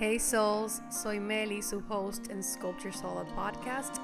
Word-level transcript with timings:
Hey 0.00 0.20
Souls, 0.20 0.80
soy 0.90 1.18
Meli, 1.18 1.60
su 1.60 1.82
host 1.88 2.30
en 2.30 2.40
Sculpture 2.40 2.92
Soul 2.92 3.26
Podcast, 3.34 3.96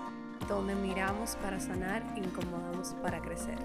donde 0.48 0.74
miramos 0.74 1.36
para 1.36 1.60
sanar, 1.60 2.02
incomodamos 2.16 2.96
para 3.00 3.22
crecer. 3.22 3.56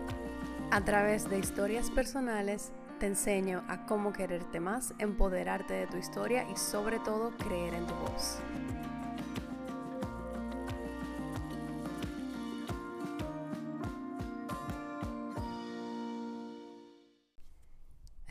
A 0.69 0.85
través 0.85 1.27
de 1.27 1.39
historias 1.39 1.89
personales, 1.89 2.71
te 2.99 3.07
enseño 3.07 3.63
a 3.67 3.87
cómo 3.87 4.13
quererte 4.13 4.59
más, 4.59 4.93
empoderarte 4.99 5.73
de 5.73 5.87
tu 5.87 5.97
historia 5.97 6.47
y 6.51 6.55
sobre 6.55 6.99
todo 6.99 7.31
creer 7.39 7.73
en 7.73 7.87
tu 7.87 7.95
voz. 7.95 8.37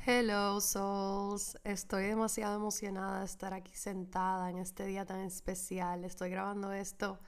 Hello 0.06 0.58
Souls, 0.58 1.27
estoy 1.64 2.04
demasiado 2.04 2.56
emocionada 2.56 3.20
de 3.20 3.24
estar 3.26 3.54
aquí 3.54 3.74
sentada 3.74 4.50
en 4.50 4.58
este 4.58 4.86
día 4.86 5.04
tan 5.04 5.20
especial. 5.20 6.04
Estoy 6.04 6.30
grabando 6.30 6.72
esto 6.72 7.18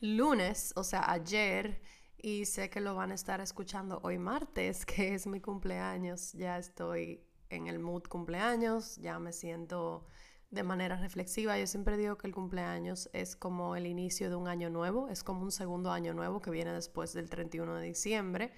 lunes, 0.00 0.72
o 0.76 0.84
sea, 0.84 1.10
ayer, 1.10 1.80
y 2.18 2.44
sé 2.46 2.70
que 2.70 2.80
lo 2.80 2.94
van 2.94 3.12
a 3.12 3.14
estar 3.14 3.40
escuchando 3.40 4.00
hoy 4.02 4.18
martes, 4.18 4.84
que 4.86 5.14
es 5.14 5.26
mi 5.26 5.40
cumpleaños. 5.40 6.32
Ya 6.32 6.58
estoy 6.58 7.24
en 7.50 7.66
el 7.66 7.78
mood 7.78 8.04
cumpleaños, 8.04 8.96
ya 8.96 9.18
me 9.18 9.32
siento 9.32 10.06
de 10.50 10.62
manera 10.62 10.96
reflexiva. 10.96 11.58
Yo 11.58 11.66
siempre 11.66 11.96
digo 11.96 12.16
que 12.18 12.26
el 12.26 12.34
cumpleaños 12.34 13.08
es 13.12 13.36
como 13.36 13.76
el 13.76 13.86
inicio 13.86 14.30
de 14.30 14.36
un 14.36 14.48
año 14.48 14.70
nuevo, 14.70 15.08
es 15.08 15.22
como 15.22 15.42
un 15.42 15.52
segundo 15.52 15.90
año 15.90 16.14
nuevo 16.14 16.40
que 16.40 16.50
viene 16.50 16.72
después 16.72 17.12
del 17.12 17.30
31 17.30 17.74
de 17.76 17.86
diciembre. 17.86 18.52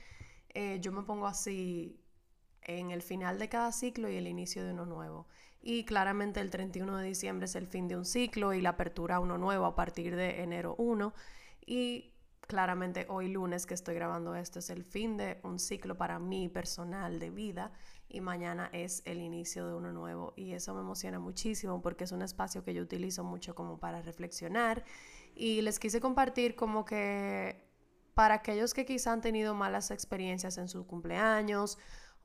Eh, 0.54 0.78
yo 0.80 0.92
me 0.92 1.02
pongo 1.02 1.26
así 1.26 2.00
en 2.66 2.90
el 2.90 3.00
final 3.00 3.38
de 3.38 3.48
cada 3.48 3.72
ciclo 3.72 4.10
y 4.10 4.16
el 4.16 4.26
inicio 4.26 4.64
de 4.64 4.72
uno 4.72 4.84
nuevo. 4.84 5.26
Y 5.62 5.84
claramente 5.84 6.40
el 6.40 6.50
31 6.50 6.98
de 6.98 7.06
diciembre 7.06 7.46
es 7.46 7.56
el 7.56 7.66
fin 7.66 7.88
de 7.88 7.96
un 7.96 8.04
ciclo 8.04 8.52
y 8.52 8.60
la 8.60 8.70
apertura 8.70 9.16
a 9.16 9.20
uno 9.20 9.38
nuevo 9.38 9.64
a 9.64 9.74
partir 9.74 10.14
de 10.14 10.42
enero 10.42 10.74
1. 10.78 11.14
Y 11.64 12.12
claramente 12.46 13.06
hoy 13.08 13.28
lunes 13.28 13.66
que 13.66 13.74
estoy 13.74 13.94
grabando 13.94 14.34
esto 14.34 14.60
es 14.60 14.70
el 14.70 14.84
fin 14.84 15.16
de 15.16 15.40
un 15.42 15.58
ciclo 15.58 15.96
para 15.96 16.18
mí 16.18 16.48
personal 16.48 17.18
de 17.18 17.30
vida 17.30 17.72
y 18.08 18.20
mañana 18.20 18.70
es 18.72 19.02
el 19.04 19.18
inicio 19.18 19.66
de 19.66 19.74
uno 19.74 19.92
nuevo 19.92 20.32
y 20.36 20.52
eso 20.52 20.72
me 20.74 20.80
emociona 20.80 21.18
muchísimo 21.18 21.82
porque 21.82 22.04
es 22.04 22.12
un 22.12 22.22
espacio 22.22 22.62
que 22.62 22.72
yo 22.72 22.82
utilizo 22.82 23.24
mucho 23.24 23.54
como 23.54 23.78
para 23.78 24.00
reflexionar 24.00 24.84
y 25.34 25.60
les 25.62 25.78
quise 25.80 26.00
compartir 26.00 26.54
como 26.54 26.84
que 26.84 27.66
para 28.14 28.34
aquellos 28.36 28.72
que 28.74 28.86
quizá 28.86 29.12
han 29.12 29.20
tenido 29.20 29.54
malas 29.54 29.90
experiencias 29.90 30.56
en 30.56 30.68
sus 30.68 30.86
cumpleaños 30.86 31.78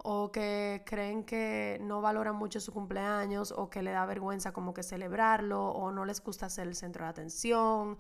o 0.04 0.32
que 0.32 0.84
creen 0.86 1.24
que 1.24 1.80
no 1.82 2.02
valoran 2.02 2.36
mucho 2.36 2.60
su 2.60 2.72
cumpleaños 2.72 3.52
o 3.52 3.70
que 3.70 3.84
le 3.84 3.92
da 3.92 4.06
vergüenza 4.06 4.52
como 4.52 4.74
que 4.74 4.84
celebrarlo 4.84 5.70
o 5.70 5.92
no 5.92 6.06
les 6.06 6.22
gusta 6.24 6.50
ser 6.50 6.68
el 6.68 6.76
centro 6.76 7.06
de 7.06 7.12
atención. 7.12 7.98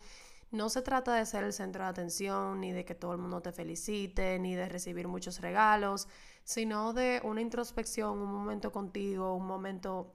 No 0.52 0.69
se 0.69 0.81
trata 0.81 1.16
de 1.16 1.25
ser 1.25 1.45
el 1.45 1.53
centro 1.53 1.83
de 1.83 1.89
atención, 1.89 2.59
ni 2.59 2.73
de 2.73 2.83
que 2.83 2.94
todo 2.94 3.13
el 3.13 3.19
mundo 3.19 3.41
te 3.41 3.53
felicite, 3.53 4.38
ni 4.39 4.53
de 4.53 4.67
recibir 4.67 5.07
muchos 5.07 5.39
regalos, 5.39 6.09
sino 6.44 6.91
de 6.94 7.22
una 7.23 7.39
introspección, 7.41 8.17
un 8.19 8.33
momento 8.33 8.72
contigo, 8.72 9.33
un 9.33 9.47
momento 9.47 10.13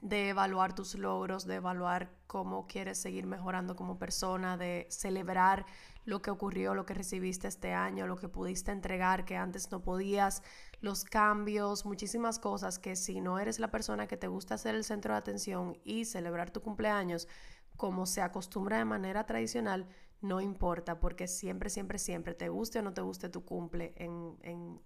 de 0.00 0.30
evaluar 0.30 0.74
tus 0.74 0.94
logros, 0.94 1.46
de 1.46 1.56
evaluar 1.56 2.10
cómo 2.26 2.66
quieres 2.66 2.98
seguir 2.98 3.26
mejorando 3.26 3.76
como 3.76 3.98
persona, 3.98 4.56
de 4.56 4.86
celebrar 4.90 5.66
lo 6.04 6.22
que 6.22 6.30
ocurrió, 6.30 6.74
lo 6.74 6.86
que 6.86 6.94
recibiste 6.94 7.46
este 7.48 7.74
año, 7.74 8.06
lo 8.06 8.16
que 8.16 8.28
pudiste 8.28 8.72
entregar 8.72 9.24
que 9.24 9.36
antes 9.36 9.70
no 9.70 9.82
podías, 9.82 10.42
los 10.80 11.04
cambios, 11.04 11.84
muchísimas 11.84 12.38
cosas 12.38 12.78
que 12.78 12.96
si 12.96 13.20
no 13.20 13.38
eres 13.38 13.58
la 13.58 13.70
persona 13.70 14.06
que 14.06 14.16
te 14.16 14.28
gusta 14.28 14.58
ser 14.58 14.74
el 14.74 14.84
centro 14.84 15.12
de 15.12 15.18
atención 15.18 15.78
y 15.84 16.04
celebrar 16.04 16.50
tu 16.50 16.62
cumpleaños 16.62 17.28
como 17.76 18.06
se 18.06 18.22
acostumbra 18.22 18.78
de 18.78 18.84
manera 18.84 19.24
tradicional, 19.26 19.88
no 20.20 20.40
importa, 20.40 21.00
porque 21.00 21.26
siempre, 21.26 21.70
siempre, 21.70 21.98
siempre, 21.98 22.34
te 22.34 22.48
guste 22.48 22.78
o 22.78 22.82
no 22.82 22.92
te 22.92 23.00
guste 23.00 23.28
tu 23.28 23.44
cumple 23.44 23.94
en, 23.96 24.36
en, 24.42 24.80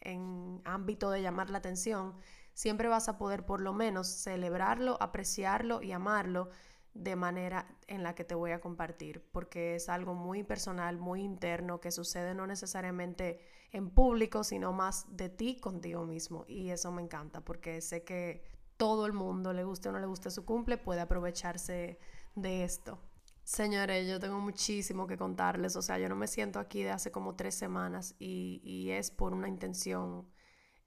en 0.00 0.60
ámbito 0.64 1.10
de 1.10 1.22
llamar 1.22 1.50
la 1.50 1.58
atención, 1.58 2.14
siempre 2.54 2.88
vas 2.88 3.08
a 3.08 3.18
poder 3.18 3.44
por 3.44 3.60
lo 3.60 3.72
menos 3.72 4.06
celebrarlo, 4.06 4.96
apreciarlo 5.00 5.82
y 5.82 5.92
amarlo 5.92 6.50
de 6.94 7.16
manera 7.16 7.66
en 7.88 8.02
la 8.02 8.14
que 8.14 8.24
te 8.24 8.34
voy 8.34 8.52
a 8.52 8.60
compartir, 8.60 9.22
porque 9.32 9.74
es 9.74 9.88
algo 9.88 10.14
muy 10.14 10.42
personal, 10.42 10.98
muy 10.98 11.22
interno, 11.22 11.80
que 11.80 11.90
sucede 11.90 12.34
no 12.34 12.46
necesariamente 12.46 13.40
en 13.76 13.90
público, 13.90 14.42
sino 14.42 14.72
más 14.72 15.06
de 15.16 15.28
ti 15.28 15.56
contigo 15.60 16.04
mismo. 16.04 16.44
Y 16.48 16.70
eso 16.70 16.90
me 16.92 17.02
encanta, 17.02 17.40
porque 17.40 17.80
sé 17.80 18.04
que 18.04 18.42
todo 18.76 19.06
el 19.06 19.12
mundo, 19.12 19.52
le 19.52 19.64
guste 19.64 19.88
o 19.88 19.92
no 19.92 19.98
le 19.98 20.06
guste 20.06 20.30
su 20.30 20.44
cumple, 20.44 20.78
puede 20.78 21.00
aprovecharse 21.00 21.98
de 22.34 22.64
esto. 22.64 22.98
Señores, 23.44 24.08
yo 24.08 24.18
tengo 24.18 24.40
muchísimo 24.40 25.06
que 25.06 25.16
contarles, 25.16 25.76
o 25.76 25.82
sea, 25.82 25.98
yo 25.98 26.08
no 26.08 26.16
me 26.16 26.26
siento 26.26 26.58
aquí 26.58 26.82
de 26.82 26.90
hace 26.90 27.12
como 27.12 27.36
tres 27.36 27.54
semanas 27.54 28.16
y, 28.18 28.60
y 28.64 28.90
es 28.90 29.10
por 29.10 29.32
una 29.32 29.48
intención 29.48 30.26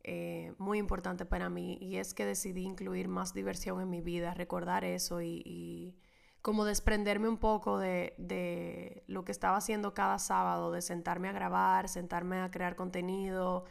eh, 0.04 0.54
muy 0.58 0.78
importante 0.78 1.26
para 1.26 1.50
mí 1.50 1.78
y 1.82 1.98
es 1.98 2.14
que 2.14 2.26
decidí 2.26 2.64
incluir 2.64 3.10
más 3.10 3.34
diversión 3.34 3.82
en 3.82 3.90
mi 3.90 4.02
vida, 4.02 4.34
recordar 4.34 4.86
eso 4.86 5.22
y, 5.22 5.96
como 6.42 6.66
desprenderme 6.66 7.28
un 7.28 7.38
poco 7.38 7.78
de, 7.80 8.14
de, 8.18 9.04
lo 9.08 9.26
que 9.26 9.32
estaba 9.32 9.58
haciendo 9.58 9.94
cada 9.94 10.20
sábado, 10.20 10.72
de 10.72 10.82
sentarme 10.82 11.30
a 11.30 11.34
grabar, 11.34 11.90
sentarme 11.90 12.42
a 12.42 12.52
crear 12.52 12.76
contenido. 12.76 13.66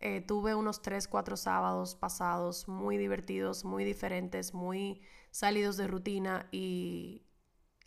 Eh, 0.00 0.20
tuve 0.20 0.54
unos 0.54 0.82
3, 0.82 1.06
4 1.08 1.36
sábados 1.36 1.94
pasados 1.94 2.66
muy 2.68 2.96
divertidos, 2.98 3.64
muy 3.64 3.84
diferentes, 3.84 4.52
muy 4.54 5.00
salidos 5.30 5.76
de 5.76 5.86
rutina 5.86 6.48
y 6.50 7.24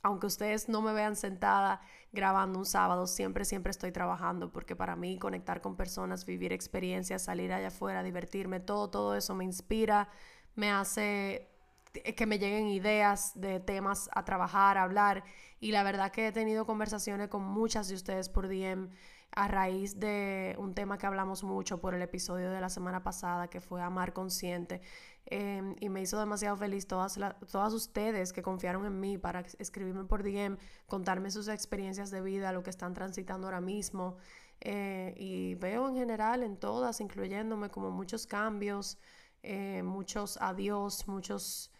aunque 0.02 0.28
ustedes 0.28 0.70
no 0.70 0.82
me 0.82 0.94
vean 0.94 1.16
sentada 1.16 1.82
grabando 2.12 2.60
un 2.60 2.66
sábado, 2.66 3.08
siempre, 3.08 3.44
siempre 3.44 3.72
estoy 3.72 3.92
trabajando 3.92 4.52
porque 4.52 4.76
para 4.76 4.96
mí 4.96 5.18
conectar 5.20 5.62
con 5.62 5.76
personas, 5.76 6.26
vivir 6.26 6.54
experiencias, 6.54 7.24
salir 7.24 7.52
allá 7.52 7.68
afuera, 7.68 8.04
divertirme, 8.04 8.60
todo, 8.60 8.90
todo 8.90 9.16
eso 9.16 9.36
me 9.36 9.44
inspira, 9.44 10.08
me 10.56 10.72
hace 10.72 11.55
que 12.04 12.26
me 12.26 12.40
lleguen 12.40 12.68
ideas 12.68 13.32
de 13.36 13.60
temas 13.60 14.10
a 14.14 14.26
trabajar, 14.26 14.78
a 14.78 14.84
hablar. 14.84 15.24
Y 15.60 15.72
la 15.72 15.84
verdad 15.84 16.12
que 16.12 16.28
he 16.28 16.32
tenido 16.32 16.66
conversaciones 16.66 17.30
con 17.30 17.44
muchas 17.44 17.88
de 17.88 17.96
ustedes 17.96 18.30
por 18.30 18.48
DM 18.48 18.90
a 19.36 19.48
raíz 19.50 20.00
de 20.00 20.56
un 20.58 20.74
tema 20.74 20.98
que 20.98 21.06
hablamos 21.06 21.44
mucho 21.44 21.80
por 21.82 21.94
el 21.94 22.02
episodio 22.02 22.52
de 22.52 22.62
la 22.62 22.70
semana 22.70 23.04
pasada, 23.04 23.50
que 23.50 23.60
fue 23.60 23.82
Amar 23.82 24.14
Consciente. 24.14 24.82
Em, 25.26 25.76
y 25.80 25.90
me 25.90 26.02
hizo 26.02 26.20
demasiado 26.20 26.56
feliz 26.56 26.88
todas, 26.88 27.20
todas 27.52 27.74
ustedes 27.74 28.32
que 28.32 28.42
confiaron 28.42 28.86
en 28.86 29.00
mí 29.00 29.18
para 29.18 29.42
escribirme 29.60 30.06
por 30.06 30.24
DM, 30.24 30.58
contarme 30.88 31.32
sus 31.32 31.48
experiencias 31.48 32.12
de 32.12 32.22
vida, 32.22 32.54
lo 32.54 32.64
que 32.64 32.70
están 32.70 32.94
transitando 32.94 33.48
ahora 33.48 33.62
mismo. 33.62 34.18
Eh, 34.62 35.14
y 35.18 35.56
veo 35.56 35.90
en 35.90 35.96
general 35.96 36.44
en 36.44 36.58
todas, 36.58 37.02
incluyéndome, 37.02 37.70
como 37.70 37.92
muchos 37.92 38.26
cambios, 38.28 38.98
eh, 39.44 39.84
muchos 39.84 40.38
adiós, 40.42 41.08
muchos 41.08 41.72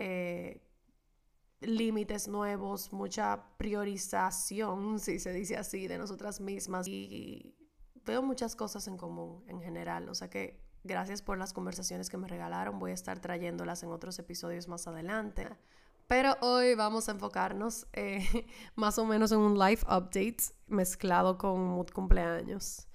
eh, 0.00 0.66
límites 1.60 2.26
nuevos, 2.26 2.92
mucha 2.92 3.56
priorización, 3.56 4.98
si 4.98 5.18
se 5.20 5.32
dice 5.32 5.56
así, 5.56 5.86
de 5.86 5.98
nosotras 5.98 6.40
mismas. 6.40 6.88
Y 6.88 7.54
veo 8.04 8.22
muchas 8.22 8.56
cosas 8.56 8.88
en 8.88 8.96
común 8.96 9.44
en 9.46 9.60
general. 9.60 10.08
O 10.08 10.14
sea 10.14 10.28
que 10.28 10.70
Gracias 10.82 11.20
por 11.20 11.36
las 11.36 11.52
conversaciones 11.52 12.08
que 12.08 12.16
me 12.16 12.26
regalaron. 12.26 12.78
Voy 12.78 12.92
a 12.92 12.94
estar 12.94 13.20
trayéndolas 13.20 13.82
en 13.82 13.90
otros 13.90 14.18
episodios 14.18 14.66
más 14.66 14.86
adelante. 14.86 15.48
Pero 16.06 16.36
hoy 16.40 16.74
vamos 16.74 17.08
a 17.08 17.12
enfocarnos 17.12 17.86
eh, 17.92 18.26
más 18.76 18.98
o 18.98 19.04
menos 19.04 19.30
en 19.32 19.38
un 19.38 19.58
life 19.58 19.84
update 19.86 20.42
mezclado 20.66 21.36
con 21.36 21.60
mood 21.60 21.90
cumpleaños. 21.90 22.88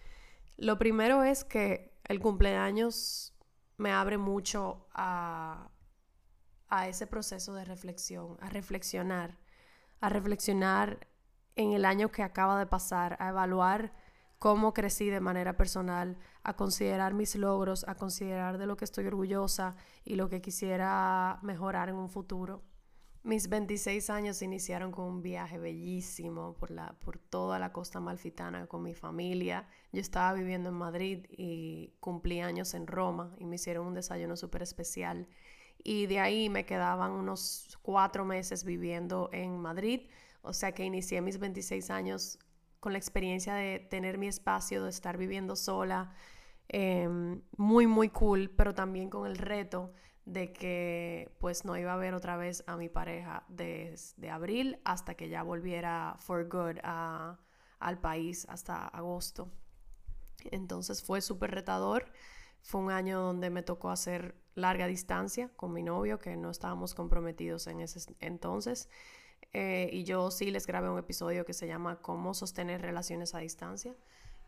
Lo 0.58 0.80
primero 0.80 1.24
es 1.24 1.44
que 1.44 1.94
el 2.06 2.20
cumpleaños 2.20 3.34
me 3.78 3.92
abre 3.92 4.18
mucho 4.18 4.88
a, 4.92 5.70
a 6.80 6.88
ese 6.88 7.08
proceso 7.08 7.54
de 7.54 7.66
reflexión, 7.66 8.38
a 8.42 8.50
reflexionar, 8.50 9.38
a 10.02 10.10
reflexionar 10.10 11.08
en 11.56 11.72
el 11.72 11.86
año 11.86 12.12
que 12.12 12.24
acaba 12.24 12.60
de 12.60 12.66
pasar, 12.66 13.18
a 13.20 13.30
evaluar 13.30 13.94
cómo 14.40 14.74
crecí 14.74 15.10
de 15.10 15.22
manera 15.22 15.58
personal, 15.58 16.18
a 16.44 16.56
considerar 16.56 17.14
mis 17.14 17.36
logros, 17.36 17.86
a 17.88 17.96
considerar 17.96 18.58
de 18.58 18.68
lo 18.68 18.78
que 18.78 18.86
estoy 18.86 19.08
orgullosa 19.08 19.76
y 20.04 20.16
lo 20.16 20.30
que 20.30 20.42
quisiera 20.42 21.40
mejorar 21.42 21.90
en 21.90 21.96
un 21.96 22.10
futuro. 22.10 22.62
Mis 23.24 23.50
26 23.50 24.12
años 24.12 24.44
iniciaron 24.44 24.92
con 24.92 25.06
un 25.06 25.24
viaje 25.24 25.58
bellísimo 25.58 26.54
por, 26.54 26.70
la, 26.70 26.94
por 27.00 27.18
toda 27.18 27.58
la 27.58 27.74
costa 27.74 28.00
malfitana 28.00 28.68
con 28.68 28.84
mi 28.84 28.94
familia. 28.94 29.68
Yo 29.92 30.00
estaba 30.00 30.34
viviendo 30.34 30.70
en 30.70 30.76
Madrid 30.76 31.26
y 31.30 31.96
cumplí 32.00 32.42
años 32.42 32.76
en 32.76 32.86
Roma 32.86 33.34
y 33.40 33.46
me 33.46 33.56
hicieron 33.56 33.88
un 33.88 33.96
desayuno 33.96 34.36
súper 34.36 34.62
especial. 34.62 35.28
Y 35.86 36.08
de 36.08 36.20
ahí 36.20 36.50
me 36.50 36.66
quedaban 36.66 37.12
unos 37.12 37.78
cuatro 37.84 38.26
meses 38.26 38.64
viviendo 38.64 39.30
en 39.32 39.60
Madrid. 39.60 40.10
O 40.42 40.52
sea 40.52 40.74
que 40.74 40.84
inicié 40.84 41.22
mis 41.22 41.38
26 41.38 41.92
años 41.92 42.40
con 42.80 42.92
la 42.94 42.98
experiencia 42.98 43.54
de 43.54 43.80
tener 43.80 44.18
mi 44.18 44.28
espacio, 44.28 44.84
de 44.84 44.90
estar 44.90 45.16
viviendo 45.18 45.56
sola, 45.56 46.12
em, 46.70 47.42
muy, 47.58 47.86
muy 47.86 48.10
cool, 48.10 48.50
pero 48.50 48.74
también 48.74 49.12
con 49.12 49.28
el 49.28 49.38
reto 49.38 49.94
de 50.26 50.52
que 50.54 51.32
pues 51.40 51.66
no 51.66 51.78
iba 51.78 51.94
a 51.94 51.98
ver 51.98 52.16
otra 52.16 52.36
vez 52.36 52.64
a 52.66 52.78
mi 52.78 52.90
pareja 52.90 53.44
desde 53.48 54.32
abril 54.32 54.80
hasta 54.86 55.14
que 55.14 55.30
ya 55.30 55.44
volviera 55.44 56.16
for 56.18 56.50
good 56.50 56.80
al 57.80 58.00
país 58.02 58.48
hasta 58.50 58.88
agosto. 58.88 59.52
Entonces 60.52 61.04
fue 61.04 61.22
súper 61.22 61.52
retador. 61.52 62.12
Fue 62.66 62.82
un 62.82 62.90
año 62.90 63.22
donde 63.22 63.52
me 63.52 63.62
tocó 63.62 63.92
hacer 63.92 64.34
larga 64.56 64.88
distancia 64.88 65.52
con 65.56 65.72
mi 65.72 65.84
novio, 65.84 66.18
que 66.18 66.36
no 66.36 66.50
estábamos 66.50 66.96
comprometidos 66.96 67.68
en 67.68 67.80
ese 67.80 68.12
entonces. 68.20 68.90
Eh, 69.54 69.92
y 69.94 70.04
yo 70.04 70.32
sí 70.32 70.50
les 70.50 70.66
grabé 70.66 70.90
un 70.90 70.98
episodio 70.98 71.46
que 71.46 71.54
se 71.54 71.68
llama 71.68 72.02
Cómo 72.02 72.34
sostener 72.34 72.82
relaciones 72.82 73.36
a 73.36 73.38
distancia. 73.38 73.96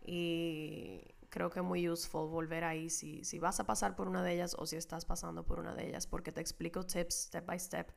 Y 0.03 1.13
creo 1.29 1.51
que 1.51 1.59
es 1.59 1.65
muy 1.65 1.87
useful 1.87 2.27
volver 2.27 2.63
ahí 2.63 2.89
si, 2.89 3.23
si 3.23 3.37
vas 3.37 3.59
a 3.59 3.65
pasar 3.65 3.95
por 3.95 4.07
una 4.07 4.23
de 4.23 4.33
ellas 4.33 4.55
o 4.57 4.65
si 4.65 4.77
estás 4.77 5.05
pasando 5.05 5.45
por 5.45 5.59
una 5.59 5.75
de 5.75 5.87
ellas, 5.87 6.07
porque 6.07 6.31
te 6.31 6.41
explico 6.41 6.87
tips 6.87 7.27
step 7.27 7.45
by 7.45 7.59
step. 7.59 7.91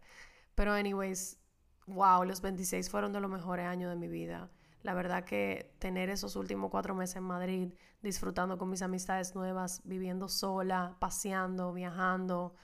Pero 0.55 0.75
anyways, 0.75 1.38
wow, 1.87 2.25
los 2.25 2.43
26 2.43 2.90
fueron 2.90 3.14
de 3.14 3.20
los 3.20 3.31
mejores 3.31 3.64
años 3.64 3.88
de 3.88 3.96
mi 3.96 4.08
vida. 4.08 4.50
La 4.82 4.94
verdad 4.94 5.25
que 5.25 5.75
tener 5.79 6.09
esos 6.09 6.37
últimos 6.37 6.71
cuatro 6.71 6.94
meses 6.94 7.17
en 7.17 7.25
Madrid, 7.25 7.69
disfrutando 8.03 8.56
con 8.56 8.71
mis 8.71 8.82
amistades 8.82 9.35
nuevas, 9.35 9.82
viviendo 9.85 10.29
sola, 10.29 10.97
paseando, 10.99 11.73
viajando, 11.73 12.55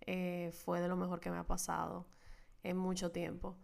eh, 0.00 0.50
fue 0.64 0.80
de 0.80 0.88
lo 0.88 0.96
mejor 0.96 1.20
que 1.20 1.30
me 1.30 1.38
ha 1.38 1.46
pasado 1.46 2.06
en 2.62 2.76
mucho 2.76 3.12
tiempo. 3.12 3.56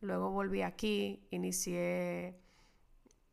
Luego 0.00 0.30
volví 0.30 0.62
aquí, 0.62 1.26
inicié 1.30 2.36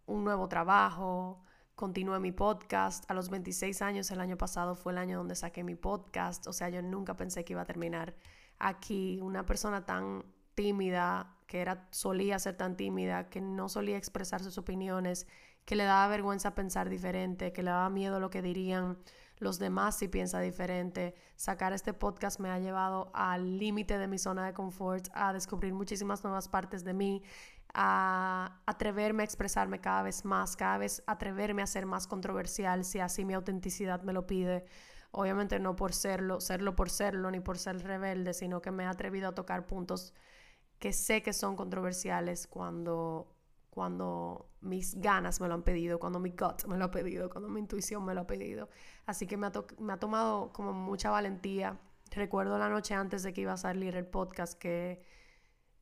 un 0.05 0.23
nuevo 0.23 0.47
trabajo, 0.47 1.43
continué 1.75 2.19
mi 2.19 2.31
podcast. 2.31 3.09
A 3.09 3.13
los 3.13 3.29
26 3.29 3.81
años, 3.81 4.11
el 4.11 4.19
año 4.19 4.37
pasado 4.37 4.75
fue 4.75 4.91
el 4.91 4.99
año 4.99 5.17
donde 5.17 5.35
saqué 5.35 5.63
mi 5.63 5.75
podcast. 5.75 6.45
O 6.47 6.53
sea, 6.53 6.69
yo 6.69 6.81
nunca 6.81 7.15
pensé 7.15 7.43
que 7.43 7.53
iba 7.53 7.61
a 7.63 7.65
terminar 7.65 8.15
aquí. 8.59 9.19
Una 9.21 9.45
persona 9.45 9.85
tan 9.85 10.25
tímida, 10.53 11.35
que 11.49 11.61
era, 11.61 11.87
solía 11.89 12.37
ser 12.37 12.55
tan 12.55 12.77
tímida, 12.77 13.27
que 13.27 13.41
no 13.41 13.69
solía 13.69 13.97
expresar 13.97 14.43
sus 14.43 14.59
opiniones, 14.59 15.27
que 15.65 15.75
le 15.75 15.83
daba 15.83 16.07
vergüenza 16.07 16.53
pensar 16.53 16.89
diferente, 16.89 17.51
que 17.51 17.63
le 17.63 17.71
daba 17.71 17.89
miedo 17.89 18.19
lo 18.19 18.29
que 18.29 18.43
dirían 18.43 18.99
los 19.39 19.57
demás 19.57 19.97
si 19.97 20.07
piensa 20.07 20.39
diferente. 20.41 21.15
Sacar 21.35 21.73
este 21.73 21.91
podcast 21.91 22.39
me 22.39 22.51
ha 22.51 22.59
llevado 22.59 23.09
al 23.15 23.57
límite 23.57 23.97
de 23.97 24.07
mi 24.07 24.19
zona 24.19 24.45
de 24.45 24.53
confort, 24.53 25.07
a 25.13 25.33
descubrir 25.33 25.73
muchísimas 25.73 26.23
nuevas 26.23 26.47
partes 26.47 26.83
de 26.83 26.93
mí, 26.93 27.23
a 27.73 28.61
atreverme 28.67 29.23
a 29.23 29.25
expresarme 29.25 29.81
cada 29.81 30.03
vez 30.03 30.25
más, 30.25 30.55
cada 30.55 30.77
vez 30.77 31.01
atreverme 31.07 31.63
a 31.63 31.67
ser 31.67 31.87
más 31.87 32.05
controversial 32.05 32.85
si 32.85 32.99
así 32.99 33.25
mi 33.25 33.33
autenticidad 33.33 34.03
me 34.03 34.13
lo 34.13 34.27
pide. 34.27 34.65
Obviamente 35.11 35.59
no 35.59 35.75
por 35.75 35.93
serlo, 35.93 36.41
serlo 36.41 36.75
por 36.75 36.91
serlo, 36.91 37.31
ni 37.31 37.39
por 37.39 37.57
ser 37.57 37.81
rebelde, 37.81 38.35
sino 38.35 38.61
que 38.61 38.69
me 38.69 38.83
he 38.83 38.87
atrevido 38.87 39.29
a 39.29 39.33
tocar 39.33 39.65
puntos 39.65 40.13
que 40.79 40.93
sé 40.93 41.21
que 41.21 41.33
son 41.33 41.55
controversiales 41.55 42.47
cuando, 42.47 43.35
cuando 43.69 44.49
mis 44.61 44.99
ganas 44.99 45.41
me 45.41 45.47
lo 45.47 45.53
han 45.53 45.63
pedido, 45.63 45.99
cuando 45.99 46.19
mi 46.19 46.31
gut 46.31 46.65
me 46.67 46.77
lo 46.77 46.85
ha 46.85 46.91
pedido, 46.91 47.29
cuando 47.29 47.49
mi 47.49 47.59
intuición 47.59 48.03
me 48.05 48.13
lo 48.13 48.21
ha 48.21 48.27
pedido. 48.27 48.69
Así 49.05 49.27
que 49.27 49.37
me 49.37 49.47
ha, 49.47 49.51
me 49.77 49.93
ha 49.93 49.97
tomado 49.97 50.51
como 50.53 50.73
mucha 50.73 51.09
valentía. 51.09 51.77
Recuerdo 52.11 52.57
la 52.57 52.69
noche 52.69 52.95
antes 52.95 53.23
de 53.23 53.33
que 53.33 53.41
iba 53.41 53.53
a 53.53 53.57
salir 53.57 53.95
el 53.95 54.07
podcast 54.07 54.57
que 54.57 55.03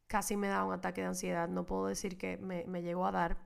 casi 0.08 0.36
me 0.36 0.48
da 0.48 0.64
un 0.64 0.74
ataque 0.74 1.02
de 1.02 1.08
ansiedad. 1.08 1.48
No 1.48 1.66
puedo 1.66 1.88
decir 1.88 2.18
que 2.18 2.38
me, 2.38 2.66
me 2.66 2.82
llegó 2.82 3.06
a 3.06 3.12
dar, 3.12 3.38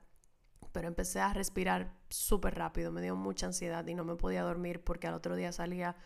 pero 0.72 0.88
empecé 0.88 1.20
a 1.20 1.34
respirar 1.34 1.94
súper 2.08 2.54
rápido. 2.54 2.92
Me 2.92 3.02
dio 3.02 3.14
mucha 3.14 3.46
ansiedad 3.46 3.86
y 3.86 3.94
no 3.94 4.04
me 4.04 4.16
podía 4.16 4.42
dormir 4.42 4.82
porque 4.82 5.06
al 5.06 5.14
otro 5.14 5.36
día 5.36 5.52
salía 5.52 5.96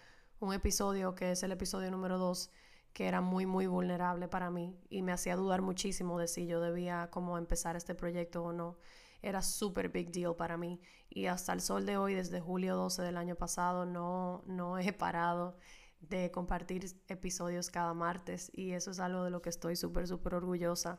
un 0.40 0.52
episodio 0.52 1.14
que 1.14 1.30
es 1.30 1.42
el 1.44 1.52
episodio 1.52 1.90
número 1.90 2.18
2 2.18 2.50
que 2.96 3.06
era 3.06 3.20
muy, 3.20 3.44
muy 3.44 3.66
vulnerable 3.66 4.26
para 4.26 4.48
mí 4.48 4.74
y 4.88 5.02
me 5.02 5.12
hacía 5.12 5.36
dudar 5.36 5.60
muchísimo 5.60 6.18
de 6.18 6.28
si 6.28 6.46
yo 6.46 6.62
debía 6.62 7.10
como 7.10 7.36
empezar 7.36 7.76
este 7.76 7.94
proyecto 7.94 8.42
o 8.42 8.54
no. 8.54 8.78
Era 9.20 9.42
súper 9.42 9.90
big 9.90 10.10
deal 10.10 10.34
para 10.34 10.56
mí 10.56 10.80
y 11.10 11.26
hasta 11.26 11.52
el 11.52 11.60
sol 11.60 11.84
de 11.84 11.98
hoy, 11.98 12.14
desde 12.14 12.40
julio 12.40 12.74
12 12.74 13.02
del 13.02 13.18
año 13.18 13.34
pasado, 13.34 13.84
no, 13.84 14.42
no 14.46 14.78
he 14.78 14.94
parado 14.94 15.58
de 16.00 16.30
compartir 16.30 16.86
episodios 17.08 17.68
cada 17.68 17.92
martes 17.92 18.50
y 18.54 18.70
eso 18.70 18.92
es 18.92 18.98
algo 18.98 19.24
de 19.24 19.30
lo 19.30 19.42
que 19.42 19.50
estoy 19.50 19.76
súper, 19.76 20.08
súper 20.08 20.32
orgullosa. 20.32 20.98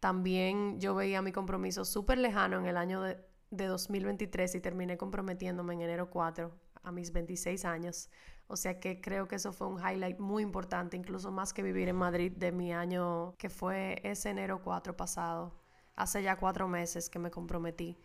También 0.00 0.80
yo 0.80 0.94
veía 0.94 1.22
mi 1.22 1.32
compromiso 1.32 1.86
súper 1.86 2.18
lejano 2.18 2.58
en 2.58 2.66
el 2.66 2.76
año 2.76 3.00
de, 3.00 3.16
de 3.50 3.66
2023 3.68 4.56
y 4.56 4.60
terminé 4.60 4.98
comprometiéndome 4.98 5.72
en 5.72 5.80
enero 5.80 6.10
4 6.10 6.52
a 6.82 6.92
mis 6.92 7.10
26 7.10 7.64
años 7.64 8.10
o 8.52 8.56
sea 8.56 8.78
que 8.78 9.00
creo 9.00 9.28
que 9.28 9.36
eso 9.36 9.52
fue 9.52 9.66
un 9.66 9.78
highlight 9.78 10.18
muy 10.18 10.42
importante, 10.42 10.96
incluso 10.96 11.32
más 11.32 11.52
que 11.54 11.62
vivir 11.62 11.88
en 11.88 11.96
Madrid 11.96 12.32
de 12.36 12.52
mi 12.52 12.72
año 12.72 13.34
que 13.38 13.48
fue 13.48 14.00
ese 14.04 14.30
enero 14.30 14.62
4 14.62 14.94
pasado. 14.96 15.54
Hace 15.96 16.22
ya 16.22 16.36
cuatro 16.36 16.68
meses 16.68 17.08
que 17.10 17.18
me 17.18 17.30
comprometí. 17.30 17.98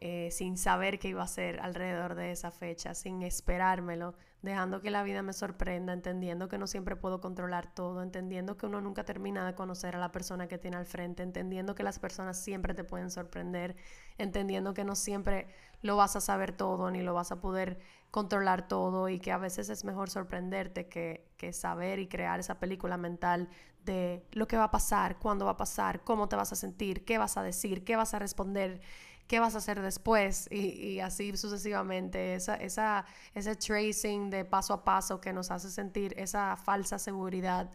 Eh, 0.00 0.30
sin 0.30 0.56
saber 0.56 1.00
qué 1.00 1.08
iba 1.08 1.24
a 1.24 1.26
ser 1.26 1.58
alrededor 1.58 2.14
de 2.14 2.30
esa 2.30 2.52
fecha, 2.52 2.94
sin 2.94 3.22
esperármelo, 3.24 4.14
dejando 4.42 4.80
que 4.80 4.92
la 4.92 5.02
vida 5.02 5.22
me 5.22 5.32
sorprenda, 5.32 5.92
entendiendo 5.92 6.48
que 6.48 6.56
no 6.56 6.68
siempre 6.68 6.94
puedo 6.94 7.20
controlar 7.20 7.74
todo, 7.74 8.00
entendiendo 8.00 8.56
que 8.56 8.66
uno 8.66 8.80
nunca 8.80 9.02
termina 9.04 9.44
de 9.44 9.56
conocer 9.56 9.96
a 9.96 9.98
la 9.98 10.12
persona 10.12 10.46
que 10.46 10.56
tiene 10.56 10.76
al 10.76 10.86
frente, 10.86 11.24
entendiendo 11.24 11.74
que 11.74 11.82
las 11.82 11.98
personas 11.98 12.38
siempre 12.38 12.74
te 12.74 12.84
pueden 12.84 13.10
sorprender, 13.10 13.74
entendiendo 14.18 14.74
que 14.74 14.84
no 14.84 14.94
siempre 14.94 15.46
lo 15.80 15.96
vas 15.96 16.16
a 16.16 16.20
saber 16.20 16.52
todo 16.56 16.90
ni 16.90 17.02
lo 17.02 17.14
vas 17.14 17.32
a 17.32 17.40
poder 17.40 17.78
controlar 18.10 18.68
todo 18.68 19.08
y 19.08 19.20
que 19.20 19.32
a 19.32 19.38
veces 19.38 19.68
es 19.68 19.84
mejor 19.84 20.10
sorprenderte 20.10 20.88
que, 20.88 21.30
que 21.36 21.52
saber 21.52 21.98
y 21.98 22.08
crear 22.08 22.40
esa 22.40 22.58
película 22.58 22.96
mental 22.96 23.48
de 23.84 24.24
lo 24.32 24.46
que 24.48 24.56
va 24.56 24.64
a 24.64 24.70
pasar, 24.70 25.18
cuándo 25.18 25.44
va 25.44 25.52
a 25.52 25.56
pasar, 25.56 26.02
cómo 26.04 26.28
te 26.28 26.36
vas 26.36 26.52
a 26.52 26.56
sentir, 26.56 27.04
qué 27.04 27.18
vas 27.18 27.36
a 27.36 27.42
decir, 27.42 27.84
qué 27.84 27.96
vas 27.96 28.14
a 28.14 28.18
responder 28.18 28.80
qué 29.28 29.40
vas 29.40 29.54
a 29.54 29.58
hacer 29.58 29.80
después 29.82 30.50
y, 30.50 31.00
así 31.00 31.36
sucesivamente. 31.36 32.34
Esa, 32.34 32.56
esa, 32.56 33.04
ese 33.34 33.54
tracing 33.54 34.30
de 34.30 34.44
paso 34.44 34.72
a 34.72 34.84
paso 34.84 35.20
que 35.20 35.32
nos 35.32 35.50
hace 35.50 35.70
sentir 35.70 36.14
esa 36.16 36.56
falsa 36.56 36.98
seguridad, 36.98 37.70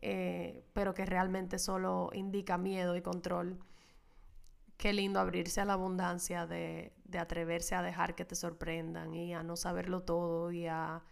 eh, 0.00 0.64
pero 0.72 0.94
que 0.94 1.04
realmente 1.04 1.58
solo 1.58 2.10
indica 2.14 2.56
miedo 2.56 2.96
y 2.96 3.02
control. 3.02 3.58
Qué 4.76 4.92
lindo 4.92 5.20
abrirse 5.20 5.60
a 5.60 5.64
la 5.64 5.74
abundancia 5.74 6.46
de, 6.46 6.92
de 7.04 7.18
atreverse 7.18 7.74
a 7.74 7.82
dejar 7.82 8.14
que 8.14 8.24
te 8.24 8.34
sorprendan 8.34 9.14
y 9.14 9.34
a 9.34 9.42
no 9.42 9.56
saberlo 9.56 10.02
todo 10.02 10.50
y 10.50 10.66
a 10.66 11.02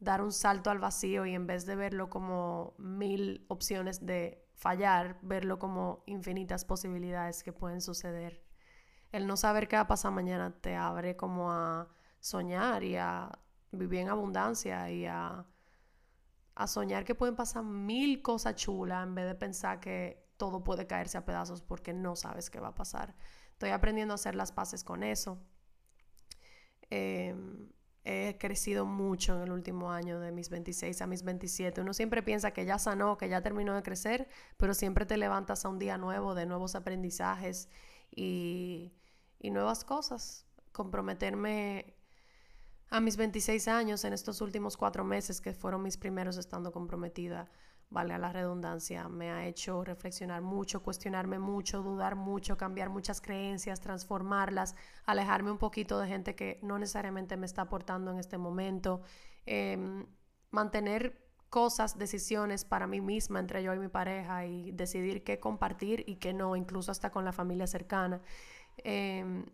dar 0.00 0.20
un 0.20 0.32
salto 0.32 0.70
al 0.70 0.80
vacío 0.80 1.24
y 1.26 1.34
en 1.34 1.46
vez 1.46 1.64
de 1.64 1.76
verlo 1.76 2.10
como 2.10 2.74
mil 2.78 3.44
opciones 3.48 4.04
de 4.04 4.44
fallar, 4.54 5.18
verlo 5.22 5.58
como 5.58 6.02
infinitas 6.06 6.64
posibilidades 6.64 7.42
que 7.42 7.52
pueden 7.52 7.80
suceder. 7.80 8.42
El 9.12 9.26
no 9.26 9.36
saber 9.36 9.68
qué 9.68 9.76
va 9.76 9.82
a 9.82 9.86
pasar 9.86 10.12
mañana 10.12 10.54
te 10.60 10.74
abre 10.74 11.16
como 11.16 11.52
a 11.52 11.88
soñar 12.18 12.82
y 12.82 12.96
a 12.96 13.30
vivir 13.70 14.00
en 14.00 14.08
abundancia 14.08 14.90
y 14.90 15.06
a, 15.06 15.46
a 16.54 16.66
soñar 16.66 17.04
que 17.04 17.14
pueden 17.14 17.36
pasar 17.36 17.62
mil 17.62 18.22
cosas 18.22 18.56
chulas 18.56 19.06
en 19.06 19.14
vez 19.14 19.26
de 19.26 19.34
pensar 19.34 19.80
que 19.80 20.31
todo 20.42 20.64
puede 20.64 20.88
caerse 20.88 21.16
a 21.16 21.24
pedazos 21.24 21.62
porque 21.62 21.92
no 21.92 22.16
sabes 22.16 22.50
qué 22.50 22.58
va 22.58 22.68
a 22.68 22.74
pasar. 22.74 23.14
Estoy 23.52 23.70
aprendiendo 23.70 24.12
a 24.12 24.16
hacer 24.16 24.34
las 24.34 24.50
paces 24.50 24.82
con 24.82 25.04
eso. 25.04 25.38
Em, 26.90 27.70
he 28.04 28.36
crecido 28.38 28.84
mucho 28.84 29.36
en 29.36 29.42
el 29.42 29.52
último 29.52 29.92
año, 29.92 30.18
de 30.18 30.32
mis 30.32 30.50
26 30.50 31.00
a 31.00 31.06
mis 31.06 31.22
27. 31.22 31.80
Uno 31.80 31.94
siempre 31.94 32.24
piensa 32.24 32.50
que 32.50 32.64
ya 32.64 32.78
sanó, 32.78 33.16
que 33.16 33.28
ya 33.28 33.40
terminó 33.40 33.74
de 33.76 33.84
crecer, 33.84 34.28
pero 34.56 34.74
siempre 34.74 35.06
te 35.06 35.16
levantas 35.16 35.64
a 35.64 35.68
un 35.68 35.78
día 35.78 35.96
nuevo 35.96 36.34
de 36.34 36.46
nuevos 36.46 36.74
aprendizajes 36.74 37.68
y 38.10 38.92
y 39.42 39.50
nuevas 39.50 39.84
cosas. 39.84 40.46
Comprometerme 40.72 41.94
a 42.88 43.00
mis 43.00 43.16
26 43.16 43.68
años 43.68 44.04
en 44.04 44.12
estos 44.12 44.40
últimos 44.40 44.76
cuatro 44.76 45.04
meses 45.04 45.40
que 45.40 45.52
fueron 45.52 45.82
mis 45.82 45.98
primeros 45.98 46.36
estando 46.36 46.72
comprometida, 46.72 47.50
vale 47.92 48.14
a 48.14 48.18
la 48.18 48.32
redundancia, 48.32 49.08
me 49.08 49.30
ha 49.30 49.46
hecho 49.46 49.84
reflexionar 49.84 50.42
mucho, 50.42 50.82
cuestionarme 50.82 51.38
mucho, 51.38 51.82
dudar 51.82 52.16
mucho, 52.16 52.56
cambiar 52.56 52.88
muchas 52.88 53.20
creencias, 53.20 53.80
transformarlas, 53.80 54.74
alejarme 55.04 55.50
un 55.50 55.58
poquito 55.58 55.98
de 56.00 56.08
gente 56.08 56.34
que 56.34 56.58
no 56.62 56.78
necesariamente 56.78 57.36
me 57.36 57.46
está 57.46 57.62
aportando 57.62 58.10
en 58.10 58.18
este 58.18 58.38
momento, 58.38 59.02
em, 59.46 60.06
mantener 60.50 61.22
cosas, 61.50 61.98
decisiones 61.98 62.64
para 62.64 62.86
mí 62.86 63.00
misma 63.00 63.38
entre 63.38 63.62
yo 63.62 63.74
y 63.74 63.78
mi 63.78 63.88
pareja 63.88 64.46
y 64.46 64.72
decidir 64.72 65.22
qué 65.22 65.38
compartir 65.38 66.02
y 66.06 66.16
qué 66.16 66.32
no, 66.32 66.56
incluso 66.56 66.90
hasta 66.90 67.10
con 67.10 67.24
la 67.24 67.32
familia 67.32 67.66
cercana. 67.66 68.22
Em, 68.78 69.44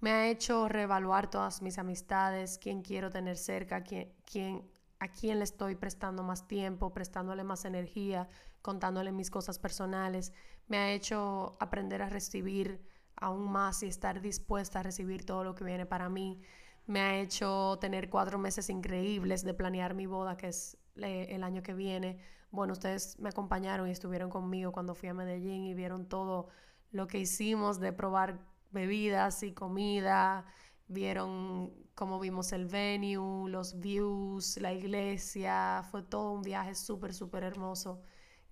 me 0.00 0.10
ha 0.12 0.28
hecho 0.28 0.68
reevaluar 0.68 1.30
todas 1.30 1.62
mis 1.62 1.78
amistades, 1.78 2.58
quién 2.58 2.82
quiero 2.82 3.10
tener 3.10 3.36
cerca, 3.36 3.82
quién, 3.82 4.12
quién, 4.24 4.70
a 4.98 5.08
quién 5.08 5.38
le 5.38 5.44
estoy 5.44 5.74
prestando 5.74 6.22
más 6.22 6.46
tiempo, 6.48 6.92
prestándole 6.92 7.44
más 7.44 7.64
energía, 7.64 8.28
contándole 8.62 9.12
mis 9.12 9.30
cosas 9.30 9.58
personales. 9.58 10.32
Me 10.68 10.78
ha 10.78 10.92
hecho 10.92 11.56
aprender 11.60 12.02
a 12.02 12.08
recibir 12.08 12.80
aún 13.16 13.50
más 13.50 13.82
y 13.82 13.86
estar 13.86 14.20
dispuesta 14.20 14.80
a 14.80 14.82
recibir 14.82 15.24
todo 15.24 15.44
lo 15.44 15.54
que 15.54 15.64
viene 15.64 15.86
para 15.86 16.08
mí. 16.08 16.40
Me 16.86 17.00
ha 17.00 17.18
hecho 17.18 17.78
tener 17.80 18.10
cuatro 18.10 18.38
meses 18.38 18.68
increíbles 18.70 19.44
de 19.44 19.54
planear 19.54 19.94
mi 19.94 20.06
boda, 20.06 20.36
que 20.36 20.48
es 20.48 20.76
el 20.96 21.42
año 21.42 21.62
que 21.62 21.74
viene. 21.74 22.18
Bueno, 22.50 22.72
ustedes 22.72 23.18
me 23.18 23.30
acompañaron 23.30 23.88
y 23.88 23.90
estuvieron 23.90 24.30
conmigo 24.30 24.72
cuando 24.72 24.94
fui 24.94 25.08
a 25.08 25.14
Medellín 25.14 25.64
y 25.64 25.74
vieron 25.74 26.08
todo 26.08 26.48
lo 26.92 27.06
que 27.06 27.18
hicimos 27.18 27.80
de 27.80 27.92
probar 27.92 28.38
bebidas 28.70 29.42
y 29.42 29.52
comida, 29.52 30.46
vieron 30.88 31.72
cómo 31.94 32.18
vimos 32.20 32.52
el 32.52 32.66
venue, 32.66 33.48
los 33.50 33.78
views, 33.78 34.58
la 34.58 34.72
iglesia, 34.72 35.82
fue 35.90 36.02
todo 36.02 36.32
un 36.32 36.42
viaje 36.42 36.74
súper, 36.74 37.14
súper 37.14 37.44
hermoso 37.44 38.02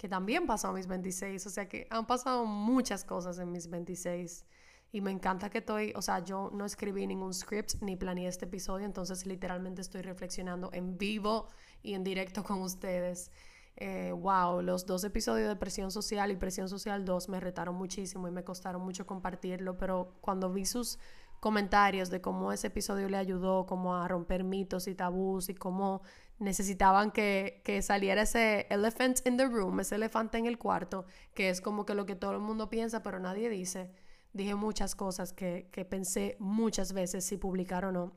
que 0.03 0.09
también 0.09 0.47
pasó 0.47 0.67
a 0.67 0.73
mis 0.73 0.89
26, 0.89 1.47
o 1.47 1.51
sea 1.51 1.69
que 1.69 1.87
han 1.89 2.09
pasado 2.09 2.45
muchas 2.45 3.05
cosas 3.05 3.39
en 3.39 3.53
mis 3.53 3.71
26 3.71 4.45
y 4.91 5.01
me 5.01 5.13
encanta 5.13 5.49
que 5.49 5.59
estoy, 5.59 5.93
o 5.95 6.03
sea, 6.03 6.25
yo 6.25 6.51
no 6.53 6.65
escribí 6.65 7.07
ningún 7.07 7.33
script 7.33 7.75
ni 7.81 7.95
planeé 7.95 8.27
este 8.27 8.47
episodio, 8.47 8.85
entonces 8.85 9.27
literalmente 9.27 9.81
estoy 9.81 10.03
reflexionando 10.03 10.71
en 10.73 10.99
vivo 10.99 11.47
y 11.85 11.95
en 11.95 12.03
directo 12.03 12.43
con 12.43 12.63
ustedes. 12.63 13.31
Eh, 13.77 14.13
wow, 14.13 14.61
los 14.61 14.85
dos 14.85 15.03
episodios 15.05 15.49
de 15.49 15.55
Presión 15.57 15.91
Social 15.91 16.31
y 16.33 16.37
Presión 16.37 16.69
Social 16.69 17.05
2 17.05 17.29
me 17.29 17.39
retaron 17.39 17.77
muchísimo 17.77 18.27
y 18.27 18.33
me 18.33 18.43
costaron 18.45 18.83
mucho 18.83 19.07
compartirlo, 19.07 19.79
pero 19.79 20.17
cuando 20.21 20.53
vi 20.53 20.67
sus 20.67 20.99
comentarios 21.43 22.09
de 22.09 22.21
cómo 22.21 22.53
ese 22.53 22.69
episodio 22.69 23.09
le 23.09 23.17
ayudó 23.17 23.67
como 23.67 23.97
a 23.97 24.07
romper 24.07 24.45
mitos 24.45 24.87
y 24.87 24.95
tabús 24.95 25.49
y 25.49 25.57
cómo 25.57 26.03
necesitaban 26.39 27.11
que, 27.11 27.63
que, 27.65 27.83
saliera 27.83 28.23
ese 28.23 28.69
elephant 28.71 29.27
in 29.27 29.37
the 29.37 29.47
room, 29.47 29.81
ese 29.81 29.97
elefante 29.97 30.39
en 30.39 30.47
el 30.47 30.57
cuarto, 30.57 31.05
que 31.35 31.51
es 31.51 31.61
como 31.61 31.85
que 31.85 31.95
lo 31.95 32.07
que 32.07 32.15
todo 32.15 32.31
el 32.31 32.39
mundo 32.39 32.71
piensa 32.71 33.03
pero 33.03 33.19
nadie 33.19 33.49
dice. 33.51 33.91
Dije 34.33 34.55
muchas 34.55 34.95
cosas 34.95 35.33
que, 35.33 35.69
que 35.73 35.85
pensé 35.85 36.37
muchas 36.39 36.93
veces 36.93 37.25
si 37.25 37.39
publicar 37.39 37.87
o 37.87 37.91
no. 37.91 38.13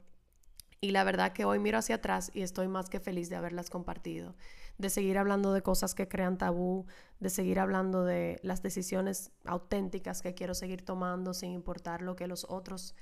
Y 0.80 0.92
la 0.92 1.04
verdad 1.04 1.34
que 1.34 1.46
hoy 1.46 1.58
miro 1.58 1.80
hacia 1.80 1.96
atrás 1.96 2.30
y 2.32 2.44
estoy 2.44 2.68
más 2.68 2.92
que 2.92 3.00
feliz 3.00 3.32
de 3.32 3.38
haberlas 3.38 3.72
compartido 3.72 4.36
de 4.78 4.90
seguir 4.90 5.18
hablando 5.18 5.54
de 5.54 5.62
cosas 5.62 5.96
que 5.96 6.08
crean 6.08 6.38
tabú, 6.38 6.86
de 7.20 7.30
seguir 7.30 7.60
hablando 7.60 8.04
de 8.04 8.40
las 8.44 8.62
decisiones 8.62 9.32
auténticas 9.46 10.22
que 10.22 10.34
quiero 10.34 10.54
seguir 10.54 10.84
tomando 10.84 11.34
sin 11.34 11.52
importar 11.52 12.02
lo 12.02 12.16
que 12.16 12.28
los 12.28 12.46
otros 12.50 12.96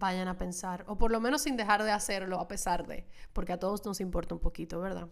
vayan 0.00 0.26
a 0.26 0.36
pensar, 0.36 0.84
o 0.88 0.98
por 0.98 1.12
lo 1.12 1.20
menos 1.20 1.42
sin 1.42 1.56
dejar 1.56 1.84
de 1.84 1.92
hacerlo 1.92 2.40
a 2.40 2.48
pesar 2.48 2.86
de, 2.88 3.06
porque 3.32 3.52
a 3.52 3.58
todos 3.58 3.84
nos 3.84 4.00
importa 4.00 4.34
un 4.34 4.40
poquito, 4.40 4.80
¿verdad? 4.80 5.08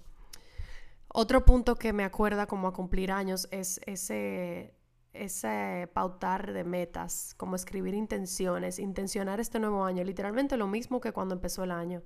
Otro 1.09 1.45
punto 1.45 1.77
que 1.77 1.93
me 1.93 2.05
acuerda 2.05 2.47
como 2.47 2.67
a 2.67 2.73
cumplir 2.73 3.13
años 3.13 3.47
es 3.51 3.81
ese, 3.87 4.75
ese 5.13 5.89
pautar 5.93 6.53
de 6.53 6.65
metas, 6.65 7.35
como 7.37 7.55
escribir 7.55 7.95
intenciones, 7.95 8.79
intencionar 8.79 9.39
este 9.39 9.61
nuevo 9.61 9.85
año, 9.85 10.03
literalmente 10.03 10.57
lo 10.57 10.67
mismo 10.67 11.01
que 11.01 11.13
cuando 11.13 11.35
empezó 11.35 11.63
el 11.65 11.71
año. 11.71 12.03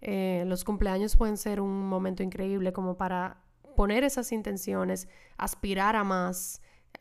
Eh, 0.00 0.44
los 0.46 0.64
cumpleaños 0.64 1.16
pueden 1.16 1.36
ser 1.36 1.60
un 1.60 1.88
momento 1.88 2.22
increíble 2.22 2.72
como 2.72 2.96
para 2.96 3.42
poner 3.76 4.04
esas 4.04 4.32
intenciones, 4.32 5.08
aspirar 5.36 5.96
a 5.96 6.04
más, 6.04 6.60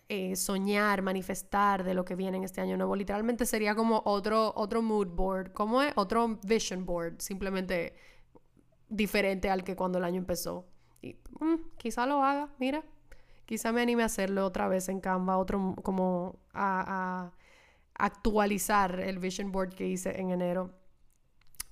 eh, 0.09 0.35
soñar, 0.35 1.01
manifestar 1.01 1.83
de 1.83 1.93
lo 1.93 2.05
que 2.05 2.15
viene 2.15 2.37
en 2.37 2.43
este 2.43 2.61
año 2.61 2.77
nuevo. 2.77 2.95
Literalmente 2.95 3.45
sería 3.45 3.75
como 3.75 4.01
otro, 4.05 4.53
otro 4.55 4.81
mood 4.81 5.07
board, 5.07 5.53
como 5.53 5.81
es 5.81 5.93
otro 5.95 6.39
vision 6.43 6.85
board, 6.85 7.19
simplemente 7.19 7.95
diferente 8.89 9.49
al 9.49 9.63
que 9.63 9.75
cuando 9.75 9.97
el 9.97 10.03
año 10.03 10.17
empezó. 10.17 10.65
Y 11.01 11.15
mm, 11.39 11.55
quizá 11.77 12.05
lo 12.05 12.23
haga, 12.23 12.49
mira, 12.59 12.83
quizá 13.45 13.71
me 13.71 13.81
anime 13.81 14.03
a 14.03 14.07
hacerlo 14.07 14.45
otra 14.45 14.67
vez 14.67 14.89
en 14.89 14.99
Canva, 14.99 15.37
otro 15.37 15.75
como 15.83 16.39
a 16.53 17.31
actualizar 17.93 18.99
el 18.99 19.19
vision 19.19 19.51
board 19.51 19.75
que 19.75 19.87
hice 19.87 20.19
en 20.19 20.31
enero 20.31 20.81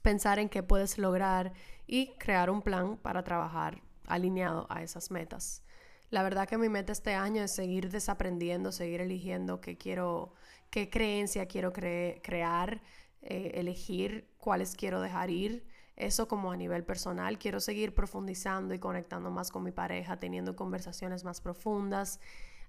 pensar 0.01 0.39
en 0.39 0.49
qué 0.49 0.63
puedes 0.63 0.97
lograr 0.97 1.53
y 1.87 2.13
crear 2.17 2.49
un 2.49 2.61
plan 2.61 2.97
para 2.97 3.23
trabajar 3.23 3.81
alineado 4.07 4.65
a 4.69 4.81
esas 4.81 5.11
metas. 5.11 5.63
La 6.09 6.23
verdad 6.23 6.47
que 6.47 6.57
mi 6.57 6.69
meta 6.69 6.91
este 6.91 7.13
año 7.13 7.43
es 7.43 7.51
seguir 7.51 7.89
desaprendiendo, 7.89 8.71
seguir 8.71 9.01
eligiendo 9.01 9.61
qué 9.61 9.77
quiero, 9.77 10.33
qué 10.69 10.89
creencia 10.89 11.47
quiero 11.47 11.71
crear, 11.71 12.81
eh, 13.21 13.51
elegir 13.55 14.27
cuáles 14.37 14.75
quiero 14.75 15.01
dejar 15.01 15.29
ir. 15.29 15.65
Eso 15.95 16.27
como 16.27 16.51
a 16.51 16.57
nivel 16.57 16.83
personal, 16.83 17.37
quiero 17.37 17.59
seguir 17.59 17.93
profundizando 17.93 18.73
y 18.73 18.79
conectando 18.79 19.29
más 19.29 19.51
con 19.51 19.63
mi 19.63 19.71
pareja, 19.71 20.17
teniendo 20.17 20.55
conversaciones 20.55 21.23
más 21.23 21.41
profundas, 21.41 22.19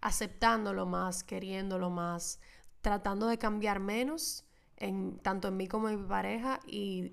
aceptándolo 0.01 0.85
más, 0.87 1.23
queriéndolo 1.23 1.91
más, 1.91 2.41
tratando 2.83 3.27
de 3.29 3.39
cambiar 3.39 3.79
menos 3.79 4.45
tanto 5.23 5.49
en 5.49 5.57
mí 5.57 5.67
como 5.69 5.89
en 5.89 6.03
mi 6.03 6.09
pareja 6.09 6.61
y, 6.67 7.13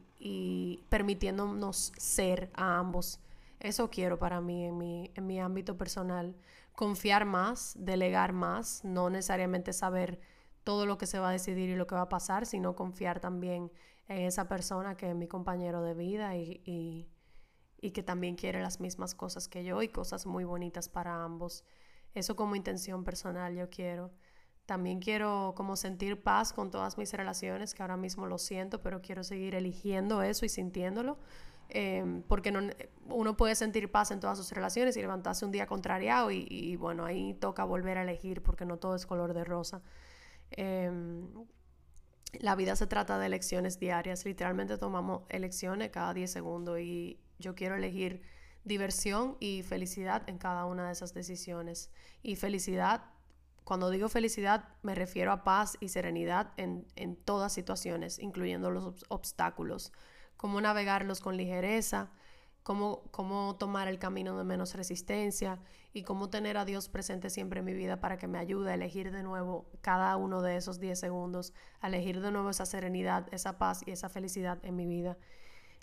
permitiéndonos 0.90 1.92
ser 1.98 2.50
a 2.54 2.78
ambos. 2.80 3.20
Eso 3.60 3.90
quiero 3.90 4.20
para 4.20 4.42
mí 4.42 4.66
en 4.66 4.78
mi, 4.78 5.12
en 5.16 5.26
mi 5.28 5.40
ámbito 5.40 5.78
personal. 5.78 6.36
Confiar 6.74 7.26
más, 7.26 7.76
delegar 7.80 8.34
más, 8.34 8.84
no 8.84 9.10
necesariamente 9.10 9.74
saber 9.74 10.20
todo 10.64 10.86
lo 10.86 10.98
que 10.98 11.08
se 11.08 11.20
va 11.20 11.30
a 11.30 11.32
decidir 11.32 11.70
y 11.70 11.76
lo 11.76 11.88
que 11.88 11.96
va 11.96 12.02
a 12.02 12.10
pasar, 12.10 12.46
sino 12.46 12.76
confiar 12.76 13.20
también 13.20 13.72
en 14.08 14.20
esa 14.20 14.48
persona 14.48 14.96
que 14.96 15.10
es 15.10 15.16
mi 15.16 15.28
compañero 15.28 15.82
de 15.82 15.94
vida 15.94 16.36
y, 16.36 17.10
y 17.80 17.92
que 17.92 18.04
también 18.04 18.36
quiere 18.36 18.62
las 18.62 18.80
mismas 18.80 19.16
cosas 19.16 19.48
que 19.48 19.64
yo 19.64 19.82
y 19.82 19.90
cosas 19.90 20.26
muy 20.26 20.44
bonitas 20.44 20.90
para 20.90 21.24
ambos. 21.24 21.64
Eso 22.14 22.36
como 22.36 22.56
intención 22.56 23.04
personal 23.04 23.56
yo 23.56 23.70
quiero. 23.70 24.12
También 24.66 25.00
quiero 25.00 25.54
como 25.56 25.76
sentir 25.76 26.22
paz 26.22 26.52
con 26.52 26.72
todas 26.72 26.98
mis 26.98 27.14
relaciones, 27.14 27.74
que 27.74 27.84
ahora 27.84 27.98
mismo 27.98 28.26
lo 28.26 28.38
siento, 28.38 28.82
pero 28.82 29.02
quiero 29.02 29.24
seguir 29.24 29.56
eligiendo 29.56 30.22
eso 30.22 30.46
y 30.46 30.50
sintiéndolo. 30.50 31.18
Em, 31.70 32.22
porque 32.24 32.52
no, 32.52 32.62
uno 33.10 33.36
puede 33.36 33.56
sentir 33.56 33.92
paz 33.92 34.12
en 34.12 34.20
todas 34.20 34.38
sus 34.38 34.52
relaciones 34.52 34.96
y 34.96 35.02
levantarse 35.02 35.46
un 35.46 35.52
día 35.52 35.68
contrariado 35.68 36.32
y, 36.32 36.76
bueno, 36.78 37.06
ahí 37.06 37.34
toca 37.34 37.64
volver 37.66 37.98
a 37.98 38.04
elegir 38.04 38.42
porque 38.42 38.66
no 38.66 38.78
todo 38.78 38.96
es 38.96 39.06
color 39.06 39.34
de 39.34 39.44
rosa. 39.44 39.82
Em, 40.52 41.28
la 42.40 42.56
vida 42.56 42.76
se 42.76 42.88
trata 42.88 43.20
de 43.20 43.26
elecciones 43.26 43.80
diarias, 43.80 44.26
literalmente 44.26 44.78
tomamos 44.78 45.24
elecciones 45.30 45.90
cada 45.90 46.14
10 46.14 46.32
segundos 46.32 46.80
y 46.80 47.20
yo 47.40 47.56
quiero 47.56 47.76
elegir 47.76 48.22
diversión 48.64 49.38
y 49.40 49.64
felicidad 49.64 50.30
en 50.30 50.38
cada 50.38 50.66
una 50.66 50.88
de 50.88 50.94
esas 50.94 51.14
decisiones. 51.14 51.90
Y 52.24 52.36
felicidad 52.36 53.04
cuando 53.68 53.90
digo 53.90 54.08
felicidad, 54.08 54.70
me 54.82 54.96
refiero 54.96 55.34
a 55.34 55.44
paz 55.44 55.76
y 55.82 55.90
serenidad 55.90 56.54
en, 56.56 56.86
todas 57.26 57.52
situaciones, 57.52 58.18
incluyendo 58.18 58.72
los 58.72 59.04
obstáculos. 59.10 59.92
Cómo 60.38 60.62
navegarlos 60.62 61.20
con 61.20 61.36
ligereza, 61.36 62.10
cómo, 62.63 63.03
cómo 63.12 63.56
tomar 63.58 63.88
el 63.88 64.00
camino 64.00 64.38
de 64.38 64.44
menos 64.44 64.75
resistencia 64.75 65.60
y 65.94 66.03
cómo 66.03 66.29
tener 66.29 66.58
a 66.58 66.65
Dios 66.65 66.89
presente 66.89 67.29
siempre 67.29 67.60
en 67.60 67.65
mi 67.65 67.74
vida 67.74 68.00
para 68.00 68.17
que 68.17 68.27
me 68.27 68.38
ayude 68.38 68.72
a 68.72 68.75
elegir 68.75 69.12
de 69.12 69.24
nuevo 69.24 69.65
cada 69.82 70.15
uno 70.17 70.41
de 70.41 70.58
esos 70.58 70.79
10 70.79 71.00
segundos, 71.00 71.53
a 71.82 71.88
elegir 71.88 72.22
de 72.22 72.32
nuevo 72.32 72.50
esa 72.50 72.65
serenidad, 72.65 73.25
esa 73.34 73.58
paz 73.58 73.84
y 73.86 73.91
esa 73.91 74.10
felicidad 74.10 74.60
en 74.63 74.75
mi 74.75 74.86
vida. 74.86 75.17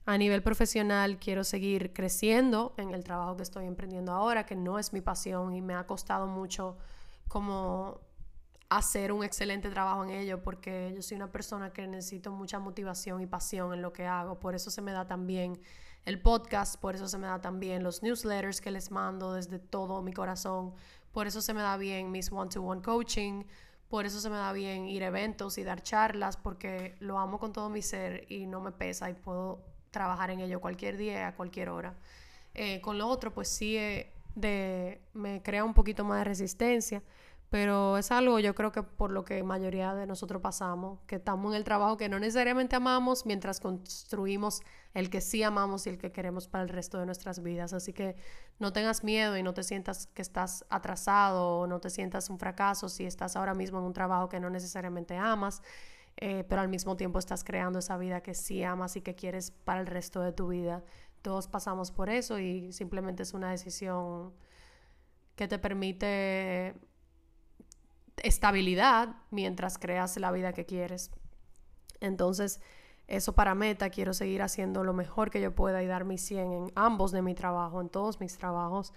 A 0.07 0.19
nivel 0.19 0.43
profesional 0.43 1.19
quiero 1.19 1.45
seguir 1.45 1.95
creciendo 1.95 2.75
en 2.77 2.93
el 2.93 3.03
trabajo 3.03 3.37
que 3.39 3.43
estoy 3.43 3.65
emprendiendo 3.67 4.13
ahora, 4.13 4.45
que 4.45 4.55
no 4.55 4.79
es 4.79 4.93
mi 4.93 5.01
pasión 5.01 5.55
y 5.55 5.63
me 5.63 5.75
ha 5.75 5.87
costado 5.87 6.27
mucho 6.27 6.77
como 7.29 8.01
hacer 8.79 9.13
un 9.13 9.25
excelente 9.25 9.71
trabajo 9.71 10.05
en 10.05 10.11
ello 10.11 10.43
porque 10.43 10.93
yo 10.95 11.03
soy 11.03 11.17
una 11.17 11.31
persona 11.31 11.73
que 11.73 11.87
necesito 11.87 12.33
mucha 12.33 12.59
motivación 12.59 13.21
y 13.21 13.27
pasión 13.27 13.73
en 13.73 13.83
lo 13.83 13.93
que 13.93 14.07
hago. 14.07 14.39
Por 14.41 14.55
eso 14.55 14.71
se 14.71 14.83
me 14.83 14.93
da 14.93 15.07
también 15.07 15.61
el 16.05 16.21
podcast, 16.21 16.81
por 16.81 16.95
eso 16.95 17.09
se 17.09 17.19
me 17.19 17.27
da 17.27 17.41
también 17.41 17.83
los 17.83 18.03
newsletters 18.03 18.61
que 18.61 18.71
les 18.71 18.91
mando 18.91 19.33
desde 19.33 19.59
todo 19.59 20.03
mi 20.03 20.13
corazón, 20.13 20.75
por 21.13 21.27
eso 21.27 21.41
se 21.41 21.55
me 21.55 21.63
da 21.63 21.77
bien 21.77 22.11
mis 22.11 22.31
one-to-one 22.31 22.83
coaching, 22.83 23.45
por 23.89 24.05
eso 24.05 24.21
se 24.21 24.29
me 24.29 24.37
da 24.37 24.53
bien 24.53 24.87
ir 24.87 25.05
a 25.05 25.07
eventos 25.07 25.57
y 25.57 25.65
dar 25.65 25.83
charlas 25.83 26.37
porque 26.37 26.97
lo 27.01 27.19
amo 27.19 27.39
con 27.39 27.53
todo 27.53 27.71
mi 27.71 27.81
ser 27.81 28.27
y 28.31 28.47
no 28.47 28.61
me 28.61 28.73
pesa 28.73 29.09
y 29.09 29.15
puedo 29.15 29.65
trabajar 29.91 30.31
en 30.31 30.41
ello 30.41 30.61
cualquier 30.61 30.97
día, 30.97 31.29
a 31.29 31.35
cualquier 31.37 31.69
hora. 31.69 31.95
Eh, 32.55 32.81
con 32.81 32.99
lo 32.99 33.09
otro, 33.09 33.33
pues 33.33 33.49
sí, 33.49 33.77
eh, 33.77 34.13
de, 34.35 35.01
me 35.13 35.43
crea 35.43 35.65
un 35.65 35.75
poquito 35.75 36.05
más 36.05 36.19
de 36.19 36.25
resistencia, 36.25 37.03
pero 37.55 37.99
es 37.99 38.11
algo 38.11 38.41
yo 38.41 38.53
creo 38.57 38.73
que 38.73 38.83
por 38.83 39.13
lo 39.13 39.25
que 39.25 39.45
mayoría 39.45 39.95
de 39.95 40.09
nosotros 40.09 40.43
pasamos, 40.43 40.99
que 41.07 41.15
estamos 41.15 41.53
en 41.53 41.57
el 41.57 41.63
trabajo 41.63 41.97
que 41.97 42.09
no 42.09 42.19
necesariamente 42.19 42.75
amamos 42.75 43.27
mientras 43.27 43.61
construimos 43.61 44.61
el 44.93 45.09
que 45.09 45.21
sí 45.21 45.45
amamos 45.45 45.87
y 45.87 45.91
el 45.91 45.99
que 45.99 46.11
queremos 46.11 46.49
para 46.49 46.65
el 46.65 46.69
resto 46.69 46.99
de 46.99 47.07
nuestras 47.07 47.45
vidas. 47.45 47.73
Así 47.73 47.93
que 47.93 48.17
no 48.59 48.73
tengas 48.73 49.05
miedo 49.05 49.37
y 49.37 49.45
no 49.45 49.55
te 49.55 49.63
sientas 49.63 50.09
que 50.09 50.21
estás 50.21 50.65
atrasado 50.69 51.61
o 51.61 51.67
no 51.69 51.79
te 51.79 51.91
sientas 51.91 52.29
un 52.29 52.41
fracaso 52.41 52.89
si 52.89 53.05
estás 53.05 53.37
ahora 53.37 53.55
mismo 53.55 53.79
en 53.79 53.85
un 53.85 53.93
trabajo 53.93 54.29
que 54.29 54.41
no 54.41 54.51
necesariamente 54.51 55.17
amas. 55.17 55.63
Eh, 56.17 56.43
pero 56.49 56.61
al 56.61 56.69
mismo 56.69 56.97
tiempo 56.97 57.21
estás 57.21 57.45
creando 57.45 57.79
esa 57.79 57.97
vida 57.97 58.21
que 58.21 58.35
sí 58.35 58.65
amas 58.65 58.97
y 58.97 59.01
que 59.01 59.15
quieres 59.15 59.53
para 59.53 59.81
el 59.81 59.87
resto 59.87 60.23
de 60.23 60.33
tu 60.33 60.49
vida. 60.49 60.83
Todos 61.23 61.47
pasamos 61.47 61.93
por 61.93 62.11
eso 62.11 62.41
y 62.41 62.73
simplemente 62.73 63.23
es 63.23 63.33
una 63.33 63.53
decisión 63.53 64.33
que 65.37 65.47
te 65.47 65.61
permite 65.61 66.75
estabilidad 68.23 69.17
mientras 69.31 69.79
creas 69.79 70.17
la 70.17 70.33
vida 70.33 70.53
que 70.53 70.65
quieres. 70.65 71.11
Entonces, 72.01 72.61
eso 73.07 73.35
para 73.35 73.55
meta, 73.55 73.91
quiero 73.91 74.15
seguir 74.15 74.43
haciendo 74.43 74.83
lo 74.83 74.95
mejor 74.95 75.31
que 75.31 75.41
yo 75.41 75.55
pueda 75.55 75.83
y 75.83 75.87
dar 75.87 76.05
mi 76.05 76.19
100 76.19 76.53
en 76.53 76.73
ambos 76.75 77.13
de 77.13 77.23
mi 77.23 77.35
trabajo, 77.35 77.81
en 77.81 77.89
todos 77.89 78.21
mis 78.21 78.39
trabajos. 78.39 78.93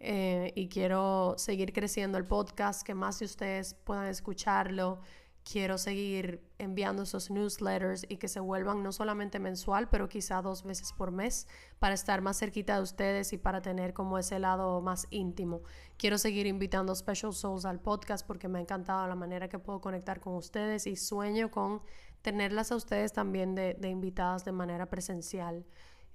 Eh, 0.00 0.52
y 0.54 0.68
quiero 0.68 1.34
seguir 1.38 1.72
creciendo 1.72 2.18
el 2.18 2.24
podcast, 2.24 2.82
que 2.86 2.94
más 2.94 3.18
de 3.18 3.24
ustedes 3.24 3.74
puedan 3.74 4.06
escucharlo. 4.06 5.00
Quiero 5.44 5.78
seguir 5.78 6.42
enviando 6.58 7.04
esos 7.04 7.30
newsletters 7.30 8.04
y 8.08 8.18
que 8.18 8.28
se 8.28 8.38
vuelvan 8.38 8.82
no 8.82 8.92
solamente 8.92 9.38
mensual, 9.38 9.88
pero 9.88 10.08
quizá 10.08 10.42
dos 10.42 10.62
veces 10.62 10.92
por 10.92 11.10
mes 11.10 11.46
para 11.78 11.94
estar 11.94 12.20
más 12.20 12.38
cerquita 12.38 12.76
de 12.76 12.82
ustedes 12.82 13.32
y 13.32 13.38
para 13.38 13.62
tener 13.62 13.94
como 13.94 14.18
ese 14.18 14.38
lado 14.38 14.82
más 14.82 15.06
íntimo. 15.10 15.62
Quiero 15.96 16.18
seguir 16.18 16.46
invitando 16.46 16.94
Special 16.94 17.32
Souls 17.32 17.64
al 17.64 17.80
podcast 17.80 18.26
porque 18.26 18.48
me 18.48 18.58
ha 18.58 18.62
encantado 18.62 19.06
la 19.06 19.14
manera 19.14 19.48
que 19.48 19.58
puedo 19.58 19.80
conectar 19.80 20.20
con 20.20 20.34
ustedes 20.34 20.86
y 20.86 20.96
sueño 20.96 21.50
con 21.50 21.80
tenerlas 22.22 22.70
a 22.72 22.76
ustedes 22.76 23.12
también 23.12 23.54
de, 23.54 23.76
invitadas 23.88 24.44
de 24.44 24.52
manera 24.52 24.90
presencial. 24.90 25.64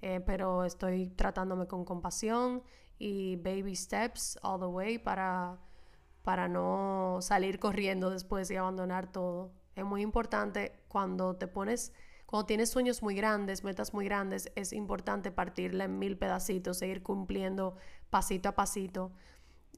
Eh, 0.00 0.20
pero 0.24 0.64
estoy 0.64 1.08
tratándome 1.08 1.66
con 1.66 1.84
compasión 1.84 2.62
y 2.98 3.36
baby 3.36 3.74
steps 3.74 4.38
all 4.42 4.60
the 4.60 4.66
way 4.66 4.98
para, 4.98 5.58
para 6.24 6.48
no 6.48 7.18
salir 7.20 7.60
corriendo 7.60 8.10
después 8.10 8.50
y 8.50 8.56
abandonar 8.56 9.12
todo. 9.12 9.52
Es 9.76 9.84
muy 9.84 10.00
importante 10.02 10.72
cuando 10.88 11.36
te 11.36 11.46
pones, 11.46 11.92
cuando 12.26 12.46
tienes 12.46 12.70
sueños 12.70 13.02
muy 13.02 13.14
grandes, 13.14 13.62
metas 13.62 13.92
muy 13.92 14.06
grandes, 14.06 14.50
es 14.56 14.72
importante 14.72 15.30
partirla 15.30 15.84
en 15.84 15.98
mil 15.98 16.16
pedacitos, 16.16 16.78
seguir 16.78 17.02
cumpliendo 17.02 17.76
pasito 18.08 18.48
a 18.48 18.52
pasito, 18.52 19.12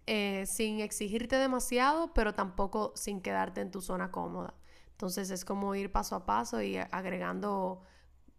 eh, 0.06 0.44
sin 0.46 0.80
exigirte 0.80 1.36
demasiado, 1.36 2.14
pero 2.14 2.32
tampoco 2.32 2.92
sin 2.94 3.20
quedarte 3.20 3.60
en 3.60 3.72
tu 3.72 3.80
zona 3.80 4.12
cómoda. 4.12 4.54
Entonces 4.92 5.30
es 5.30 5.44
como 5.44 5.74
ir 5.74 5.90
paso 5.90 6.14
a 6.14 6.26
paso 6.26 6.62
y 6.62 6.76
agregando, 6.76 7.82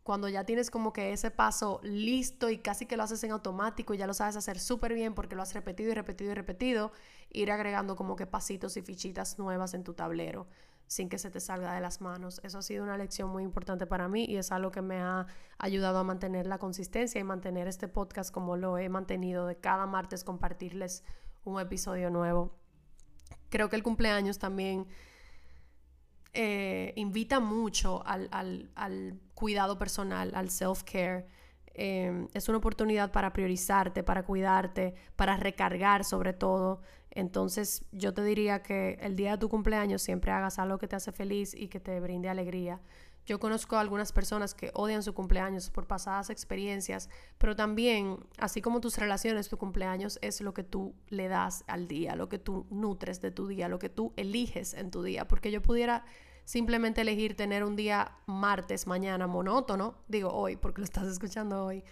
cuando 0.04 0.30
ya 0.30 0.46
tienes 0.46 0.72
como 0.72 0.94
que 0.94 1.12
ese 1.12 1.30
paso 1.30 1.82
listo 1.84 2.50
y 2.50 2.60
casi 2.60 2.86
que 2.86 2.96
lo 2.96 3.04
haces 3.04 3.22
en 3.26 3.32
automático 3.32 3.94
y 3.94 3.98
ya 3.98 4.08
lo 4.08 4.14
sabes 4.14 4.38
hacer 4.38 4.60
súper 4.60 4.94
bien 4.94 5.14
porque 5.14 5.36
lo 5.36 5.42
has 5.42 5.54
repetido 5.54 5.92
y 5.92 5.94
repetido 5.94 6.32
y 6.32 6.36
repetido, 6.36 6.94
ir 7.32 7.52
agregando 7.52 7.96
como 7.96 8.16
que 8.16 8.26
pasitos 8.26 8.78
y 8.78 8.82
fichitas 8.82 9.38
nuevas 9.40 9.74
en 9.74 9.84
tu 9.84 9.94
tablero 9.94 10.48
sin 10.88 11.10
que 11.10 11.18
se 11.18 11.30
te 11.30 11.40
salga 11.40 11.74
de 11.74 11.82
las 11.82 12.02
manos. 12.02 12.40
Eso 12.44 12.60
ha 12.60 12.62
sido 12.62 12.84
una 12.84 12.98
lección 12.98 13.30
muy 13.30 13.44
importante 13.44 13.86
para 13.86 14.08
mí 14.08 14.26
y 14.26 14.38
es 14.38 14.52
algo 14.52 14.72
que 14.72 14.82
me 14.82 15.02
ha 15.02 15.28
ayudado 15.58 16.00
a 16.00 16.04
mantener 16.04 16.48
la 16.48 16.58
consistencia 16.58 17.20
y 17.20 17.24
mantener 17.24 17.68
este 17.68 17.88
podcast 17.88 18.34
como 18.34 18.56
lo 18.56 18.78
he 18.78 18.88
mantenido 18.90 19.46
de 19.46 19.58
cada 19.58 19.86
martes 19.86 20.24
compartirles 20.24 21.04
un 21.44 21.60
episodio 21.60 22.10
nuevo. 22.10 22.56
Creo 23.50 23.70
que 23.70 23.76
el 23.76 23.84
cumpleaños 23.84 24.40
también 24.40 24.88
eh, 26.34 26.94
invita 26.96 27.40
mucho 27.40 28.04
al, 28.06 29.20
cuidado 29.34 29.78
personal, 29.78 30.32
al 30.36 30.50
self-care. 30.50 31.26
Em, 31.80 32.28
es 32.34 32.50
una 32.50 32.58
oportunidad 32.58 33.12
para 33.12 33.32
priorizarte, 33.34 34.02
para 34.04 34.24
cuidarte, 34.24 34.96
para 35.16 35.38
recargar 35.38 36.04
sobre 36.04 36.34
todo. 36.34 36.82
Entonces 37.12 37.86
yo 37.92 38.16
te 38.16 38.24
diría 38.24 38.64
que 38.64 38.98
el 39.00 39.16
día 39.16 39.32
de 39.32 39.38
tu 39.38 39.48
cumpleaños 39.48 40.02
siempre 40.02 40.32
hagas 40.32 40.58
algo 40.58 40.80
que 40.80 40.88
te 40.88 40.96
hace 40.96 41.12
feliz 41.12 41.54
y 41.54 41.68
que 41.68 41.80
te 41.80 42.00
brinde 42.00 42.30
alegría. 42.30 42.82
Yo 43.28 43.40
conozco 43.40 43.76
a 43.76 43.82
algunas 43.82 44.12
personas 44.12 44.56
que 44.56 44.72
odian 44.74 45.04
su 45.04 45.14
cumpleaños 45.14 45.70
por 45.70 45.86
pasadas 45.86 46.30
experiencias, 46.32 47.10
pero 47.38 47.56
también, 47.56 48.26
así 48.40 48.62
como 48.62 48.80
tus 48.80 48.98
relaciones, 48.98 49.50
tu 49.50 49.58
cumpleaños 49.58 50.18
es 50.22 50.42
lo 50.42 50.54
que 50.54 50.64
tú 50.64 50.96
le 51.10 51.28
das 51.28 51.64
al 51.68 51.88
día, 51.88 52.16
lo 52.16 52.30
que 52.30 52.40
tú 52.40 52.66
nutres 52.72 53.22
de 53.22 53.30
tu 53.30 53.48
día, 53.48 53.68
lo 53.68 53.80
que 53.80 53.90
tú 53.90 54.14
eliges 54.16 54.74
en 54.74 54.90
tu 54.90 55.04
día, 55.04 55.28
porque 55.28 55.52
yo 55.52 55.62
pudiera 55.62 56.06
simplemente 56.48 57.02
elegir 57.02 57.36
tener 57.36 57.66
un 57.66 57.76
día 57.76 58.10
martes, 58.26 58.88
mañana 58.88 59.28
monótono, 59.28 59.96
digo 60.08 60.32
hoy 60.32 60.56
porque 60.56 60.80
lo 60.80 60.86
estás 60.86 61.06
escuchando 61.06 61.66
hoy, 61.66 61.84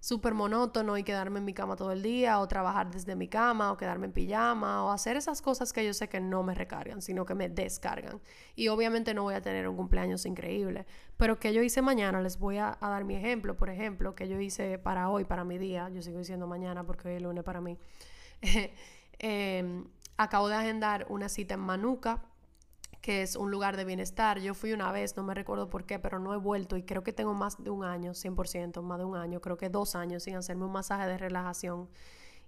súper 0.00 0.34
monótono 0.34 0.98
y 0.98 1.02
quedarme 1.02 1.38
en 1.38 1.46
mi 1.46 1.54
cama 1.54 1.76
todo 1.76 1.92
el 1.92 2.02
día 2.02 2.38
o 2.38 2.46
trabajar 2.46 2.90
desde 2.90 3.16
mi 3.16 3.26
cama 3.26 3.72
o 3.72 3.78
quedarme 3.78 4.04
en 4.04 4.12
pijama 4.12 4.84
o 4.84 4.90
hacer 4.90 5.16
esas 5.16 5.40
cosas 5.40 5.72
que 5.72 5.82
yo 5.86 5.94
sé 5.94 6.10
que 6.10 6.20
no 6.20 6.42
me 6.42 6.54
recargan, 6.54 7.00
sino 7.00 7.24
que 7.24 7.34
me 7.34 7.48
descargan. 7.48 8.20
Y 8.54 8.68
obviamente 8.68 9.14
no 9.14 9.22
voy 9.22 9.32
a 9.32 9.40
tener 9.40 9.66
un 9.66 9.76
cumpleaños 9.76 10.26
increíble, 10.26 10.84
pero 11.16 11.38
que 11.38 11.54
yo 11.54 11.62
hice 11.62 11.80
mañana, 11.80 12.20
les 12.20 12.38
voy 12.38 12.58
a, 12.58 12.76
dar 12.82 13.04
mi 13.04 13.16
ejemplo, 13.16 13.56
por 13.56 13.70
ejemplo, 13.70 14.14
que 14.14 14.28
yo 14.28 14.38
hice 14.38 14.78
para 14.78 15.08
hoy, 15.08 15.24
para 15.24 15.42
mi 15.44 15.56
día, 15.56 15.88
yo 15.88 16.02
sigo 16.02 16.18
diciendo 16.18 16.46
mañana 16.46 16.84
porque 16.84 17.08
hoy 17.08 17.14
es 17.14 17.22
lunes 17.22 17.44
para 17.44 17.62
mí. 17.62 17.78
Em, 19.24 19.86
acabo 20.16 20.48
de 20.48 20.56
agendar 20.56 21.06
una 21.08 21.28
cita 21.28 21.54
en 21.54 21.60
Manuka 21.60 22.24
que 23.02 23.22
es 23.22 23.36
un 23.36 23.50
lugar 23.50 23.76
de 23.76 23.84
bienestar. 23.84 24.38
Yo 24.38 24.54
fui 24.54 24.72
una 24.72 24.92
vez, 24.92 25.16
no 25.16 25.24
me 25.24 25.34
recuerdo 25.34 25.68
por 25.68 25.84
qué, 25.84 25.98
pero 25.98 26.20
no 26.20 26.32
he 26.32 26.36
vuelto 26.38 26.76
y 26.76 26.84
creo 26.84 27.02
que 27.02 27.12
tengo 27.12 27.34
más 27.34 27.62
de 27.62 27.68
un 27.68 27.84
año, 27.84 28.12
100%, 28.14 28.80
más 28.80 28.98
de 28.98 29.04
un 29.04 29.16
año, 29.16 29.40
creo 29.40 29.56
que 29.58 29.68
dos 29.68 29.96
años 29.96 30.22
sin 30.22 30.36
hacerme 30.36 30.64
un 30.64 30.72
masaje 30.72 31.06
de 31.06 31.18
relajación. 31.18 31.90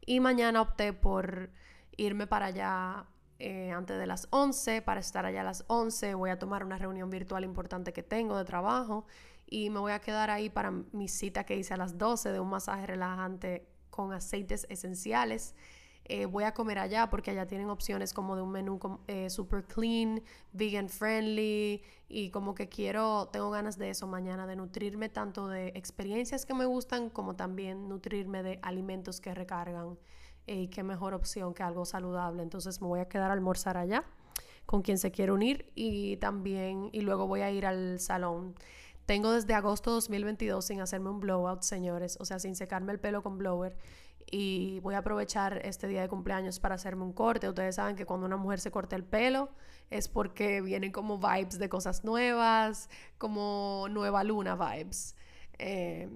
Y 0.06 0.20
mañana 0.20 0.62
opté 0.62 0.92
por 0.92 1.50
irme 1.96 2.26
para 2.26 2.46
allá 2.46 3.06
eh, 3.40 3.72
antes 3.72 3.98
de 3.98 4.06
las 4.06 4.28
11, 4.30 4.80
para 4.82 5.00
estar 5.00 5.26
allá 5.26 5.40
a 5.40 5.44
las 5.44 5.64
11. 5.66 6.14
Voy 6.14 6.30
a 6.30 6.38
tomar 6.38 6.64
una 6.64 6.78
reunión 6.78 7.10
virtual 7.10 7.44
importante 7.44 7.92
que 7.92 8.04
tengo 8.04 8.38
de 8.38 8.44
trabajo 8.44 9.06
y 9.46 9.70
me 9.70 9.80
voy 9.80 9.92
a 9.92 9.98
quedar 9.98 10.30
ahí 10.30 10.50
para 10.50 10.70
mi 10.70 11.08
cita 11.08 11.44
que 11.44 11.56
hice 11.56 11.74
a 11.74 11.76
las 11.76 11.98
12 11.98 12.30
de 12.30 12.40
un 12.40 12.48
masaje 12.48 12.86
relajante 12.86 13.66
con 13.90 14.12
aceites 14.12 14.66
esenciales. 14.70 15.54
Eh, 16.06 16.26
voy 16.26 16.44
a 16.44 16.52
comer 16.52 16.78
allá 16.78 17.08
porque 17.08 17.30
allá 17.30 17.46
tienen 17.46 17.70
opciones 17.70 18.12
como 18.12 18.36
de 18.36 18.42
un 18.42 18.50
menú 18.50 18.78
eh, 19.06 19.30
super 19.30 19.64
clean, 19.64 20.22
vegan 20.52 20.90
friendly 20.90 21.82
y 22.08 22.30
como 22.30 22.54
que 22.54 22.68
quiero, 22.68 23.28
tengo 23.32 23.50
ganas 23.50 23.78
de 23.78 23.88
eso 23.88 24.06
mañana, 24.06 24.46
de 24.46 24.54
nutrirme 24.54 25.08
tanto 25.08 25.48
de 25.48 25.68
experiencias 25.68 26.44
que 26.44 26.52
me 26.52 26.66
gustan 26.66 27.08
como 27.08 27.36
también 27.36 27.88
nutrirme 27.88 28.42
de 28.42 28.58
alimentos 28.62 29.22
que 29.22 29.34
recargan 29.34 29.98
eh, 30.46 30.62
y 30.62 30.68
qué 30.68 30.82
mejor 30.82 31.14
opción 31.14 31.54
que 31.54 31.62
algo 31.62 31.86
saludable. 31.86 32.42
Entonces 32.42 32.82
me 32.82 32.88
voy 32.88 33.00
a 33.00 33.08
quedar 33.08 33.30
a 33.30 33.32
almorzar 33.32 33.78
allá 33.78 34.04
con 34.66 34.82
quien 34.82 34.98
se 34.98 35.10
quiere 35.10 35.32
unir 35.32 35.70
y 35.74 36.18
también, 36.18 36.90
y 36.92 37.00
luego 37.00 37.26
voy 37.26 37.40
a 37.40 37.50
ir 37.50 37.64
al 37.64 37.98
salón. 37.98 38.54
Tengo 39.06 39.32
desde 39.32 39.54
agosto 39.54 39.90
2022 39.90 40.64
sin 40.64 40.80
hacerme 40.80 41.10
un 41.10 41.20
blowout, 41.20 41.62
señores, 41.62 42.16
o 42.20 42.24
sea, 42.24 42.38
sin 42.38 42.56
secarme 42.56 42.92
el 42.92 43.00
pelo 43.00 43.22
con 43.22 43.36
blower 43.38 43.76
y 44.30 44.80
voy 44.80 44.94
a 44.94 44.98
aprovechar 44.98 45.60
este 45.64 45.86
día 45.88 46.02
de 46.02 46.08
cumpleaños 46.08 46.60
para 46.60 46.74
hacerme 46.74 47.04
un 47.04 47.12
corte. 47.12 47.48
Ustedes 47.48 47.76
saben 47.76 47.96
que 47.96 48.06
cuando 48.06 48.26
una 48.26 48.36
mujer 48.36 48.60
se 48.60 48.70
corta 48.70 48.96
el 48.96 49.04
pelo 49.04 49.50
es 49.90 50.08
porque 50.08 50.60
vienen 50.60 50.92
como 50.92 51.18
vibes 51.18 51.58
de 51.58 51.68
cosas 51.68 52.04
nuevas, 52.04 52.88
como 53.18 53.86
nueva 53.90 54.24
luna 54.24 54.56
vibes. 54.56 55.16
Eh, 55.58 56.08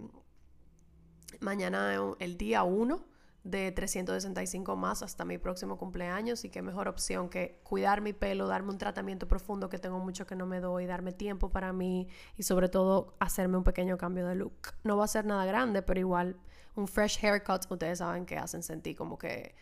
mañana 1.40 1.94
el 2.18 2.36
día 2.36 2.64
1 2.64 3.04
de 3.44 3.72
365 3.72 4.76
más 4.76 5.02
hasta 5.02 5.24
mi 5.24 5.38
próximo 5.38 5.78
cumpleaños 5.78 6.44
y 6.44 6.50
qué 6.50 6.60
mejor 6.60 6.88
opción 6.88 7.28
que 7.28 7.60
cuidar 7.62 8.00
mi 8.00 8.12
pelo, 8.12 8.46
darme 8.46 8.70
un 8.70 8.78
tratamiento 8.78 9.26
profundo 9.26 9.68
que 9.68 9.78
tengo 9.78 9.98
mucho 9.98 10.26
que 10.26 10.36
no 10.36 10.46
me 10.46 10.60
doy, 10.60 10.86
darme 10.86 11.12
tiempo 11.12 11.50
para 11.50 11.72
mí 11.72 12.08
y 12.36 12.42
sobre 12.42 12.68
todo 12.68 13.14
hacerme 13.20 13.56
un 13.56 13.64
pequeño 13.64 13.96
cambio 13.96 14.26
de 14.26 14.34
look. 14.34 14.74
No 14.84 14.96
va 14.96 15.04
a 15.04 15.08
ser 15.08 15.24
nada 15.24 15.46
grande, 15.46 15.82
pero 15.82 16.00
igual 16.00 16.36
un 16.78 16.86
fresh 16.86 17.18
haircut, 17.22 17.70
ustedes 17.70 17.98
saben 17.98 18.24
que 18.24 18.36
hacen 18.36 18.62
sentir 18.62 18.96
como 18.96 19.18
que, 19.18 19.54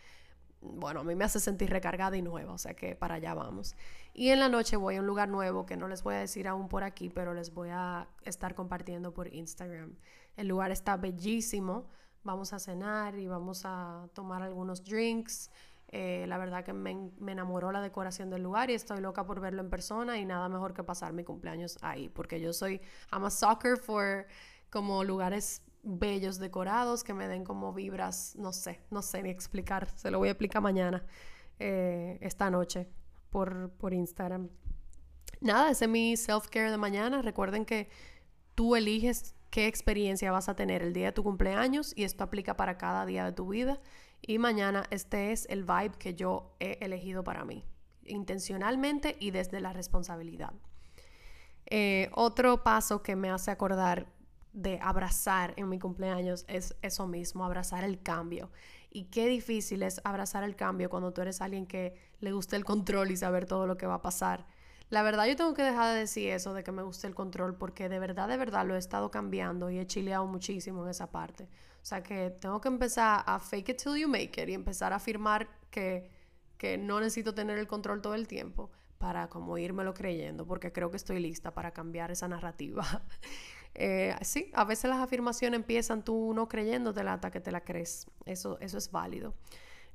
bueno, 0.61 1.01
a 1.01 1.03
mí 1.03 1.15
me 1.15 1.25
hace 1.25 1.39
sentir 1.39 1.69
recargada 1.69 2.15
y 2.15 2.21
nueva, 2.21 2.53
o 2.53 2.57
sea 2.57 2.73
que 2.73 2.95
para 2.95 3.15
allá 3.15 3.33
vamos. 3.33 3.75
Y 4.13 4.29
en 4.29 4.39
la 4.39 4.49
noche 4.49 4.77
voy 4.77 4.95
a 4.95 5.01
un 5.01 5.07
lugar 5.07 5.29
nuevo 5.29 5.65
que 5.65 5.77
no 5.77 5.87
les 5.87 6.03
voy 6.03 6.15
a 6.15 6.19
decir 6.19 6.47
aún 6.47 6.69
por 6.69 6.83
aquí, 6.83 7.09
pero 7.09 7.33
les 7.33 7.53
voy 7.53 7.69
a 7.71 8.07
estar 8.23 8.55
compartiendo 8.55 9.13
por 9.13 9.33
Instagram. 9.33 9.95
El 10.35 10.47
lugar 10.47 10.71
está 10.71 10.95
bellísimo, 10.97 11.89
vamos 12.23 12.53
a 12.53 12.59
cenar 12.59 13.17
y 13.17 13.27
vamos 13.27 13.63
a 13.65 14.07
tomar 14.13 14.43
algunos 14.43 14.83
drinks. 14.83 15.49
Eh, 15.89 16.25
la 16.27 16.37
verdad 16.37 16.65
que 16.65 16.73
me, 16.73 17.11
me, 17.17 17.31
enamoró 17.31 17.71
la 17.71 17.81
decoración 17.81 18.29
del 18.29 18.43
lugar 18.43 18.69
y 18.69 18.73
estoy 18.73 18.99
loca 18.99 19.25
por 19.25 19.39
verlo 19.39 19.61
en 19.61 19.69
persona 19.69 20.17
y 20.17 20.25
nada 20.25 20.49
mejor 20.49 20.73
que 20.73 20.83
pasar 20.83 21.13
mi 21.13 21.23
cumpleaños 21.23 21.77
ahí, 21.81 22.09
porque 22.09 22.41
yo 22.41 22.51
soy, 22.51 22.81
I'm 23.11 23.23
a 23.23 23.29
sucker 23.29 23.77
for 23.77 24.27
como 24.69 25.05
lugares 25.05 25.61
bellos 25.87 26.37
decorados 26.37 27.03
que 27.03 27.13
me 27.13 27.27
den 27.27 27.43
como 27.43 27.73
vibras, 27.73 28.35
no 28.35 28.51
sé, 28.51 28.81
no 28.91 29.01
sé 29.01 29.23
ni 29.23 29.29
explicar, 29.29 29.89
se 29.95 30.11
lo 30.11 30.19
voy 30.19 30.27
a 30.27 30.31
explicar 30.31 30.61
mañana, 30.61 31.05
eh, 31.59 32.17
esta 32.21 32.49
noche, 32.49 32.87
por, 33.29 33.71
por 33.71 33.93
Instagram. 33.93 34.49
Nada, 35.39 35.71
ese 35.71 35.85
es 35.85 35.91
mi 35.91 36.17
self-care 36.17 36.71
de 36.71 36.77
mañana. 36.77 37.21
Recuerden 37.21 37.65
que 37.65 37.89
tú 38.55 38.75
eliges 38.75 39.35
qué 39.49 39.67
experiencia 39.67 40.31
vas 40.31 40.49
a 40.49 40.55
tener 40.55 40.81
el 40.81 40.93
día 40.93 41.07
de 41.07 41.11
tu 41.11 41.23
cumpleaños 41.23 41.93
y 41.95 42.03
esto 42.03 42.23
aplica 42.23 42.55
para 42.55 42.77
cada 42.77 43.05
día 43.05 43.25
de 43.25 43.31
tu 43.31 43.47
vida. 43.47 43.79
Y 44.21 44.39
mañana 44.39 44.83
este 44.89 45.31
es 45.31 45.45
el 45.49 45.63
vibe 45.63 45.97
que 45.99 46.15
yo 46.15 46.55
he 46.59 46.79
elegido 46.81 47.23
para 47.23 47.45
mí, 47.45 47.63
intencionalmente 48.03 49.15
y 49.19 49.31
desde 49.31 49.59
la 49.59 49.73
responsabilidad. 49.73 50.53
Eh, 51.67 52.09
otro 52.13 52.63
paso 52.63 53.03
que 53.03 53.15
me 53.15 53.29
hace 53.29 53.51
acordar 53.51 54.07
de 54.57 54.79
abrazar 54.81 55.53
en 55.55 55.69
mi 55.69 55.77
cumpleaños 55.77 56.43
es 56.47 56.75
eso 56.81 57.05
mismo, 57.05 57.45
abrazar 57.45 57.83
el 57.83 58.01
cambio. 58.01 58.49
Y 58.89 59.05
qué 59.05 59.27
difícil 59.27 59.83
es 59.83 60.01
abrazar 60.03 60.43
el 60.43 60.55
cambio 60.55 60.89
cuando 60.89 61.13
tú 61.13 61.21
eres 61.21 61.41
alguien 61.41 61.67
que 61.67 61.93
le 62.21 62.31
gusta 62.31 62.55
el 62.55 62.65
control 62.65 63.11
y 63.11 63.17
saber 63.17 63.45
todo 63.45 63.67
lo 63.67 63.77
que 63.77 63.85
va 63.85 63.95
a 63.95 64.01
pasar. 64.01 64.47
La 64.89 65.03
verdad 65.03 65.27
yo 65.27 65.35
tengo 65.35 65.53
que 65.53 65.61
dejar 65.61 65.93
de 65.93 65.99
decir 65.99 66.31
eso 66.31 66.55
de 66.55 66.63
que 66.63 66.71
me 66.71 66.81
gusta 66.81 67.05
el 67.07 67.13
control 67.13 67.55
porque 67.55 67.87
de 67.87 67.99
verdad, 67.99 68.27
de 68.27 68.37
verdad 68.37 68.65
lo 68.65 68.75
he 68.75 68.79
estado 68.79 69.11
cambiando 69.11 69.69
y 69.69 69.77
he 69.77 69.85
chileado 69.85 70.25
muchísimo 70.25 70.83
en 70.83 70.89
esa 70.89 71.11
parte. 71.11 71.43
O 71.43 71.85
sea 71.85 72.01
que 72.01 72.31
tengo 72.31 72.59
que 72.59 72.69
empezar 72.69 73.23
a 73.27 73.39
fake 73.39 73.69
it 73.69 73.77
till 73.83 73.95
you 73.95 74.07
make 74.07 74.41
it 74.41 74.49
y 74.49 74.53
empezar 74.53 74.91
a 74.91 74.95
afirmar 74.95 75.47
que, 75.69 76.09
que 76.57 76.79
no 76.79 76.99
necesito 76.99 77.35
tener 77.35 77.59
el 77.59 77.67
control 77.67 78.01
todo 78.01 78.15
el 78.15 78.27
tiempo 78.27 78.71
para 78.97 79.29
como 79.29 79.55
lo 79.57 79.93
creyendo 79.93 80.47
porque 80.47 80.71
creo 80.71 80.89
que 80.89 80.97
estoy 80.97 81.19
lista 81.19 81.53
para 81.53 81.71
cambiar 81.71 82.09
esa 82.09 82.27
narrativa. 82.27 82.83
eh, 83.75 84.15
sí, 84.21 84.51
a 84.53 84.63
veces 84.63 84.89
las 84.89 84.99
afirmaciones 84.99 85.59
empiezan 85.59 86.03
tú 86.03 86.33
no 86.33 86.47
creyéndotela 86.47 87.13
hasta 87.13 87.31
que 87.31 87.39
te 87.39 87.51
la 87.51 87.61
crees. 87.61 88.07
Eso, 88.25 88.57
eso 88.59 88.77
es 88.77 88.91
válido. 88.91 89.33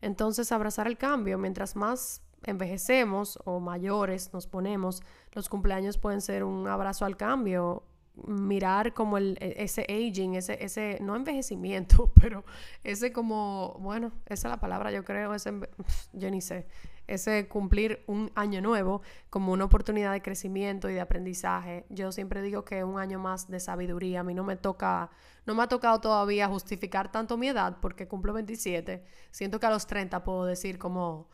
Entonces 0.00 0.52
abrazar 0.52 0.86
el 0.86 0.98
cambio, 0.98 1.38
mientras 1.38 1.76
más 1.76 2.22
envejecemos 2.44 3.38
o 3.44 3.60
mayores 3.60 4.32
nos 4.32 4.46
ponemos, 4.46 5.02
los 5.32 5.48
cumpleaños 5.48 5.98
pueden 5.98 6.20
ser 6.20 6.44
un 6.44 6.66
abrazo 6.66 7.04
al 7.04 7.16
cambio, 7.16 7.84
mirar 8.26 8.92
como 8.92 9.16
el, 9.16 9.38
e, 9.40 9.62
ese 9.62 9.82
aging, 9.88 10.34
ese, 10.34 10.62
ese, 10.62 10.98
no 11.00 11.16
envejecimiento, 11.16 12.12
pero 12.20 12.44
ese 12.84 13.12
como, 13.12 13.76
bueno, 13.80 14.12
esa 14.26 14.48
es 14.48 14.50
la 14.50 14.60
palabra 14.60 14.90
yo 14.90 15.04
creo, 15.04 15.34
ese, 15.34 15.52
yo 16.12 16.30
ni 16.30 16.40
sé, 16.40 16.66
ese 17.06 17.48
cumplir 17.48 18.02
un 18.06 18.30
año 18.34 18.60
nuevo 18.60 19.02
como 19.30 19.52
una 19.52 19.64
oportunidad 19.64 20.12
de 20.12 20.22
crecimiento 20.22 20.88
y 20.88 20.94
de 20.94 21.00
aprendizaje. 21.00 21.84
Yo 21.88 22.12
siempre 22.12 22.42
digo 22.42 22.64
que 22.64 22.84
un 22.84 22.98
año 22.98 23.18
más 23.18 23.48
de 23.48 23.60
sabiduría, 23.60 24.20
a 24.20 24.24
mí 24.24 24.34
no 24.34 24.44
me 24.44 24.56
toca, 24.56 25.10
no 25.46 25.54
me 25.54 25.62
ha 25.62 25.68
tocado 25.68 26.00
todavía 26.00 26.48
justificar 26.48 27.10
tanto 27.10 27.36
mi 27.36 27.48
edad 27.48 27.78
porque 27.80 28.08
cumplo 28.08 28.32
27, 28.32 29.04
siento 29.30 29.60
que 29.60 29.66
a 29.66 29.70
los 29.70 29.86
30 29.86 30.24
puedo 30.24 30.44
decir 30.44 30.78
como 30.78 31.28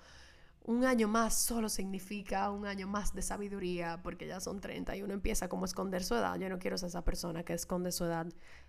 un 0.69 0.85
año 0.85 1.09
más 1.09 1.35
solo 1.35 1.71
significa 1.71 2.51
un 2.51 2.67
año 2.67 2.87
más 2.87 3.15
de 3.15 3.23
sabiduría 3.23 4.01
porque 4.03 4.27
ya 4.27 4.39
son 4.39 4.61
30 4.61 4.97
y 4.97 5.03
uno 5.03 5.15
empieza 5.15 5.49
como 5.49 5.65
a 5.65 5.65
esconder 5.65 6.05
su 6.05 6.15
edad. 6.15 6.39
Yo 6.39 6.51
no 6.51 6.59
quiero 6.59 6.77
ser 6.77 6.89
esa 6.89 7.03
persona 7.03 7.43
que 7.43 7.55
esconde 7.55 7.91
su 7.91 8.05
edad. 8.05 8.27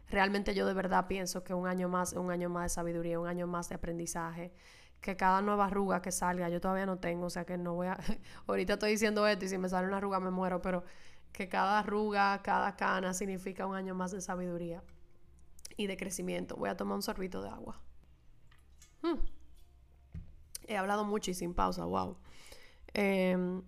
Realmente 0.07 0.55
yo 0.55 0.65
de 0.65 0.73
verdad 0.73 1.07
pienso 1.07 1.43
que 1.43 1.53
un 1.53 1.67
año 1.67 1.89
más, 1.89 2.13
un 2.13 2.31
año 2.31 2.49
más 2.49 2.63
de 2.63 2.69
sabiduría, 2.69 3.19
un 3.19 3.27
año 3.27 3.47
más 3.47 3.67
de 3.67 3.75
aprendizaje, 3.75 4.53
que 5.01 5.15
cada 5.15 5.41
nueva 5.41 5.65
arruga 5.65 6.01
que 6.01 6.11
salga, 6.11 6.49
yo 6.49 6.59
todavía 6.59 6.85
no 6.85 6.97
tengo, 6.97 7.27
o 7.27 7.29
sea 7.29 7.45
que 7.45 7.57
no 7.57 7.73
voy 7.73 7.87
a, 7.87 7.97
ahorita 8.47 8.73
estoy 8.73 8.91
diciendo 8.91 9.25
esto 9.27 9.45
y 9.45 9.49
si 9.49 9.57
me 9.57 9.69
sale 9.69 9.87
una 9.87 9.97
arruga 9.97 10.19
me 10.19 10.31
muero, 10.31 10.61
pero 10.61 10.83
que 11.31 11.47
cada 11.47 11.79
arruga, 11.79 12.41
cada 12.41 12.75
cana 12.75 13.13
significa 13.13 13.65
un 13.65 13.75
año 13.75 13.95
más 13.95 14.11
de 14.11 14.21
sabiduría 14.21 14.83
y 15.77 15.87
de 15.87 15.95
crecimiento. 15.95 16.55
Voy 16.55 16.69
a 16.69 16.75
tomar 16.75 16.95
un 16.95 17.01
sorbito 17.01 17.41
de 17.41 17.49
agua. 17.49 17.79
Hmm. 19.01 19.19
He 20.67 20.77
hablado 20.77 21.05
mucho 21.05 21.31
y 21.31 21.33
sin 21.33 21.53
pausa, 21.53 21.85
wow. 21.85 22.17
Em, 22.93 23.61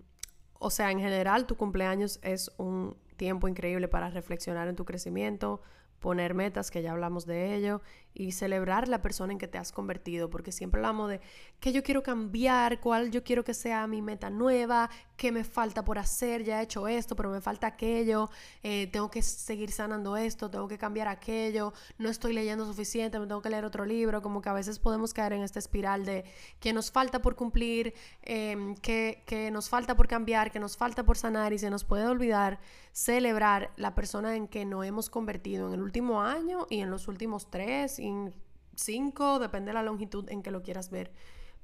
o 0.60 0.70
sea, 0.70 0.92
en 0.92 1.00
general, 1.00 1.46
tu 1.46 1.56
cumpleaños 1.56 2.20
es 2.22 2.52
un 2.58 2.98
tiempo 3.18 3.48
increíble 3.48 3.88
para 3.88 4.10
reflexionar 4.10 4.68
en 4.68 4.76
tu 4.76 4.86
crecimiento, 4.86 5.62
poner 6.00 6.34
metas, 6.34 6.72
que 6.72 6.82
ya 6.82 6.92
hablamos 6.92 7.26
de 7.26 7.56
ello, 7.56 7.82
y 8.14 8.32
celebrar 8.32 8.88
la 8.88 9.02
persona 9.02 9.34
en 9.34 9.40
que 9.40 9.48
te 9.48 9.58
has 9.58 9.72
convertido, 9.72 10.30
porque 10.30 10.52
siempre 10.52 10.80
hablamos 10.80 11.10
de 11.10 11.22
qué 11.60 11.72
yo 11.72 11.84
quiero 11.84 12.04
cambiar, 12.04 12.80
cuál 12.80 13.12
yo 13.12 13.24
quiero 13.24 13.44
que 13.44 13.54
sea 13.54 13.88
mi 13.88 14.02
meta 14.02 14.30
nueva, 14.30 14.90
qué 15.22 15.32
me 15.32 15.44
falta 15.44 15.86
por 15.86 16.00
hacer, 16.00 16.44
ya 16.44 16.60
he 16.60 16.64
hecho 16.64 16.88
esto, 16.88 17.16
pero 17.16 17.30
me 17.30 17.42
falta 17.42 17.68
aquello, 17.68 18.32
eh, 18.64 18.88
tengo 18.88 19.12
que 19.12 19.22
seguir 19.22 19.72
sanando 19.72 20.18
esto, 20.18 20.50
tengo 20.50 20.68
que 20.68 20.80
cambiar 20.80 21.08
aquello, 21.08 21.74
no 22.00 22.10
estoy 22.10 22.34
leyendo 22.34 22.66
suficiente, 22.66 23.20
me 23.20 23.28
tengo 23.28 23.40
que 23.40 23.52
leer 23.52 23.64
otro 23.64 23.86
libro, 23.86 24.24
como 24.24 24.42
que 24.42 24.50
a 24.50 24.54
veces 24.54 24.80
podemos 24.80 25.14
caer 25.14 25.34
en 25.34 25.44
esta 25.44 25.60
espiral 25.60 26.06
de 26.06 26.26
qué 26.60 26.74
nos 26.74 26.90
falta 26.90 27.22
por 27.22 27.36
cumplir, 27.36 27.94
eh, 28.24 28.74
qué 28.82 29.50
nos 29.54 29.70
falta 29.70 29.96
por 29.96 30.08
cambiar, 30.08 30.50
qué 30.50 30.60
nos 30.60 30.76
falta 30.76 31.04
por 31.04 31.20
sanar, 31.20 31.54
y 31.54 31.60
se 31.60 31.70
nos 31.70 31.84
puede 31.84 32.08
olvidar 32.08 32.60
celebrar 32.92 33.70
la 33.78 33.94
persona 33.94 34.36
en 34.36 34.48
que 34.48 34.66
nos 34.66 34.88
hemos 34.88 35.12
convertido 35.12 35.68
en 35.68 35.76
el 35.76 35.84
último 35.84 36.24
año 36.24 36.66
y 36.68 36.80
en 36.80 36.90
los 36.90 37.08
últimos 37.08 37.52
tres 37.52 38.00
en 38.00 38.34
cinco, 38.76 39.38
depende 39.38 39.70
de 39.70 39.76
la 39.76 39.84
longitud 39.84 40.28
en 40.32 40.42
que 40.42 40.50
lo 40.50 40.64
quieras 40.64 40.90
ver. 40.90 41.12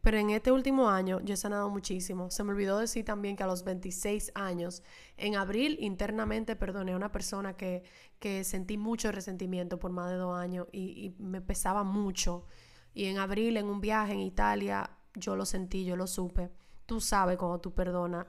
Pero 0.08 0.20
en 0.20 0.30
este 0.30 0.54
último 0.54 0.90
año 0.90 1.20
yo 1.20 1.34
he 1.34 1.38
sanado 1.38 1.70
muchísimo. 1.70 2.32
Se 2.32 2.42
me 2.42 2.52
olvidó 2.52 2.80
decir 2.80 3.04
también 3.04 3.36
que 3.36 3.44
a 3.44 3.46
los 3.46 3.66
26 3.66 4.32
años, 4.36 4.82
en 5.18 5.36
abril, 5.36 5.76
internamente 5.82 6.56
perdoné 6.56 6.94
a 6.94 6.96
una 6.96 7.12
persona 7.12 7.58
que, 7.58 7.84
que 8.18 8.46
sentí 8.46 8.78
mucho 8.78 9.12
resentimiento 9.12 9.80
por 9.80 9.92
más 9.92 10.10
de 10.10 10.16
dos 10.16 10.40
años 10.40 10.68
y, 10.72 11.14
me 11.20 11.42
pesaba 11.42 11.84
mucho. 11.84 12.46
Y 12.94 13.08
en 13.08 13.18
abril, 13.18 13.58
en 13.58 13.66
un 13.66 13.82
viaje 13.82 14.14
en 14.14 14.22
Italia, 14.22 14.90
yo 15.14 15.36
lo 15.36 15.46
sentí, 15.46 15.84
yo 15.84 15.98
lo 15.98 16.08
supe. 16.08 16.52
Tú 16.86 17.02
sabes 17.02 17.38
cuando 17.38 17.60
tú 17.60 17.74
perdonas. 17.74 18.28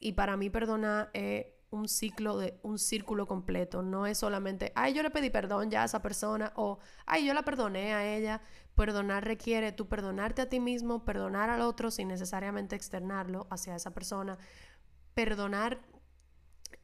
Y 0.00 0.12
para 0.12 0.36
mí 0.36 0.50
perdonar 0.50 1.08
es 1.14 1.46
un 1.70 1.88
ciclo 1.88 2.36
de 2.36 2.58
un 2.62 2.78
círculo 2.78 3.26
completo. 3.26 3.82
No 3.82 4.06
es 4.06 4.18
solamente, 4.18 4.72
ay, 4.74 4.92
yo 4.92 5.02
le 5.02 5.10
pedí 5.10 5.30
perdón 5.30 5.70
ya 5.70 5.82
a 5.82 5.84
esa 5.86 6.02
persona 6.02 6.52
o, 6.56 6.78
ay, 7.06 7.26
yo 7.26 7.32
la 7.32 7.42
perdoné 7.42 7.94
a 7.94 8.16
ella. 8.16 8.42
Perdonar 8.74 9.24
requiere 9.24 9.72
tú 9.72 9.88
perdonarte 9.88 10.42
a 10.42 10.48
ti 10.48 10.60
mismo, 10.60 11.04
perdonar 11.04 11.50
al 11.50 11.60
otro 11.60 11.90
sin 11.90 12.08
necesariamente 12.08 12.76
externarlo 12.76 13.46
hacia 13.50 13.76
esa 13.76 13.92
persona. 13.92 14.38
Perdonar, 15.14 15.80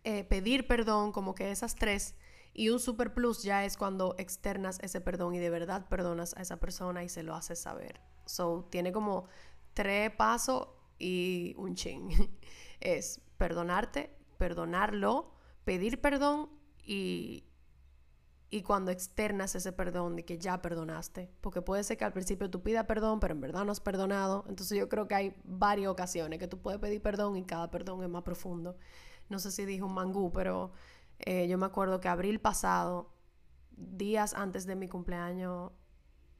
eh, 0.05 0.25
pedir 0.25 0.67
perdón, 0.67 1.13
como 1.13 1.35
que 1.35 1.51
esas 1.51 1.75
tres. 1.75 2.17
Y 2.53 2.71
un 2.71 2.81
super 2.81 3.13
plus 3.13 3.43
ya 3.43 3.65
es 3.65 3.77
cuando 3.77 4.15
externas 4.19 4.79
ese 4.81 5.01
perdón 5.01 5.35
y 5.35 5.39
de 5.39 5.51
verdad 5.51 5.89
perdonas 5.89 6.35
a 6.37 6.43
esa 6.43 6.59
persona 6.59 7.05
y 7.05 7.09
se 7.09 7.23
lo 7.23 7.35
haces 7.35 7.61
saber. 7.61 8.01
So, 8.25 8.67
tiene 8.71 8.93
como 8.93 9.27
tres 9.75 10.11
pasos 10.11 10.69
y 10.99 11.55
un 11.59 11.75
ching. 11.75 12.11
es 12.81 13.21
perdonarte, 13.37 14.17
perdonarlo, 14.39 15.33
pedir 15.65 16.01
perdón 16.01 16.51
y, 16.83 17.45
y 18.49 18.63
cuando 18.63 18.91
externas 18.91 19.55
ese 19.55 19.73
perdón 19.73 20.17
de 20.17 20.25
que 20.25 20.39
ya 20.39 20.63
perdonaste. 20.63 21.31
Porque 21.41 21.63
puede 21.63 21.83
ser 21.85 21.97
que 21.97 22.05
al 22.05 22.13
principio 22.13 22.51
tú 22.51 22.63
pidas 22.63 22.85
perdón, 22.87 23.21
pero 23.21 23.35
en 23.35 23.41
verdad 23.41 23.65
no 23.65 23.73
has 23.73 23.81
perdonado. 23.81 24.45
Entonces 24.49 24.79
yo 24.79 24.89
creo 24.89 25.09
que 25.09 25.15
hay 25.15 25.37
varias 25.45 25.91
ocasiones 25.91 26.39
que 26.39 26.49
tú 26.49 26.61
puedes 26.61 26.81
pedir 26.81 27.03
perdón 27.03 27.37
y 27.37 27.45
cada 27.45 27.71
perdón 27.71 28.03
es 28.03 28.09
más 28.09 28.23
profundo. 28.23 28.77
No 29.29 29.39
sé 29.39 29.51
si 29.51 29.65
dije 29.65 29.83
un 29.83 29.95
mangú, 29.95 30.33
pero 30.33 30.73
eh, 31.21 31.49
yo 31.49 31.59
me 31.59 31.67
acuerdo 31.67 32.01
que 32.01 32.09
abril 32.09 32.41
pasado, 32.41 33.13
días 33.77 34.35
antes 34.35 34.67
de 34.67 34.77
mi 34.77 34.89
cumpleaños, 34.89 35.73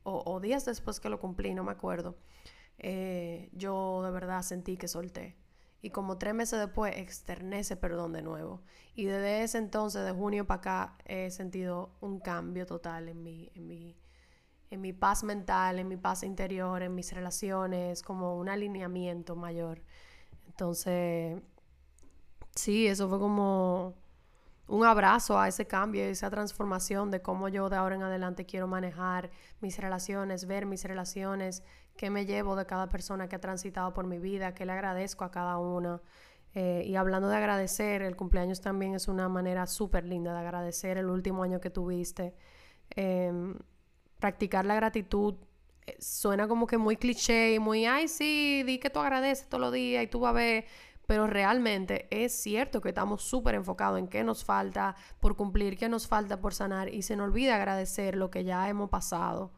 o, 0.09 0.39
días 0.39 0.65
después 0.65 1.01
que 1.01 1.09
lo 1.09 1.19
cumplí, 1.19 1.53
no 1.53 1.65
me 1.65 1.73
acuerdo, 1.73 2.17
eh, 2.79 3.51
yo 3.53 4.03
de 4.05 4.13
verdad 4.13 4.43
sentí 4.43 4.77
que 4.77 4.87
solté 4.87 5.37
y 5.83 5.91
como 5.91 6.19
tres 6.19 6.35
meses 6.35 6.59
después 6.59 6.97
externé 6.97 7.61
ese 7.61 7.77
perdón 7.77 8.13
de 8.13 8.23
nuevo. 8.23 8.63
Y 8.95 9.05
desde 9.05 9.43
ese 9.43 9.59
entonces, 9.59 10.05
de 10.05 10.13
junio 10.13 10.47
para 10.47 10.59
acá, 10.59 10.99
he 11.05 11.31
sentido 11.31 11.91
un 12.01 12.19
cambio 12.19 12.67
total 12.67 13.09
en 13.09 13.23
mi, 13.23 13.51
en 13.55 13.67
mi, 13.67 13.97
en 14.71 14.81
mi 14.81 14.93
paz 14.93 15.23
mental, 15.23 15.79
en 15.79 15.89
mi 15.89 15.97
paz 15.97 16.23
interior, 16.23 16.83
en 16.83 16.95
mis 16.95 17.13
relaciones, 17.13 18.03
como 18.03 18.37
un 18.39 18.49
alineamiento 18.49 19.37
mayor. 19.37 19.83
Entonces, 20.47 21.41
sí, 22.55 22.87
eso 22.87 23.09
fue 23.09 23.19
como 23.19 23.95
un 24.69 24.85
abrazo 24.85 25.39
a 25.39 25.49
ese 25.49 25.67
cambio, 25.67 26.03
a 26.03 26.07
esa 26.07 26.31
transformación 26.31 27.11
de 27.11 27.23
cómo 27.23 27.49
yo 27.49 27.69
de 27.69 27.77
ahora 27.77 27.95
en 27.95 28.03
adelante 28.03 28.47
quiero 28.47 28.67
manejar 28.67 29.31
mis 29.61 29.79
relaciones, 29.79 30.47
ver 30.47 30.67
mis 30.67 30.85
relaciones, 30.85 31.63
qué 31.97 32.11
me 32.11 32.27
llevo 32.27 32.57
de 32.57 32.67
cada 32.67 32.89
persona 32.89 33.29
que 33.29 33.37
ha 33.37 33.41
transitado 33.41 33.93
por 33.93 34.07
mi 34.07 34.19
vida, 34.19 34.55
qué 34.55 34.67
le 34.67 34.73
agradezco 34.73 35.25
a 35.25 35.31
cada 35.31 35.59
una. 35.59 36.01
Eh, 36.55 36.85
y 36.87 36.97
hablando 36.97 37.29
de 37.29 37.37
agradecer, 37.37 38.03
el 38.03 38.17
cumpleaños 38.17 38.61
también 38.61 38.95
es 38.95 39.09
una 39.09 39.29
manera 39.29 39.67
súper 39.67 40.05
linda 40.05 40.33
de 40.33 40.41
agradecer 40.41 40.97
el 40.99 41.11
último 41.11 41.43
año 41.43 41.61
que 41.61 41.71
tuviste. 41.71 42.35
Em, 42.91 43.57
practicar 44.19 44.65
la 44.65 44.75
gratitud 44.77 45.35
eh, 45.87 45.97
suena 46.01 46.49
como 46.49 46.67
que 46.67 46.79
muy 46.79 46.97
cliché 46.97 47.55
y 47.55 47.59
muy, 47.59 47.85
ay, 47.87 48.09
sí, 48.09 48.63
di 48.65 48.79
que 48.79 48.91
tú 48.91 49.01
agradeces 49.01 49.49
todos 49.49 49.61
los 49.61 49.73
días 49.73 50.05
y 50.05 50.07
tú 50.07 50.21
vas 50.21 50.31
a 50.31 50.33
ver. 50.33 50.67
Pero 51.07 51.27
realmente 51.27 52.09
es 52.11 52.33
cierto 52.33 52.81
que 52.81 52.89
estamos 52.89 53.23
súper 53.23 53.55
enfocados 53.55 53.99
en 53.99 54.09
qué 54.09 54.25
nos 54.25 54.45
falta 54.45 54.97
por 55.21 55.37
cumplir, 55.37 55.77
qué 55.77 55.89
nos 55.89 56.09
falta 56.09 56.41
por 56.41 56.55
sanar 56.55 56.89
y 56.93 57.03
se 57.03 57.17
nos 57.17 57.29
olvida 57.29 57.57
agradecer 57.57 58.17
lo 58.17 58.31
que 58.31 58.45
ya 58.45 58.69
hemos 58.69 58.91
pasado 58.91 59.53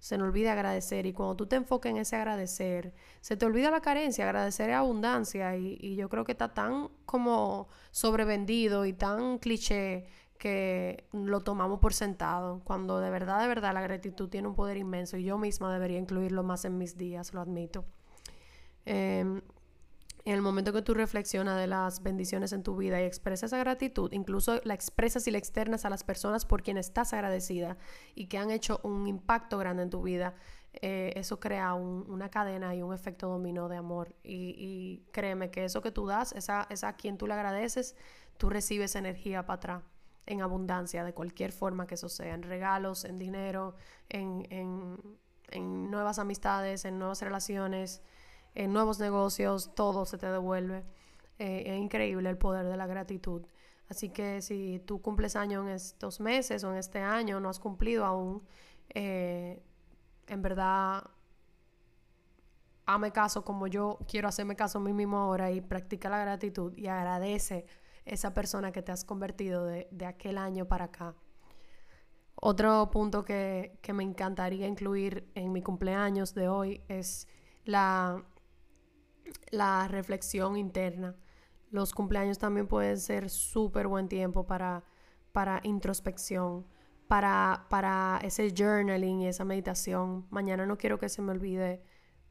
se 0.00 0.18
nos 0.18 0.28
olvida 0.28 0.52
agradecer 0.52 1.06
y 1.06 1.12
cuando 1.12 1.36
tú 1.36 1.46
te 1.46 1.56
enfocas 1.56 1.90
en 1.90 1.98
ese 1.98 2.16
agradecer, 2.16 2.94
se 3.20 3.36
te 3.36 3.46
olvida 3.46 3.70
la 3.70 3.80
carencia, 3.80 4.24
agradecer 4.24 4.70
es 4.70 4.76
abundancia 4.76 5.56
y, 5.56 5.78
y 5.80 5.94
yo 5.94 6.08
creo 6.08 6.24
que 6.24 6.32
está 6.32 6.52
tan 6.54 6.88
como 7.04 7.68
sobrevendido 7.90 8.86
y 8.86 8.94
tan 8.94 9.38
cliché 9.38 10.06
que 10.38 11.04
lo 11.12 11.42
tomamos 11.42 11.80
por 11.80 11.92
sentado, 11.92 12.62
cuando 12.64 12.98
de 12.98 13.10
verdad, 13.10 13.42
de 13.42 13.46
verdad 13.46 13.74
la 13.74 13.82
gratitud 13.82 14.30
tiene 14.30 14.48
un 14.48 14.54
poder 14.54 14.78
inmenso 14.78 15.18
y 15.18 15.24
yo 15.24 15.36
misma 15.36 15.72
debería 15.72 15.98
incluirlo 15.98 16.42
más 16.42 16.64
en 16.64 16.78
mis 16.78 16.96
días, 16.96 17.34
lo 17.34 17.42
admito. 17.42 17.84
Eh, 18.86 19.42
en 20.24 20.34
el 20.34 20.42
momento 20.42 20.72
que 20.72 20.82
tú 20.82 20.94
reflexionas 20.94 21.58
de 21.58 21.66
las 21.66 22.02
bendiciones 22.02 22.52
en 22.52 22.62
tu 22.62 22.76
vida 22.76 23.00
y 23.00 23.04
expresas 23.04 23.50
esa 23.50 23.58
gratitud, 23.58 24.12
incluso 24.12 24.60
la 24.64 24.74
expresas 24.74 25.26
y 25.26 25.30
la 25.30 25.38
externas 25.38 25.84
a 25.84 25.90
las 25.90 26.04
personas 26.04 26.44
por 26.44 26.62
quienes 26.62 26.86
estás 26.86 27.12
agradecida 27.12 27.78
y 28.14 28.26
que 28.26 28.38
han 28.38 28.50
hecho 28.50 28.80
un 28.82 29.06
impacto 29.06 29.56
grande 29.58 29.82
en 29.82 29.90
tu 29.90 30.02
vida, 30.02 30.34
eh, 30.72 31.12
eso 31.16 31.40
crea 31.40 31.74
una 31.74 32.28
cadena 32.28 32.74
y 32.74 32.82
un 32.82 32.94
efecto 32.94 33.28
dominó 33.28 33.68
de 33.68 33.76
amor. 33.76 34.14
Y, 34.22 35.04
créeme 35.12 35.50
que 35.50 35.64
eso 35.64 35.80
que 35.80 35.90
tú 35.90 36.06
das, 36.06 36.32
esa, 36.32 36.66
esa 36.70 36.88
a 36.88 36.96
quien 36.96 37.16
tú 37.16 37.26
le 37.26 37.34
agradeces, 37.34 37.96
tú 38.36 38.50
recibes 38.50 38.94
energía 38.96 39.46
para 39.46 39.56
atrás 39.56 39.82
en 40.26 40.42
abundancia, 40.42 41.02
de 41.02 41.12
cualquier 41.12 41.50
forma 41.50 41.86
que 41.86 41.94
eso 41.94 42.08
sea, 42.08 42.34
en 42.34 42.42
regalos, 42.42 43.04
en 43.04 43.18
dinero, 43.18 43.74
en, 44.08 44.46
en 44.50 45.90
nuevas 45.90 46.20
amistades, 46.20 46.84
en 46.84 46.98
nuevas 46.98 47.20
relaciones, 47.22 48.00
en 48.54 48.72
nuevos 48.72 48.98
negocios, 48.98 49.74
todo 49.74 50.04
se 50.04 50.18
te 50.18 50.26
devuelve. 50.26 50.84
Eh, 51.38 51.64
es 51.66 51.80
increíble 51.80 52.28
el 52.28 52.36
poder 52.36 52.66
de 52.66 52.76
la 52.76 52.86
gratitud. 52.86 53.42
Así 53.88 54.10
que 54.10 54.40
si 54.42 54.80
tú 54.86 55.02
cumples 55.02 55.36
año 55.36 55.62
en 55.62 55.70
estos 55.70 56.20
meses 56.20 56.62
o 56.64 56.70
en 56.70 56.78
este 56.78 57.00
año, 57.00 57.40
no 57.40 57.48
has 57.48 57.58
cumplido 57.58 58.04
aún, 58.04 58.42
eh, 58.90 59.60
en 60.28 60.42
verdad, 60.42 61.02
hame 62.86 63.10
caso 63.10 63.44
como 63.44 63.66
yo 63.66 63.98
quiero 64.08 64.28
hacerme 64.28 64.54
caso 64.54 64.78
a 64.78 64.80
mí 64.80 64.92
mismo 64.92 65.18
ahora 65.18 65.50
y 65.50 65.60
practica 65.60 66.08
la 66.08 66.20
gratitud 66.20 66.72
y 66.76 66.86
agradece 66.86 67.66
esa 68.04 68.32
persona 68.32 68.70
que 68.72 68.82
te 68.82 68.92
has 68.92 69.04
convertido 69.04 69.64
de, 69.64 69.88
aquel 70.06 70.38
año 70.38 70.66
para 70.66 70.86
acá. 70.86 71.14
Otro 72.36 72.90
punto 72.90 73.24
que, 73.24 73.78
que 73.82 73.92
me 73.92 74.02
encantaría 74.02 74.66
incluir 74.66 75.30
en 75.34 75.52
mi 75.52 75.62
cumpleaños 75.62 76.34
de 76.34 76.48
hoy 76.48 76.82
es 76.88 77.28
la 77.64 78.24
la 79.50 79.88
reflexión 79.88 80.56
interna. 80.56 81.14
Los 81.70 81.92
cumpleaños 81.92 82.38
también 82.38 82.66
pueden 82.66 82.98
ser 82.98 83.30
súper 83.30 83.86
buen 83.86 84.08
tiempo 84.08 84.46
para, 84.46 84.84
para 85.32 85.60
introspección, 85.62 86.66
para, 87.06 87.66
para 87.68 88.20
ese 88.22 88.52
journaling 88.56 89.20
y 89.20 89.28
esa 89.28 89.44
meditación. 89.44 90.26
Mañana 90.30 90.66
no 90.66 90.76
quiero 90.76 90.98
que 90.98 91.08
se 91.08 91.22
me 91.22 91.32
olvide. 91.32 91.82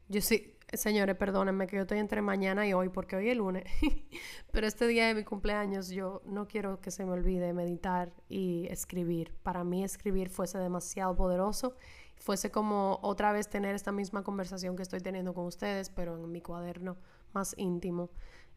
Yo 0.08 0.20
sí, 0.20 0.58
señores, 0.72 1.16
perdónenme 1.16 1.66
que 1.66 1.76
yo 1.76 1.82
estoy 1.82 1.98
entre 1.98 2.22
mañana 2.22 2.66
y 2.66 2.72
hoy 2.72 2.88
porque 2.88 3.16
hoy 3.16 3.30
es 3.30 3.36
lunes. 3.36 3.64
Pero 4.52 4.66
este 4.66 4.86
día 4.86 5.06
de 5.06 5.14
mi 5.14 5.24
cumpleaños 5.24 5.88
yo 5.88 6.22
no 6.26 6.46
quiero 6.46 6.80
que 6.80 6.90
se 6.90 7.04
me 7.04 7.12
olvide 7.12 7.52
meditar 7.52 8.12
y 8.28 8.66
escribir. 8.70 9.34
Para 9.42 9.64
mí 9.64 9.84
escribir 9.84 10.28
fuese 10.28 10.58
demasiado 10.58 11.16
poderoso 11.16 11.76
fuese 12.20 12.50
como 12.50 13.00
otra 13.02 13.32
vez 13.32 13.48
tener 13.48 13.74
esta 13.74 13.92
misma 13.92 14.22
conversación 14.22 14.76
que 14.76 14.82
estoy 14.82 15.00
teniendo 15.00 15.32
con 15.34 15.46
ustedes, 15.46 15.88
pero 15.88 16.16
en 16.16 16.30
mi 16.30 16.42
cuaderno 16.42 16.98
más 17.32 17.54
íntimo 17.56 18.10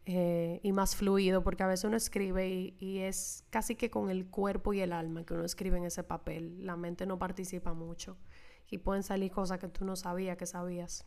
eh, 0.04 0.60
y 0.62 0.72
más 0.72 0.94
fluido, 0.94 1.42
porque 1.42 1.62
a 1.62 1.66
veces 1.66 1.84
uno 1.84 1.96
escribe 1.96 2.74
y, 2.78 2.98
es 2.98 3.44
casi 3.48 3.74
que 3.74 3.90
con 3.90 4.10
el 4.10 4.26
cuerpo 4.26 4.74
y 4.74 4.80
el 4.80 4.92
alma 4.92 5.24
que 5.24 5.32
uno 5.32 5.44
escribe 5.44 5.78
en 5.78 5.84
ese 5.84 6.02
papel. 6.02 6.64
La 6.64 6.76
mente 6.76 7.06
no 7.06 7.18
participa 7.18 7.72
mucho 7.72 8.18
y 8.70 8.78
pueden 8.78 9.02
salir 9.02 9.32
cosas 9.32 9.58
que 9.58 9.68
tú 9.68 9.86
no 9.86 9.96
sabías 9.96 10.36
que 10.36 10.44
sabías. 10.44 11.06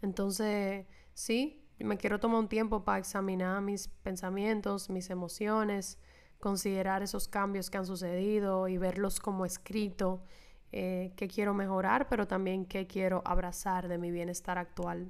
Entonces, 0.00 0.86
sí, 1.12 1.60
me 1.80 1.96
quiero 1.96 2.20
tomar 2.20 2.38
un 2.38 2.48
tiempo 2.48 2.84
para 2.84 2.98
examinar 2.98 3.60
mis 3.62 3.88
pensamientos, 3.88 4.90
mis 4.90 5.10
emociones, 5.10 5.98
considerar 6.38 7.02
esos 7.02 7.26
cambios 7.26 7.68
que 7.68 7.78
han 7.78 7.86
sucedido 7.86 8.68
y 8.68 8.78
verlos 8.78 9.18
como 9.18 9.44
escrito 9.44 10.22
eh, 10.76 11.12
qué 11.14 11.28
quiero 11.28 11.54
mejorar, 11.54 12.08
pero 12.08 12.26
también 12.26 12.66
qué 12.66 12.88
quiero 12.88 13.22
abrazar 13.24 13.86
de 13.86 13.96
mi 13.96 14.10
bienestar 14.10 14.58
actual. 14.58 15.08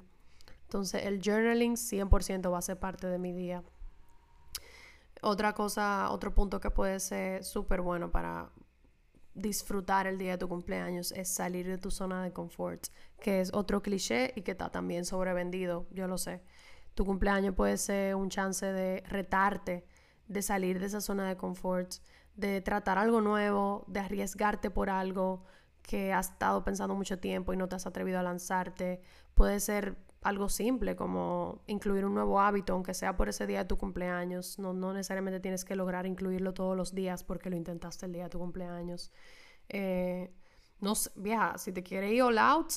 Entonces 0.61 1.05
el 1.05 1.19
journaling 1.23 1.73
100% 1.73 2.53
va 2.53 2.59
a 2.59 2.61
ser 2.61 2.77
parte 2.77 3.07
de 3.07 3.17
mi 3.17 3.33
día. 3.33 3.63
Otra 5.23 5.53
cosa, 5.53 6.11
otro 6.11 6.35
punto 6.35 6.59
que 6.59 6.69
puede 6.69 6.99
ser 6.99 7.43
súper 7.43 7.81
bueno 7.81 8.11
para 8.11 8.51
disfrutar 9.33 10.05
el 10.05 10.19
día 10.19 10.33
de 10.33 10.37
tu 10.37 10.47
cumpleaños 10.47 11.11
es 11.13 11.29
salir 11.29 11.65
de 11.65 11.79
tu 11.79 11.89
zona 11.89 12.23
de 12.23 12.31
confort, 12.31 12.85
que 13.19 13.41
es 13.41 13.51
otro 13.51 13.81
cliché 13.81 14.33
y 14.35 14.43
que 14.43 14.51
está 14.51 14.69
también 14.69 15.03
sobrevendido, 15.03 15.87
yo 15.89 16.07
lo 16.07 16.19
sé. 16.19 16.43
Tu 16.93 17.05
cumpleaños 17.05 17.55
puede 17.55 17.77
ser 17.77 18.13
un 18.13 18.29
chance 18.29 18.71
de 18.71 19.01
retarte, 19.07 19.87
de 20.27 20.41
salir 20.43 20.79
de 20.79 20.85
esa 20.85 21.01
zona 21.01 21.27
de 21.27 21.37
confort, 21.37 21.95
de 22.35 22.61
tratar 22.61 22.97
algo 22.97 23.21
nuevo, 23.21 23.85
de 23.87 23.99
arriesgarte 23.99 24.69
por 24.69 24.89
algo 24.89 25.43
que 25.81 26.13
has 26.13 26.31
estado 26.31 26.63
pensando 26.63 26.95
mucho 26.95 27.19
tiempo 27.19 27.53
y 27.53 27.57
no 27.57 27.67
te 27.67 27.75
has 27.75 27.85
atrevido 27.85 28.19
a 28.19 28.23
lanzarte. 28.23 29.01
Puede 29.33 29.59
ser 29.59 29.97
algo 30.21 30.49
simple 30.49 30.95
como 30.95 31.61
incluir 31.67 32.03
un 32.05 32.15
nuevo 32.15 32.41
hábito, 32.41 32.73
aunque 32.73 32.95
sea 32.95 33.15
por 33.15 33.29
ese 33.29 33.45
día 33.45 33.59
de 33.59 33.65
tu 33.65 33.77
cumpleaños. 33.77 34.57
No, 34.57 34.73
no 34.73 34.93
necesariamente 34.93 35.39
tienes 35.39 35.63
que 35.63 35.75
lograr 35.75 36.07
incluirlo 36.07 36.53
todos 36.53 36.75
los 36.75 36.95
días 36.95 37.23
porque 37.23 37.49
lo 37.49 37.55
intentaste 37.55 38.07
el 38.07 38.13
día 38.13 38.23
de 38.23 38.29
tu 38.29 38.39
cumpleaños. 38.39 39.11
Eh, 39.69 40.33
no 40.81 40.95
sé, 40.95 41.11
si 41.57 41.71
te 41.71 41.83
quieres 41.83 42.11
ir 42.11 42.23
all 42.23 42.37
out, 42.39 42.73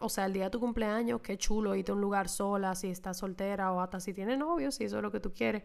o 0.00 0.08
sea, 0.08 0.26
el 0.26 0.32
día 0.32 0.44
de 0.44 0.50
tu 0.50 0.60
cumpleaños, 0.60 1.20
qué 1.22 1.38
chulo 1.38 1.74
irte 1.74 1.92
a 1.92 1.94
un 1.94 2.00
lugar 2.00 2.28
sola, 2.28 2.74
si 2.74 2.88
estás 2.88 3.18
soltera 3.18 3.72
o 3.72 3.80
hasta 3.80 4.00
si 4.00 4.12
tienes 4.12 4.38
novio, 4.38 4.70
si 4.70 4.84
eso 4.84 4.98
es 4.98 5.02
lo 5.02 5.10
que 5.10 5.20
tú 5.20 5.32
quieres. 5.32 5.64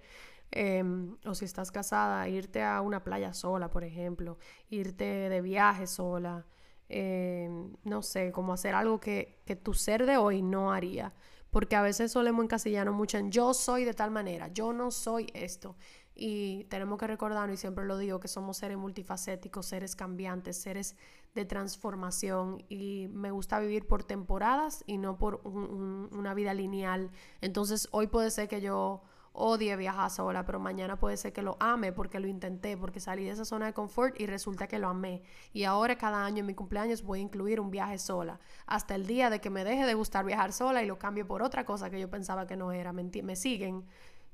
Em, 0.52 1.18
o 1.26 1.36
si 1.36 1.46
estás 1.46 1.72
casada, 1.72 2.28
irte 2.30 2.64
a 2.64 2.82
una 2.82 3.04
playa 3.04 3.34
sola, 3.34 3.70
por 3.70 3.84
ejemplo, 3.84 4.38
irte 4.70 5.04
de 5.04 5.42
viaje 5.42 5.88
sola, 5.88 6.46
em, 6.88 7.74
no 7.84 8.02
sé, 8.02 8.32
como 8.32 8.54
hacer 8.54 8.76
algo 8.76 9.00
que, 9.00 9.42
que, 9.46 9.56
tu 9.56 9.74
ser 9.74 10.06
de 10.06 10.18
hoy 10.18 10.42
no 10.42 10.72
haría. 10.72 11.14
Porque 11.52 11.76
a 11.76 11.82
veces 11.82 12.12
solemos 12.12 12.44
encasillarnos 12.44 12.96
mucho 12.96 13.18
en 13.18 13.32
yo 13.32 13.54
soy 13.54 13.86
de 13.86 13.94
tal 13.94 14.12
manera, 14.12 14.50
yo 14.50 14.74
no 14.74 14.92
soy 14.92 15.28
esto. 15.34 15.76
Y 16.16 16.64
tenemos 16.70 16.98
que 16.98 17.08
recordar, 17.08 17.50
y 17.50 17.58
siempre 17.58 17.84
lo 17.84 17.98
digo, 17.98 18.22
que 18.22 18.30
somos 18.30 18.58
seres 18.58 18.78
multifacéticos, 18.78 19.66
seres 19.66 19.96
cambiantes, 19.98 20.58
seres 20.58 20.96
de 21.34 21.44
transformación. 21.44 22.64
Y 22.70 23.10
me 23.12 23.32
gusta 23.32 23.60
vivir 23.60 23.86
por 23.86 24.04
temporadas 24.04 24.84
y 24.88 24.98
no 24.98 25.18
por 25.18 25.42
una 25.46 26.34
vida 26.34 26.54
lineal. 26.54 27.12
Entonces 27.42 27.90
hoy 27.92 28.08
puede 28.08 28.32
ser 28.32 28.48
que 28.48 28.62
yo 28.62 29.02
odie 29.36 29.76
viajar 29.76 30.10
sola, 30.10 30.46
pero 30.46 30.60
mañana 30.60 30.98
puede 30.98 31.18
ser 31.18 31.34
que 31.34 31.42
lo 31.42 31.58
ame 31.60 31.92
porque 31.92 32.20
lo 32.20 32.28
intenté, 32.28 32.78
porque 32.78 33.00
salí 33.00 33.26
de 33.26 33.32
esa 33.32 33.46
zona 33.46 33.68
de 33.68 33.74
confort 33.74 34.20
y 34.20 34.26
resulta 34.26 34.68
que 34.68 34.80
lo 34.80 34.88
amé. 34.88 35.22
Y 35.54 35.64
ahora 35.64 35.98
cada 35.98 36.26
año 36.26 36.40
en 36.40 36.46
mi 36.46 36.56
cumpleaños 36.56 37.04
voy 37.04 37.20
a 37.20 37.22
incluir 37.24 37.60
un 37.60 37.72
viaje 37.72 37.98
sola, 37.98 38.40
hasta 38.66 38.96
el 38.96 39.06
día 39.08 39.30
de 39.30 39.40
que 39.42 39.50
me 39.50 39.64
deje 39.64 39.86
de 39.86 39.94
gustar 39.94 40.26
viajar 40.26 40.54
sola 40.54 40.84
y 40.84 40.88
lo 40.88 40.98
cambie 40.98 41.26
por 41.26 41.44
otra 41.44 41.66
cosa 41.66 41.90
que 41.90 42.00
yo 42.00 42.10
pensaba 42.10 42.48
que 42.48 42.56
no 42.56 42.72
era. 42.72 42.94
Me, 42.94 43.04
me 43.04 43.36
siguen 43.36 43.86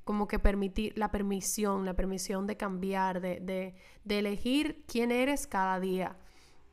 como 0.04 0.28
que 0.28 0.40
permitir 0.40 0.98
la 0.98 1.12
permisión, 1.12 1.86
la 1.86 1.94
permisión 1.94 2.48
de 2.48 2.58
cambiar, 2.58 3.22
de, 3.22 3.40
de, 3.40 3.76
de 4.04 4.20
elegir 4.20 4.84
quién 4.88 5.12
eres 5.12 5.48
cada 5.48 5.80
día. 5.80 6.18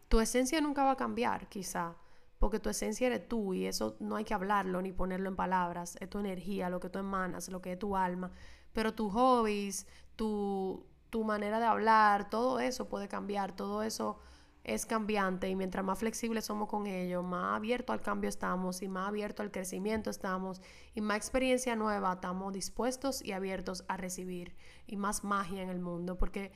Tu 0.08 0.20
esencia 0.20 0.60
nunca 0.60 0.84
va 0.84 0.92
a 0.92 0.96
cambiar, 0.96 1.48
quizá 1.48 1.96
porque 2.38 2.60
tu 2.60 2.68
esencia 2.70 3.06
eres 3.08 3.28
tú 3.28 3.54
y 3.54 3.66
eso 3.66 3.96
no 4.00 4.16
hay 4.16 4.24
que 4.24 4.34
hablarlo 4.34 4.80
ni 4.82 4.92
ponerlo 4.92 5.28
en 5.28 5.36
palabras, 5.36 5.96
es 6.00 6.08
tu 6.08 6.18
energía, 6.18 6.70
lo 6.70 6.80
que 6.80 6.88
tú 6.88 6.98
emanas, 6.98 7.48
lo 7.48 7.60
que 7.60 7.72
es 7.72 7.78
tu 7.78 7.96
alma, 7.96 8.30
pero 8.72 8.94
tus 8.94 9.12
hobbies, 9.12 9.86
tu, 10.16 10.86
tu 11.10 11.24
manera 11.24 11.58
de 11.58 11.66
hablar, 11.66 12.30
todo 12.30 12.60
eso 12.60 12.88
puede 12.88 13.08
cambiar, 13.08 13.52
todo 13.56 13.82
eso 13.82 14.18
es 14.64 14.84
cambiante 14.84 15.48
y 15.48 15.56
mientras 15.56 15.84
más 15.84 15.98
flexibles 15.98 16.44
somos 16.44 16.68
con 16.68 16.86
ello, 16.86 17.22
más 17.22 17.56
abierto 17.56 17.92
al 17.92 18.02
cambio 18.02 18.28
estamos 18.28 18.82
y 18.82 18.88
más 18.88 19.08
abierto 19.08 19.42
al 19.42 19.50
crecimiento 19.50 20.10
estamos 20.10 20.60
y 20.94 21.00
más 21.00 21.16
experiencia 21.16 21.74
nueva 21.74 22.12
estamos 22.14 22.52
dispuestos 22.52 23.24
y 23.24 23.32
abiertos 23.32 23.84
a 23.88 23.96
recibir 23.96 24.54
y 24.86 24.96
más 24.96 25.24
magia 25.24 25.62
en 25.62 25.70
el 25.70 25.80
mundo, 25.80 26.18
porque 26.18 26.52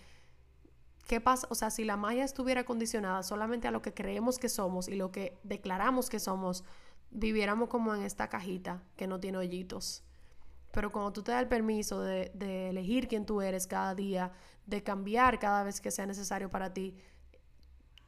¿Qué 1.07 1.21
pasa? 1.21 1.47
O 1.51 1.55
sea, 1.55 1.71
si 1.71 1.85
la 1.85 1.97
magia 1.97 2.25
estuviera 2.25 2.65
condicionada 2.65 3.23
solamente 3.23 3.69
a 3.69 3.71
lo 3.71 3.83
que 3.83 3.95
creemos 3.95 4.39
que 4.39 4.49
somos 4.49 4.89
y 4.89 4.95
lo 4.95 5.11
que 5.11 5.39
declaramos 5.43 6.09
que 6.09 6.21
somos, 6.21 6.65
viviéramos 7.11 7.69
como 7.69 7.95
en 7.95 8.03
esta 8.03 8.29
cajita 8.29 8.83
que 8.97 9.07
no 9.07 9.21
tiene 9.21 9.39
hoyitos. 9.39 10.05
Pero 10.71 10.91
cuando 10.91 11.13
tú 11.13 11.23
te 11.23 11.33
das 11.33 11.43
el 11.43 11.49
permiso 11.49 12.01
de, 12.01 12.31
de 12.35 12.71
elegir 12.71 13.09
quién 13.09 13.27
tú 13.27 13.43
eres 13.43 13.67
cada 13.67 13.95
día, 13.95 14.33
de 14.67 14.83
cambiar 14.83 15.39
cada 15.39 15.65
vez 15.65 15.81
que 15.81 15.91
sea 15.91 16.07
necesario 16.07 16.51
para 16.51 16.73
ti, 16.73 16.97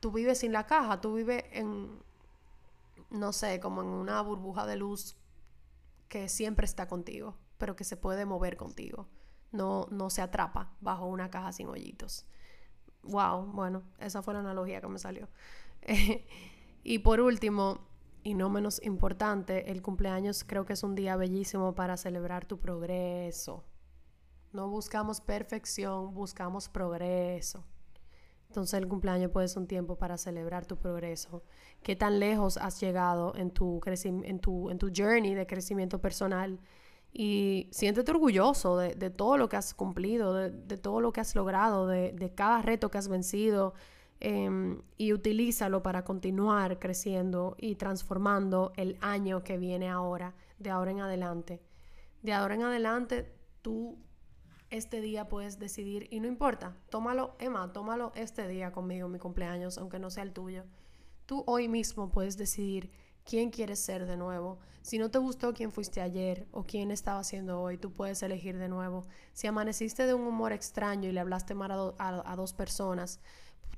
tú 0.00 0.12
vives 0.12 0.38
sin 0.38 0.52
la 0.52 0.66
caja, 0.66 1.00
tú 1.00 1.14
vives 1.14 1.44
en, 1.50 2.02
no 3.11 3.33
sé, 3.33 3.61
como 3.61 3.83
en 3.83 3.88
una 3.88 4.20
burbuja 4.22 4.66
de 4.66 4.76
luz 4.76 5.16
que 6.09 6.28
siempre 6.28 6.64
está 6.64 6.87
contigo, 6.88 7.37
pero 7.59 7.76
que 7.76 7.85
se 7.85 7.96
puede 7.96 8.24
mover 8.24 8.57
contigo. 8.57 9.09
No, 9.52 9.87
no 9.90 10.11
se 10.11 10.22
atrapa 10.22 10.72
bajo 10.80 11.07
una 11.07 11.30
caja 11.30 11.52
sin 11.52 11.68
hoyitos. 11.68 12.26
Wow, 13.06 13.46
bueno, 13.52 13.82
esa 13.98 14.22
fue 14.22 14.34
la 14.34 14.40
analogía 14.40 14.80
que 14.80 14.88
me 14.88 14.98
salió. 14.98 15.28
y 16.84 16.98
por 17.00 17.20
último, 17.20 17.80
y 18.22 18.34
no 18.34 18.48
menos 18.48 18.82
importante, 18.82 19.70
el 19.70 19.82
cumpleaños 19.82 20.44
creo 20.44 20.64
que 20.64 20.72
es 20.72 20.82
un 20.82 20.94
día 20.94 21.16
bellísimo 21.16 21.74
para 21.74 21.96
celebrar 21.96 22.46
tu 22.46 22.58
progreso. 22.58 23.64
No 24.52 24.68
buscamos 24.68 25.20
perfección, 25.20 26.14
buscamos 26.14 26.68
progreso. 26.68 27.64
Entonces 28.48 28.78
el 28.78 28.86
cumpleaños 28.86 29.32
puede 29.32 29.48
ser 29.48 29.58
un 29.58 29.66
tiempo 29.66 29.96
para 29.96 30.16
celebrar 30.16 30.64
tu 30.64 30.76
progreso. 30.76 31.42
¿Qué 31.82 31.96
tan 31.96 32.20
lejos 32.20 32.56
has 32.56 32.80
llegado 32.80 33.34
en 33.34 33.50
tu, 33.50 33.80
en 33.84 34.38
tu, 34.38 34.70
en 34.70 34.78
tu 34.78 34.92
journey 34.96 35.34
de 35.34 35.46
crecimiento 35.46 36.00
personal? 36.00 36.60
Y 37.16 37.68
siéntete 37.70 38.11
orgulloso 38.11 38.77
de, 38.77 38.94
de 38.96 39.09
todo 39.09 39.38
lo 39.38 39.48
que 39.48 39.57
has 39.57 39.72
cumplido, 39.72 40.35
de, 40.35 40.50
de, 40.50 40.77
todo 40.77 41.00
lo 41.00 41.12
que 41.12 41.20
has 41.20 41.37
logrado, 41.37 41.87
de, 41.87 42.12
de 42.12 42.35
cada 42.35 42.61
reto 42.61 42.90
que 42.90 42.98
has 42.98 43.09
vencido. 43.09 43.74
em, 44.20 44.81
y 44.96 45.12
utilízalo 45.12 45.83
para 45.83 46.03
continuar 46.05 46.79
creciendo 46.79 47.57
y 47.59 47.77
transformando 47.77 48.72
el 48.77 48.96
año 49.00 49.42
que 49.44 49.59
viene 49.59 49.88
ahora, 49.90 50.35
de 50.59 50.70
ahora 50.70 50.90
en 50.92 51.00
adelante. 51.00 51.61
De 52.22 52.33
ahora 52.33 52.55
en 52.55 52.62
adelante, 52.62 53.33
tú 53.62 53.98
este 54.70 55.00
día 55.00 55.29
puedes 55.29 55.59
decidir 55.59 56.09
y 56.11 56.20
no 56.20 56.27
importa, 56.27 56.77
tómalo, 56.90 57.37
Emma, 57.38 57.72
tómalo 57.72 58.12
este 58.16 58.48
día 58.48 58.72
conmigo, 58.72 59.09
mi 59.09 59.18
cumpleaños, 59.18 59.79
aunque 59.79 59.98
no 60.00 60.11
sea 60.11 60.24
el 60.24 60.33
tuyo. 60.33 60.64
Tú 61.27 61.44
hoy 61.46 61.68
mismo 61.68 62.11
puedes 62.11 62.37
decidir 62.37 62.90
quién 63.24 63.50
quieres 63.50 63.80
ser 63.80 64.06
de 64.06 64.16
nuevo. 64.16 64.58
Si 64.82 64.98
no 64.98 65.10
te 65.10 65.18
gustó 65.18 65.54
quién 65.54 65.72
fuiste 65.72 66.00
ayer 66.00 66.46
o 66.52 66.64
quién 66.64 66.90
estaba 66.90 67.20
haciendo 67.20 67.60
hoy, 67.60 67.78
tú 67.78 67.92
puedes 67.92 68.22
elegir 68.22 68.58
de 68.58 68.68
nuevo. 68.68 69.04
Si 69.32 69.46
amaneciste 69.46 70.06
de 70.06 70.14
un 70.14 70.26
humor 70.26 70.52
extraño 70.52 71.08
y 71.08 71.12
le 71.12 71.20
hablaste 71.20 71.54
mal 71.54 71.94
a, 71.98 72.37
dos 72.37 72.52
personas, 72.52 73.20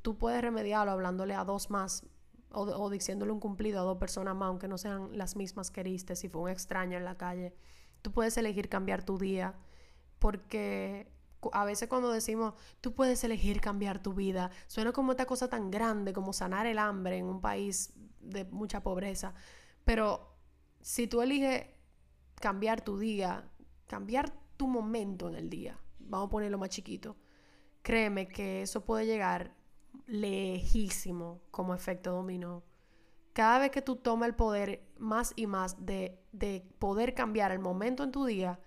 tú 0.02 0.18
puedes 0.18 0.42
remediarlo 0.42 0.92
hablándole 0.92 1.34
a 1.34 1.44
dos 1.44 1.70
más 1.70 2.04
o, 2.50 2.62
o, 2.62 2.90
diciéndole 2.90 3.32
un 3.32 3.40
cumplido 3.40 3.80
a 3.80 3.84
dos 3.84 3.98
personas 3.98 4.34
más, 4.34 4.48
aunque 4.48 4.68
no 4.68 4.78
sean 4.78 5.16
las 5.16 5.36
mismas 5.36 5.70
que 5.70 5.80
heriste, 5.80 6.16
si 6.16 6.28
fue 6.28 6.42
un 6.42 6.50
extraño 6.50 6.96
en 6.98 7.04
la 7.04 7.16
calle. 7.16 7.54
Tú 8.02 8.12
puedes 8.12 8.36
elegir 8.36 8.68
cambiar 8.68 9.04
tu 9.04 9.18
día 9.18 9.54
porque 10.18 11.12
a 11.52 11.64
veces 11.64 11.88
cuando 11.88 12.10
decimos, 12.10 12.54
tú 12.80 12.94
puedes 12.94 13.22
elegir 13.24 13.60
cambiar 13.60 14.02
tu 14.02 14.14
vida, 14.14 14.50
suena 14.66 14.92
como 14.92 15.12
esta 15.12 15.26
cosa 15.26 15.48
tan 15.48 15.70
grande 15.70 16.12
como 16.12 16.32
sanar 16.32 16.66
el 16.66 16.78
hambre 16.78 17.18
en 17.18 17.26
un 17.26 17.40
país 17.40 17.92
de 18.26 18.44
mucha 18.44 18.82
pobreza. 18.82 19.34
Pero 19.84 20.36
si 20.80 21.06
tú 21.06 21.22
eliges 21.22 21.66
cambiar 22.36 22.80
tu 22.82 22.98
día, 22.98 23.50
cambiar 23.86 24.32
tu 24.56 24.66
momento 24.68 25.28
en 25.28 25.34
el 25.34 25.50
día, 25.50 25.78
vamos 25.98 26.28
a 26.28 26.30
ponerlo 26.30 26.58
más 26.58 26.70
chiquito, 26.70 27.16
créeme 27.82 28.28
que 28.28 28.62
eso 28.62 28.84
puede 28.84 29.06
llegar 29.06 29.54
lejísimo 30.06 31.40
como 31.50 31.74
efecto 31.74 32.12
dominó. 32.12 32.64
Cada 33.32 33.58
vez 33.58 33.70
que 33.70 33.82
tú 33.82 33.96
tomas 33.96 34.28
el 34.28 34.34
poder 34.34 34.88
más 34.98 35.32
y 35.36 35.46
más 35.46 35.84
de, 35.84 36.18
de 36.32 36.66
poder 36.78 37.14
cambiar 37.14 37.52
el 37.52 37.58
momento 37.58 38.02
en 38.02 38.12
tu 38.12 38.24
día, 38.24 38.60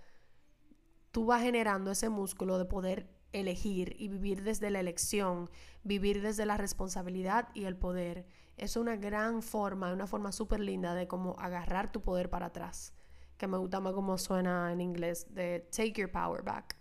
tú 1.12 1.26
vas 1.26 1.42
generando 1.42 1.92
ese 1.92 2.10
músculo 2.10 2.58
de 2.58 2.66
poder 2.66 3.10
elegir 3.32 3.96
y 4.00 4.08
vivir 4.08 4.44
desde 4.44 4.70
la 4.70 4.80
elección, 4.80 5.50
vivir 5.84 6.22
desde 6.22 6.46
la 6.46 6.58
responsabilidad 6.58 7.50
y 7.54 7.66
el 7.66 7.76
poder. 7.76 8.26
Es 8.60 8.76
una 8.76 8.98
gran 8.98 9.42
forma, 9.42 9.94
una 9.94 10.06
forma 10.06 10.32
súper 10.34 10.60
linda 10.60 10.94
de 10.94 11.08
como 11.08 11.36
agarrar 11.40 11.92
tu 11.92 12.02
poder 12.02 12.30
para 12.30 12.48
atrás, 12.48 12.94
que 13.38 13.48
me 13.48 13.58
gusta 13.58 13.80
más 13.80 13.94
como 13.94 14.18
suena 14.18 14.72
en 14.74 14.82
inglés, 14.82 15.34
de 15.34 15.68
take 15.72 15.94
your 15.94 16.12
power 16.12 16.44
back. 16.44 16.76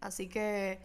Así 0.00 0.26
que 0.28 0.80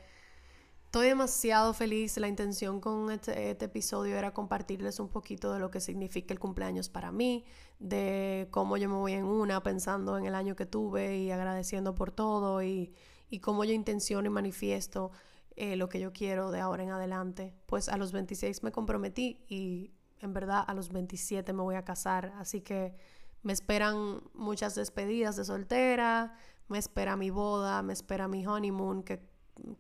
estoy 0.84 1.08
demasiado 1.08 1.74
feliz. 1.74 2.18
La 2.18 2.28
intención 2.28 2.82
con 2.82 3.10
este, 3.10 3.52
este, 3.52 3.66
episodio 3.66 4.18
era 4.18 4.34
compartirles 4.34 5.00
un 5.00 5.08
poquito 5.08 5.54
de 5.54 5.60
lo 5.60 5.72
que 5.72 5.80
significa 5.80 6.34
el 6.34 6.40
cumpleaños 6.40 6.90
para 6.90 7.14
mí, 7.14 7.46
de 7.80 8.50
cómo 8.52 8.76
yo 8.76 8.90
me 8.90 8.96
voy 8.96 9.14
en 9.14 9.24
una 9.24 9.64
pensando 9.64 10.18
en 10.18 10.26
el 10.26 10.36
año 10.36 10.58
que 10.58 10.66
tuve 10.66 11.20
y 11.20 11.32
agradeciendo 11.32 11.96
por 11.96 12.12
todo 12.12 12.62
y, 12.62 12.94
y 13.30 13.40
cómo 13.40 13.64
yo 13.64 13.72
intenciono 13.72 14.28
y 14.28 14.30
manifiesto 14.30 15.12
eh, 15.56 15.76
lo 15.76 15.90
que 15.90 16.00
yo 16.00 16.12
quiero 16.12 16.52
de 16.52 16.60
ahora 16.60 16.84
en 16.84 16.92
adelante. 16.92 17.54
Pues 17.66 17.90
a 17.90 17.98
los 17.98 18.12
26 18.12 18.64
me 18.64 18.72
comprometí 18.72 19.46
y 19.48 19.94
en 20.20 20.34
verdad 20.34 20.64
a 20.68 20.74
los 20.74 20.90
27 20.90 21.54
me 21.54 21.62
voy 21.62 21.76
a 21.76 21.86
casar, 21.86 22.34
así 22.38 22.62
que 22.62 22.96
me 23.44 23.54
esperan 23.54 24.22
muchas 24.34 24.76
despedidas 24.76 25.36
de 25.36 25.46
soltera, 25.46 26.36
me 26.68 26.78
espera 26.80 27.16
mi 27.16 27.30
boda, 27.30 27.84
me 27.84 27.94
espera 27.94 28.28
mi 28.28 28.46
honeymoon, 28.46 29.04
que 29.04 29.22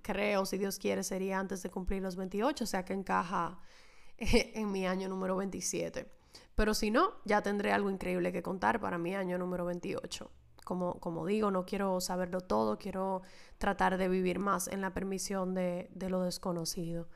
creo, 0.01 0.45
si 0.45 0.57
Dios 0.57 0.77
quiere, 0.77 1.03
sería 1.03 1.39
antes 1.39 1.63
de 1.63 1.69
cumplir 1.69 2.01
los 2.01 2.15
28, 2.15 2.63
o 2.63 2.67
sea 2.67 2.85
que 2.85 2.93
encaja 2.93 3.59
en 4.17 4.71
mi 4.71 4.85
año 4.85 5.09
número 5.09 5.35
27. 5.35 6.09
Pero 6.53 6.73
si 6.73 6.91
no, 6.91 7.15
ya 7.25 7.41
tendré 7.41 7.71
algo 7.71 7.89
increíble 7.89 8.31
que 8.31 8.41
contar 8.43 8.79
para 8.79 8.97
mi 8.97 9.15
año 9.15 9.37
número 9.37 9.65
28. 9.65 10.31
Como, 10.65 10.99
como 10.99 11.25
digo, 11.25 11.49
no 11.51 11.65
quiero 11.65 12.01
saberlo 12.01 12.41
todo, 12.41 12.77
quiero 12.77 13.21
tratar 13.57 13.97
de 13.97 14.09
vivir 14.09 14.39
más 14.39 14.67
en 14.67 14.81
la 14.81 14.93
permisión 14.93 15.53
de, 15.53 15.89
de 15.93 16.09
lo 16.09 16.21
desconocido. 16.21 17.07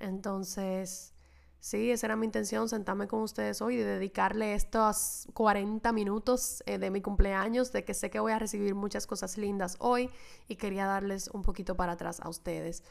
Entonces, 0.00 1.12
sí, 1.60 1.90
esa 1.90 2.06
era 2.06 2.16
mi 2.16 2.24
intención, 2.24 2.70
sentarme 2.70 3.08
con 3.08 3.20
ustedes 3.20 3.60
hoy 3.60 3.74
y 3.74 3.82
dedicarle 3.82 4.54
estos 4.54 5.28
40 5.34 5.92
minutos 5.92 6.62
eh, 6.64 6.78
de 6.78 6.90
mi 6.90 7.02
cumpleaños, 7.02 7.72
de 7.72 7.84
que 7.84 7.92
sé 7.92 8.08
que 8.08 8.20
voy 8.20 8.32
a 8.32 8.38
recibir 8.38 8.74
muchas 8.74 9.06
cosas 9.06 9.36
lindas 9.36 9.76
hoy 9.80 10.08
y 10.48 10.56
quería 10.56 10.86
darles 10.86 11.28
un 11.28 11.42
poquito 11.42 11.76
para 11.76 11.92
atrás 11.92 12.20
a 12.20 12.30
ustedes. 12.30 12.82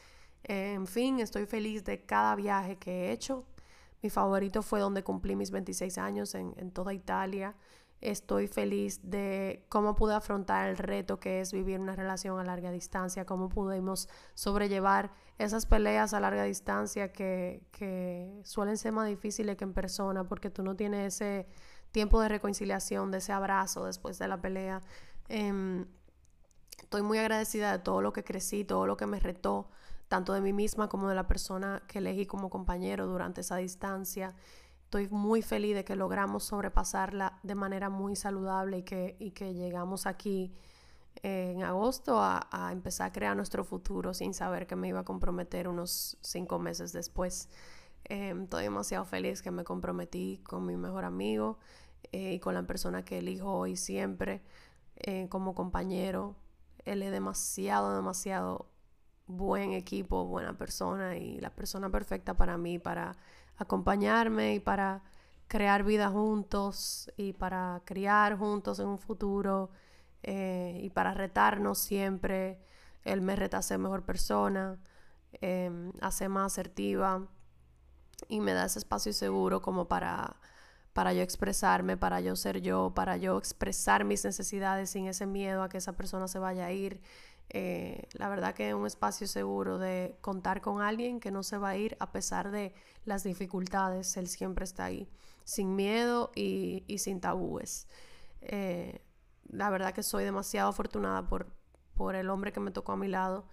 en 0.44 0.86
fin, 0.86 1.18
estoy 1.18 1.46
feliz 1.46 1.84
de 1.84 2.04
cada 2.04 2.36
viaje 2.36 2.76
que 2.76 3.08
he 3.08 3.12
hecho, 3.12 3.44
mi 4.02 4.10
favorito 4.10 4.62
fue 4.62 4.80
donde 4.80 5.04
cumplí 5.04 5.36
mis 5.36 5.52
26 5.52 5.96
años 5.98 6.34
en, 6.34 6.72
toda 6.72 6.92
Italia. 6.92 7.54
Estoy 8.02 8.48
feliz 8.48 9.00
de 9.04 9.64
cómo 9.68 9.94
pude 9.94 10.14
afrontar 10.14 10.68
el 10.68 10.76
reto 10.76 11.20
que 11.20 11.40
es 11.40 11.52
vivir 11.52 11.78
una 11.78 11.94
relación 11.94 12.38
a 12.40 12.44
larga 12.44 12.72
distancia, 12.72 13.24
cómo 13.24 13.48
pudimos 13.48 14.08
sobrellevar 14.34 15.12
esas 15.38 15.66
peleas 15.66 16.12
a 16.12 16.18
larga 16.18 16.42
distancia 16.42 17.12
que, 17.12 17.62
suelen 18.42 18.76
ser 18.76 18.90
más 18.90 19.06
difíciles 19.06 19.56
que 19.56 19.62
en 19.62 19.72
persona 19.72 20.24
porque 20.24 20.50
tú 20.50 20.64
no 20.64 20.74
tienes 20.74 21.14
ese 21.14 21.46
tiempo 21.92 22.20
de 22.20 22.28
reconciliación, 22.28 23.12
de 23.12 23.18
ese 23.18 23.32
abrazo 23.32 23.86
después 23.86 24.18
de 24.18 24.26
la 24.26 24.40
pelea. 24.40 24.82
Em, 25.28 25.86
estoy 26.78 27.02
muy 27.02 27.18
agradecida 27.18 27.70
de 27.70 27.78
todo 27.78 28.02
lo 28.02 28.12
que 28.12 28.24
crecí, 28.24 28.64
todo 28.64 28.86
lo 28.86 28.96
que 28.96 29.06
me 29.06 29.20
retó 29.20 29.70
tanto 30.08 30.34
de 30.34 30.42
mí 30.42 30.52
misma 30.52 30.90
como 30.90 31.08
de 31.08 31.14
la 31.14 31.26
persona 31.26 31.82
que 31.88 32.00
elegí 32.00 32.26
como 32.26 32.50
compañero 32.50 33.06
durante 33.06 33.40
esa 33.40 33.56
distancia. 33.56 34.34
Estoy 34.92 35.08
muy 35.08 35.40
feliz 35.40 35.74
de 35.74 35.86
que 35.86 35.96
logramos 35.96 36.44
sobrepasarla 36.44 37.38
de 37.42 37.54
manera 37.54 37.88
muy 37.88 38.14
saludable 38.14 38.76
y 38.76 38.82
que, 38.82 39.16
y 39.18 39.30
que 39.30 39.54
llegamos 39.54 40.04
aquí 40.04 40.52
eh, 41.22 41.52
en 41.56 41.62
agosto 41.62 42.18
a, 42.20 42.68
empezar 42.70 43.08
a 43.08 43.12
crear 43.12 43.34
nuestro 43.34 43.64
futuro 43.64 44.12
sin 44.12 44.34
saber 44.34 44.66
que 44.66 44.76
me 44.76 44.88
iba 44.88 45.00
a 45.00 45.04
comprometer 45.06 45.66
unos 45.66 46.18
cinco 46.20 46.58
meses 46.58 46.92
después. 46.92 47.48
Em, 48.04 48.42
estoy 48.42 48.64
demasiado 48.64 49.06
feliz 49.06 49.40
que 49.40 49.50
me 49.50 49.64
comprometí 49.64 50.42
con 50.44 50.66
mi 50.66 50.76
mejor 50.76 51.06
amigo 51.06 51.58
eh, 52.12 52.34
y 52.34 52.38
con 52.38 52.52
la 52.52 52.64
persona 52.64 53.02
que 53.02 53.20
elijo 53.20 53.50
hoy 53.50 53.76
siempre 53.76 54.42
eh, 54.96 55.26
como 55.30 55.54
compañero. 55.54 56.36
Él 56.84 57.02
es 57.02 57.12
demasiado, 57.12 57.96
demasiado 57.96 58.66
buen 59.26 59.72
equipo, 59.72 60.26
buena 60.26 60.58
persona 60.58 61.16
y 61.16 61.40
la 61.40 61.48
persona 61.48 61.88
perfecta 61.88 62.34
para 62.34 62.58
mí, 62.58 62.78
para 62.78 63.16
acompañarme 63.56 64.54
y 64.54 64.60
para 64.60 65.02
crear 65.48 65.84
vida 65.84 66.08
juntos 66.08 67.10
y 67.16 67.32
para 67.32 67.82
criar 67.84 68.38
juntos 68.38 68.78
en 68.78 68.88
un 68.88 68.98
futuro 68.98 69.70
eh, 70.22 70.80
y 70.82 70.90
para 70.90 71.14
retarnos 71.14 71.78
siempre. 71.78 72.58
Él 73.04 73.20
me 73.20 73.36
reta 73.36 73.58
a 73.58 73.62
ser 73.62 73.78
mejor 73.78 74.04
persona, 74.04 74.78
ser 75.40 76.28
más 76.28 76.52
asertiva 76.52 77.26
y 78.28 78.40
me 78.40 78.52
da 78.52 78.64
ese 78.66 78.78
espacio 78.78 79.12
seguro 79.12 79.60
como 79.60 79.88
para, 79.88 80.36
para 80.92 81.12
yo 81.12 81.22
expresarme, 81.22 81.96
para 81.96 82.20
yo 82.20 82.36
ser 82.36 82.60
yo, 82.60 82.92
para 82.94 83.16
yo 83.16 83.38
expresar 83.38 84.04
mis 84.04 84.24
necesidades 84.24 84.90
sin 84.90 85.06
ese 85.06 85.26
miedo 85.26 85.62
a 85.62 85.68
que 85.68 85.78
esa 85.78 85.94
persona 85.94 86.28
se 86.28 86.38
vaya 86.38 86.66
a 86.66 86.72
ir 86.72 87.00
eh, 87.54 88.08
la 88.14 88.30
verdad 88.30 88.54
que 88.54 88.70
es 88.70 88.74
un 88.74 88.86
espacio 88.86 89.26
seguro 89.26 89.78
de 89.78 90.16
contar 90.22 90.62
con 90.62 90.80
alguien 90.80 91.20
que 91.20 91.30
no 91.30 91.42
se 91.42 91.58
va 91.58 91.70
a 91.70 91.76
ir 91.76 91.98
a 92.00 92.10
pesar 92.10 92.50
de 92.50 92.74
las 93.04 93.24
dificultades, 93.24 94.16
él 94.16 94.26
siempre 94.26 94.64
está 94.64 94.86
ahí, 94.86 95.06
sin 95.44 95.76
miedo 95.76 96.32
y, 96.34 96.82
sin 96.98 97.20
tabúes. 97.20 97.88
Eh, 98.40 99.04
la 99.44 99.68
verdad 99.68 99.92
que 99.92 100.02
soy 100.02 100.24
demasiado 100.24 100.70
afortunada 100.70 101.28
por, 101.28 101.46
por 101.94 102.14
el 102.14 102.30
hombre 102.30 102.52
que 102.52 102.60
me 102.60 102.70
tocó 102.70 102.92
a 102.92 102.96
mi 102.96 103.08
lado 103.08 103.44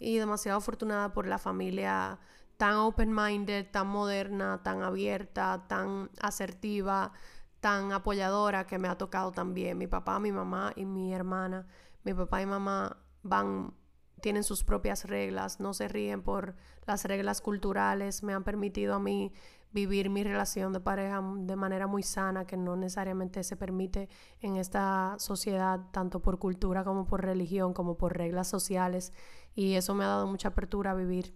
y 0.00 0.18
demasiado 0.18 0.58
afortunada 0.58 1.12
por 1.12 1.28
la 1.28 1.38
familia 1.38 2.18
tan 2.56 2.74
open-minded, 2.74 3.70
tan 3.70 3.86
moderna, 3.86 4.62
tan 4.64 4.82
abierta, 4.82 5.64
tan 5.68 6.10
asertiva, 6.20 7.12
tan 7.60 7.92
apoyadora 7.92 8.66
que 8.66 8.78
me 8.78 8.88
ha 8.88 8.98
tocado 8.98 9.30
también. 9.30 9.78
Mi 9.78 9.86
papá, 9.86 10.18
mi 10.18 10.32
mamá 10.32 10.72
y 10.74 10.84
mi 10.84 11.14
hermana. 11.14 11.68
Mi 12.02 12.12
papá 12.14 12.42
y 12.42 12.46
mamá 12.46 13.03
van, 13.24 13.74
tienen 14.20 14.44
sus 14.44 14.62
propias 14.62 15.04
reglas, 15.04 15.58
no 15.58 15.74
se 15.74 15.88
ríen 15.88 16.22
por 16.22 16.54
las 16.86 17.04
reglas 17.04 17.40
culturales, 17.40 18.22
me 18.22 18.32
han 18.32 18.44
permitido 18.44 18.94
a 18.94 19.00
mí 19.00 19.32
vivir 19.72 20.08
mi 20.08 20.22
relación 20.22 20.72
de 20.72 20.78
pareja 20.78 21.20
de 21.38 21.56
manera 21.56 21.88
muy 21.88 22.04
sana, 22.04 22.46
que 22.46 22.56
no 22.56 22.76
necesariamente 22.76 23.42
se 23.42 23.56
permite 23.56 24.08
en 24.40 24.56
esta 24.56 25.16
sociedad, 25.18 25.80
tanto 25.90 26.22
por 26.22 26.38
cultura 26.38 26.84
como 26.84 27.06
por 27.06 27.24
religión, 27.24 27.74
como 27.74 27.96
por 27.96 28.16
reglas 28.16 28.46
sociales. 28.46 29.12
Y 29.54 29.74
eso 29.74 29.94
me 29.94 30.04
ha 30.04 30.08
dado 30.08 30.28
mucha 30.28 30.48
apertura 30.48 30.92
a 30.92 30.94
vivir 30.94 31.34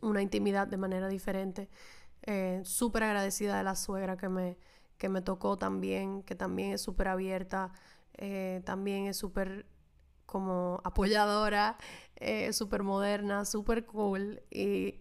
una 0.00 0.22
intimidad 0.22 0.66
de 0.66 0.78
manera 0.78 1.08
diferente. 1.08 1.68
Eh, 2.22 2.62
súper 2.64 3.02
agradecida 3.02 3.58
de 3.58 3.64
la 3.64 3.76
suegra 3.76 4.16
que 4.16 4.30
me, 4.30 4.56
que 4.96 5.10
me 5.10 5.20
tocó 5.20 5.58
también, 5.58 6.22
que 6.22 6.34
también 6.34 6.72
es 6.72 6.80
súper 6.80 7.08
abierta, 7.08 7.72
eh, 8.14 8.62
también 8.64 9.06
es 9.06 9.18
súper 9.18 9.66
como 10.26 10.80
apoyadora, 10.84 11.76
eh, 12.16 12.52
súper 12.52 12.82
moderna, 12.82 13.44
súper 13.44 13.86
cool 13.86 14.42
y 14.50 15.00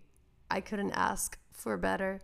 I 0.55 0.61
couldn't 0.61 0.93
ask 0.95 1.37
for 1.51 1.79
better. 1.79 2.21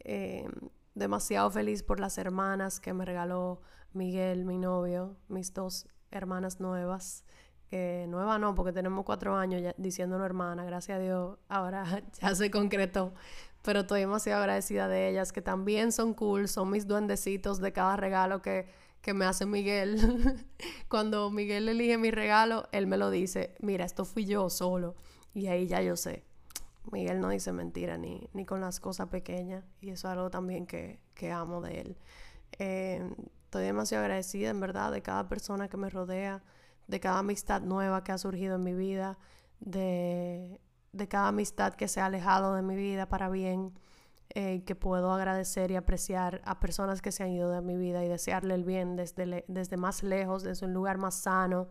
Eh, 0.00 0.48
demasiado 0.94 1.50
feliz 1.50 1.82
por 1.82 2.00
las 2.00 2.18
hermanas 2.18 2.80
que 2.80 2.92
me 2.92 3.04
regaló 3.04 3.60
Miguel, 3.92 4.44
mi 4.44 4.58
novio, 4.58 5.16
mis 5.28 5.52
dos 5.52 5.86
hermanas 6.10 6.60
nuevas. 6.60 7.24
nueva 7.70 8.38
no, 8.38 8.54
porque 8.54 8.72
tenemos 8.72 9.04
cuatro 9.04 9.34
años 9.34 9.62
ya 9.62 9.74
diciéndonos 9.78 10.26
hermana, 10.26 10.64
gracias 10.64 10.98
a 10.98 11.00
Dios, 11.00 11.38
ahora 11.48 11.84
ya 12.20 12.34
se 12.34 12.50
concretó. 12.50 13.14
Pero 13.62 13.80
estoy 13.80 14.00
demasiado 14.00 14.40
agradecida 14.40 14.88
de 14.88 15.08
ellas, 15.08 15.32
que 15.32 15.40
también 15.40 15.92
son 15.92 16.14
cool, 16.14 16.48
son 16.48 16.70
mis 16.70 16.86
duendecitos 16.86 17.60
de 17.60 17.72
cada 17.72 17.96
regalo 17.96 18.42
que, 18.42 18.66
que 19.02 19.12
me 19.12 19.26
hace 19.26 19.44
Miguel. 19.44 20.46
Cuando 20.88 21.30
Miguel 21.30 21.68
elige 21.68 21.98
mi 21.98 22.10
regalo, 22.10 22.68
él 22.72 22.86
me 22.86 22.96
lo 22.96 23.10
dice, 23.10 23.54
mira, 23.60 23.84
esto 23.84 24.04
fui 24.04 24.24
yo 24.24 24.48
solo. 24.48 24.94
Y 25.34 25.48
ahí 25.48 25.66
ya 25.66 25.82
yo 25.82 25.96
sé. 25.96 26.24
Miguel 26.90 27.20
no 27.20 27.28
dice 27.28 27.52
mentira 27.52 27.98
ni, 27.98 28.28
ni 28.32 28.44
con 28.44 28.60
las 28.60 28.80
cosas 28.80 29.08
pequeñas. 29.08 29.64
Y 29.80 29.90
eso 29.90 30.08
es 30.08 30.12
algo 30.12 30.30
también 30.30 30.66
que, 30.66 31.00
que 31.14 31.32
amo 31.32 31.60
de 31.60 31.80
él. 31.80 31.96
Eh, 32.58 33.10
estoy 33.44 33.64
demasiado 33.64 34.04
agradecida, 34.04 34.50
en 34.50 34.60
verdad, 34.60 34.92
de 34.92 35.02
cada 35.02 35.28
persona 35.28 35.68
que 35.68 35.76
me 35.76 35.90
rodea, 35.90 36.42
de 36.86 37.00
cada 37.00 37.18
amistad 37.18 37.60
nueva 37.60 38.04
que 38.04 38.12
ha 38.12 38.18
surgido 38.18 38.56
en 38.56 38.62
mi 38.62 38.74
vida, 38.74 39.18
de, 39.58 40.60
de 40.92 41.08
cada 41.08 41.28
amistad 41.28 41.74
que 41.74 41.88
se 41.88 42.00
ha 42.00 42.06
alejado 42.06 42.54
de 42.54 42.62
mi 42.62 42.76
vida 42.76 43.08
para 43.08 43.28
bien 43.28 43.72
eh, 44.34 44.62
que 44.64 44.74
puedo 44.74 45.12
agradecer 45.12 45.70
y 45.70 45.76
apreciar 45.76 46.40
a 46.46 46.58
personas 46.58 47.02
que 47.02 47.12
se 47.12 47.22
han 47.22 47.32
ido 47.32 47.50
de 47.50 47.60
mi 47.60 47.76
vida 47.76 48.02
y 48.02 48.08
desearle 48.08 48.54
el 48.54 48.64
bien 48.64 48.96
desde, 48.96 49.44
desde 49.46 49.76
más 49.76 50.02
lejos, 50.02 50.42
desde 50.42 50.64
un 50.64 50.72
lugar 50.72 50.96
más 50.96 51.16
sano, 51.16 51.68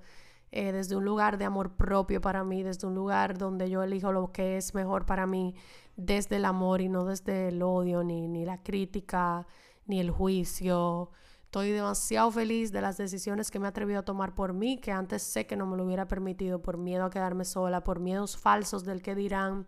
eh, 0.52 0.72
desde 0.72 0.96
un 0.96 1.04
lugar 1.04 1.40
de 1.40 1.46
amor 1.46 1.76
propio 1.76 2.22
para 2.22 2.44
mí, 2.44 2.62
desde 2.62 2.86
un 2.86 2.94
lugar 2.94 3.40
donde 3.40 3.68
yo 3.68 3.82
elijo 3.82 4.12
lo 4.12 4.32
que 4.32 4.58
es 4.58 4.76
mejor 4.76 5.08
para 5.08 5.26
mí, 5.26 5.56
desde 5.96 6.36
el 6.36 6.46
amor 6.46 6.82
y 6.82 6.90
no 6.90 7.04
desde 7.04 7.48
el 7.48 7.64
odio, 7.64 8.04
ni, 8.04 8.28
ni 8.28 8.46
la 8.46 8.62
crítica, 8.62 9.48
ni 9.88 10.00
el 10.00 10.12
juicio. 10.12 11.10
Estoy 11.46 11.72
demasiado 11.72 12.30
feliz 12.30 12.72
de 12.72 12.82
las 12.82 12.98
decisiones 12.98 13.50
que 13.50 13.60
me 13.60 13.66
he 13.66 13.70
atrevido 13.70 14.02
a 14.02 14.06
tomar 14.06 14.36
por 14.36 14.54
mí, 14.54 14.78
que 14.78 14.92
antes 14.92 15.24
sé 15.24 15.48
que 15.48 15.56
no 15.56 15.66
me 15.66 15.78
lo 15.78 15.86
hubiera 15.86 16.08
permitido 16.08 16.62
por 16.62 16.78
miedo 16.78 17.06
a 17.06 17.10
quedarme 17.10 17.44
sola, 17.44 17.84
por 17.84 18.00
miedos 18.00 18.38
falsos 18.38 18.86
del 18.86 19.02
que 19.02 19.16
dirán, 19.16 19.66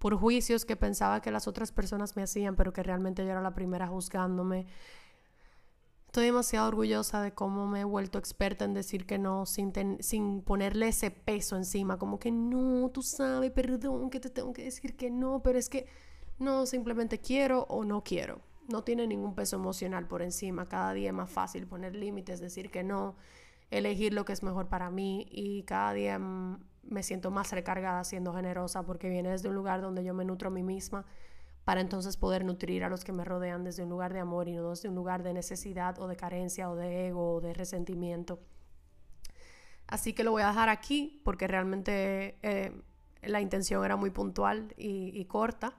por 0.00 0.16
juicios 0.16 0.64
que 0.64 0.76
pensaba 0.76 1.20
que 1.20 1.30
las 1.30 1.46
otras 1.46 1.72
personas 1.72 2.16
me 2.16 2.22
hacían, 2.22 2.56
pero 2.56 2.72
que 2.72 2.82
realmente 2.82 3.22
yo 3.22 3.30
era 3.30 3.42
la 3.42 3.54
primera 3.54 3.86
juzgándome. 3.86 4.66
Estoy 6.06 6.24
demasiado 6.24 6.68
orgullosa 6.68 7.20
de 7.20 7.34
cómo 7.34 7.66
me 7.66 7.82
he 7.82 7.84
vuelto 7.84 8.18
experta 8.18 8.64
en 8.64 8.72
decir 8.72 9.04
que 9.04 9.18
no 9.18 9.44
sin, 9.44 9.72
sin 10.00 10.40
ponerle 10.40 10.88
ese 10.88 11.10
peso 11.10 11.54
encima, 11.54 11.98
como 11.98 12.18
que 12.18 12.32
no, 12.32 12.88
tú 12.88 13.02
sabes, 13.02 13.50
perdón, 13.50 14.08
que 14.08 14.20
te 14.20 14.30
tengo 14.30 14.54
que 14.54 14.64
decir 14.64 14.96
que 14.96 15.10
no, 15.10 15.42
pero 15.42 15.58
es 15.58 15.68
que 15.68 15.86
no, 16.38 16.64
simplemente 16.64 17.18
quiero 17.18 17.66
o 17.68 17.84
no 17.84 18.02
quiero. 18.02 18.40
No 18.68 18.82
tiene 18.82 19.06
ningún 19.06 19.34
peso 19.34 19.56
emocional 19.56 20.08
por 20.08 20.22
encima. 20.22 20.66
Cada 20.66 20.94
día 20.94 21.10
es 21.10 21.14
más 21.14 21.30
fácil 21.30 21.66
poner 21.66 21.94
límites, 21.94 22.40
decir 22.40 22.70
que 22.70 22.82
no, 22.82 23.16
elegir 23.70 24.14
lo 24.14 24.24
que 24.24 24.32
es 24.32 24.42
mejor 24.42 24.68
para 24.68 24.90
mí 24.90 25.26
y 25.30 25.64
cada 25.64 25.92
día 25.92 26.18
me 26.90 27.02
siento 27.02 27.30
más 27.30 27.50
recargada 27.52 28.04
siendo 28.04 28.34
generosa 28.34 28.82
porque 28.82 29.08
viene 29.08 29.30
desde 29.30 29.48
un 29.48 29.54
lugar 29.54 29.80
donde 29.80 30.04
yo 30.04 30.12
me 30.12 30.24
nutro 30.24 30.48
a 30.48 30.50
mí 30.50 30.62
misma 30.62 31.06
para 31.64 31.80
entonces 31.80 32.16
poder 32.16 32.44
nutrir 32.44 32.84
a 32.84 32.88
los 32.88 33.04
que 33.04 33.12
me 33.12 33.24
rodean 33.24 33.64
desde 33.64 33.84
un 33.84 33.90
lugar 33.90 34.12
de 34.12 34.20
amor 34.20 34.48
y 34.48 34.52
no 34.52 34.70
desde 34.70 34.88
un 34.88 34.94
lugar 34.94 35.22
de 35.22 35.32
necesidad 35.32 35.98
o 36.00 36.08
de 36.08 36.16
carencia 36.16 36.68
o 36.68 36.76
de 36.76 37.08
ego 37.08 37.34
o 37.34 37.40
de 37.40 37.54
resentimiento. 37.54 38.40
Así 39.86 40.12
que 40.12 40.24
lo 40.24 40.32
voy 40.32 40.42
a 40.42 40.48
dejar 40.48 40.68
aquí 40.68 41.20
porque 41.24 41.46
realmente 41.46 42.38
eh, 42.42 42.72
la 43.22 43.40
intención 43.40 43.84
era 43.84 43.96
muy 43.96 44.10
puntual 44.10 44.74
y, 44.76 45.24
corta 45.26 45.74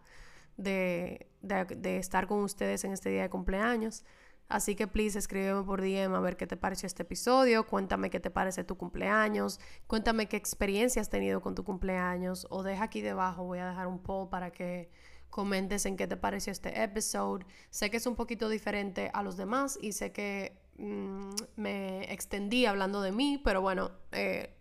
de, 0.58 1.28
de 1.42 1.98
estar 1.98 2.28
con 2.28 2.40
ustedes 2.44 2.84
en 2.84 2.92
este 2.92 3.10
día 3.10 3.24
de 3.24 3.30
cumpleaños. 3.30 4.04
Así 4.52 4.76
que 4.76 4.86
please 4.86 5.18
escríbeme 5.18 5.64
por 5.64 5.82
DM 5.82 6.14
a 6.14 6.20
ver 6.20 6.36
qué 6.36 6.46
te 6.46 6.58
pareció 6.58 6.86
este 6.86 7.04
episodio, 7.04 7.66
cuéntame 7.66 8.10
qué 8.10 8.20
te 8.20 8.30
parece 8.30 8.66
tu 8.66 8.76
cumpleaños, 8.76 9.62
cuéntame 9.88 10.28
qué 10.28 10.36
experiencia 10.36 11.02
has 11.02 11.10
tenido 11.10 11.42
con 11.42 11.56
tu 11.56 11.64
cumpleaños 11.64 12.46
o 12.50 12.62
deja 12.62 12.84
aquí 12.84 13.00
debajo, 13.00 13.46
voy 13.46 13.60
a 13.60 13.70
dejar 13.70 13.88
un 13.88 14.04
poll 14.04 14.28
para 14.28 14.52
que 14.52 14.92
comentes 15.30 15.86
en 15.86 15.96
qué 15.96 16.06
te 16.06 16.18
pareció 16.18 16.52
este 16.52 16.84
episodio. 16.84 17.48
Sé 17.70 17.90
que 17.90 17.96
es 17.96 18.06
un 18.06 18.18
poquito 18.18 18.50
diferente 18.50 19.10
a 19.14 19.24
los 19.24 19.38
demás 19.38 19.80
y 19.82 19.94
sé 19.94 20.12
que 20.12 20.58
mm, 20.78 21.30
me 21.56 22.12
extendí 22.12 22.66
hablando 22.66 23.02
de 23.02 23.14
mí, 23.14 23.42
pero 23.42 23.62
bueno, 23.62 23.92
eh, 24.12 24.54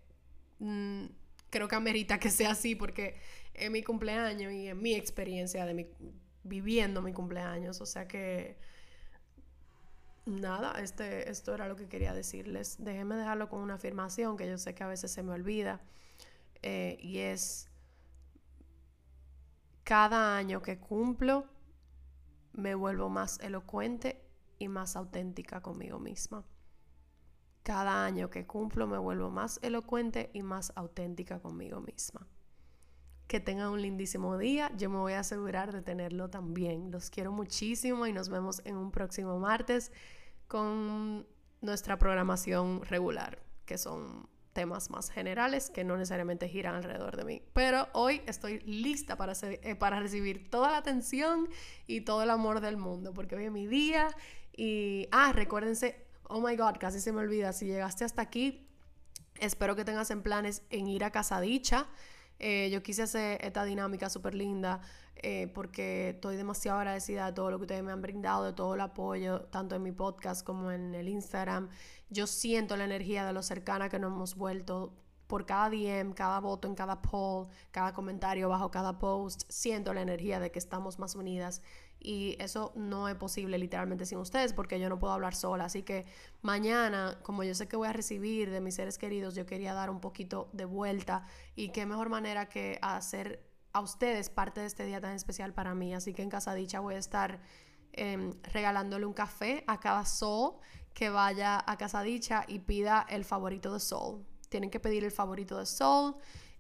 mm, 0.61 1.07
creo 1.51 1.66
que 1.66 1.74
amerita 1.74 2.20
que 2.20 2.30
sea 2.30 2.53
así 2.53 2.76
porque 2.76 3.16
es 3.55 3.68
mi 3.72 3.82
cumpleaños 3.82 4.53
y 4.53 4.68
en 4.68 4.80
mi 4.80 4.95
experiencia 4.95 5.66
de 5.66 5.74
mi, 5.74 5.88
viviendo 6.45 7.03
mi 7.03 7.12
cumpleaños, 7.12 7.80
o 7.80 7.86
sea 7.86 8.07
que 8.07 8.57
nada, 10.31 10.81
este, 10.81 11.31
esto 11.31 11.55
era 11.55 11.68
lo 11.68 11.76
que 11.76 11.89
quería 11.89 12.14
decirles. 12.14 12.76
Déjenme 12.78 13.16
dejarlo 13.16 13.49
con 13.49 13.61
una 13.61 13.74
afirmación 13.74 14.37
que 14.37 14.49
yo 14.49 14.59
sé 14.59 14.74
que 14.74 14.85
a 14.85 14.89
veces 14.89 15.11
se 15.11 15.22
me 15.22 15.33
olvida. 15.33 15.81
Eh, 16.62 16.99
y 17.01 17.18
es, 17.18 17.68
cada 19.85 20.37
año 20.37 20.62
que 20.62 20.78
cumplo, 20.78 21.47
me 22.53 22.74
vuelvo 22.74 23.09
más 23.09 23.39
elocuente 23.41 24.22
y 24.59 24.68
más 24.68 24.97
auténtica 24.97 25.62
conmigo 25.62 25.99
misma. 25.99 26.45
Cada 27.62 28.05
año 28.05 28.31
que 28.31 28.47
cumplo 28.47 28.87
me 28.87 28.99
vuelvo 28.99 29.31
más 29.31 29.59
elocuente 29.62 30.31
y 30.33 30.43
más 30.43 30.72
auténtica 30.76 31.41
conmigo 31.41 31.81
misma. 31.81 32.26
Que 33.26 33.39
tengan 33.39 33.70
un 33.70 33.83
lindísimo 33.83 34.39
día. 34.39 34.72
Yo 34.76 34.91
me 34.91 34.99
voy 34.99 35.12
a 35.12 35.20
asegurar 35.20 35.72
de 35.72 35.83
tenerlo 35.83 36.31
también. 36.31 36.91
Los 36.91 37.11
quiero 37.11 37.33
muchísimo 37.33 38.07
y 38.07 38.12
nos 38.12 38.28
vemos 38.28 38.62
en 38.64 38.76
un 38.76 38.91
próximo 38.91 39.39
martes 39.39 39.93
con 40.51 41.29
nuestra 41.61 41.97
programación 41.97 42.83
regular, 42.83 43.39
que 43.67 43.79
son 43.79 44.29
temas 44.53 44.91
más 44.91 45.09
generales 45.09 45.71
que 45.71 45.85
no 45.85 45.97
necesariamente 45.97 46.49
giran 46.49 46.75
alrededor 46.75 47.17
de 47.17 47.25
mí. 47.25 47.43
Pero 47.53 47.87
hoy 47.93 48.21
estoy 48.27 48.59
lista 48.63 49.15
para, 49.17 49.35
eh, 49.43 49.77
para 49.77 50.01
recibir 50.01 50.51
toda 50.51 50.73
la 50.73 50.79
atención 50.79 51.49
y 51.87 52.01
todo 52.01 52.25
el 52.25 52.31
amor 52.31 52.61
del 52.61 52.77
mundo, 52.77 53.15
porque 53.15 53.37
hoy 53.37 53.45
es 53.45 53.53
mi 53.53 53.69
día 53.69 54.09
y, 54.57 55.07
ah, 55.13 55.33
recuérdense, 55.33 56.05
oh 56.25 56.41
my 56.41 56.57
god, 56.57 56.79
casi 56.81 56.99
se 56.99 57.13
me 57.13 57.21
olvida, 57.21 57.53
si 57.53 57.67
llegaste 57.67 58.05
hasta 58.05 58.21
aquí, 58.21 58.67
espero 59.39 59.77
que 59.77 59.85
tengas 59.85 60.11
en 60.11 60.21
planes 60.21 60.65
en 60.71 60.89
ir 60.89 61.05
a 61.05 61.13
Casadicha. 61.13 61.87
Eh, 62.41 62.71
yo 62.73 62.83
quise 62.83 63.03
hacer 63.03 63.39
esta 63.45 63.65
dinámica 63.65 64.11
súper 64.11 64.35
linda 64.35 64.81
eh, 65.23 65.51
porque 65.55 66.11
estoy 66.11 66.37
demasiado 66.37 66.79
agradecida 66.79 67.27
de 67.27 67.33
todo 67.33 67.51
lo 67.51 67.59
que 67.59 67.64
ustedes 67.64 67.83
me 67.83 67.93
han 67.93 68.03
brindado, 68.03 68.45
de 68.45 68.53
todo 68.53 68.75
el 68.75 68.81
apoyo, 68.81 69.43
tanto 69.51 69.75
en 69.77 69.83
mi 69.83 69.93
podcast 69.93 70.45
como 70.45 70.71
en 70.71 70.95
el 70.95 71.09
Instagram. 71.09 71.68
Yo 72.09 72.27
siento 72.27 72.77
la 72.77 72.85
energía 72.85 73.27
de 73.27 73.33
lo 73.33 73.43
cercana 73.43 73.89
que 73.89 73.99
nos 73.99 74.12
hemos 74.12 74.35
vuelto 74.35 74.93
por 75.27 75.47
cada 75.47 75.71
DM, 75.71 76.12
cada 76.12 76.41
voto 76.41 76.66
en 76.66 76.75
cada 76.75 77.01
poll, 77.03 77.47
cada 77.71 77.93
comentario 77.93 78.49
bajo 78.49 78.71
cada 78.71 78.99
post. 78.99 79.43
Siento 79.49 79.95
la 79.95 80.03
energía 80.03 80.41
de 80.41 80.51
que 80.51 80.59
estamos 80.59 80.99
más 80.99 81.14
unidas 81.14 81.62
y 82.01 82.37
eso 82.41 82.73
no 82.75 83.09
es 83.09 83.14
posible 83.14 83.59
literalmente 83.59 84.07
sin 84.07 84.18
ustedes 84.18 84.53
porque 84.55 84.81
yo 84.81 84.89
no 84.89 84.99
puedo 84.99 85.12
hablar 85.12 85.35
sola. 85.35 85.66
Así 85.66 85.83
que 85.83 86.07
mañana, 86.43 87.18
como 87.23 87.45
yo 87.45 87.55
sé 87.55 87.68
que 87.68 87.77
voy 87.77 87.89
a 87.89 87.93
recibir 87.93 88.51
de 88.51 88.61
mis 88.61 88.75
seres 88.75 88.99
queridos, 88.99 89.35
yo 89.35 89.47
quería 89.47 89.73
dar 89.73 89.91
un 89.91 90.01
poquito 90.01 90.49
de 90.53 90.64
vuelta 90.64 91.27
y 91.55 91.68
qué 91.71 91.87
mejor 91.87 92.09
manera 92.09 92.49
que 92.49 92.79
hacer 92.83 93.50
a 93.73 93.81
ustedes 93.81 94.31
parte 94.31 94.61
de 94.61 94.66
este 94.66 94.85
día 94.85 95.01
tan 95.01 95.14
especial 95.14 95.53
para 95.53 95.75
mí. 95.75 95.95
Así 95.95 96.12
que 96.12 96.23
en 96.23 96.31
Casa 96.31 96.55
Dicha 96.55 96.81
voy 96.81 96.95
a 96.95 96.99
estar 96.99 97.41
em, 97.93 98.33
regalándole 98.53 99.07
un 99.07 99.12
café 99.12 99.64
a 99.66 99.79
cada 99.81 100.05
Soul 100.05 100.55
que 100.95 101.11
vaya 101.11 101.62
a 101.66 101.77
Casa 101.77 102.03
Dicha 102.03 102.45
y 102.49 102.61
pida 102.61 103.07
el 103.09 103.25
favorito 103.25 103.73
de 103.73 103.81
Soul. 103.81 104.25
Tienen 104.49 104.71
que 104.71 104.81
pedir 104.81 105.05
el 105.05 105.12
favorito 105.12 105.59
de 105.59 105.66
Soul 105.66 106.16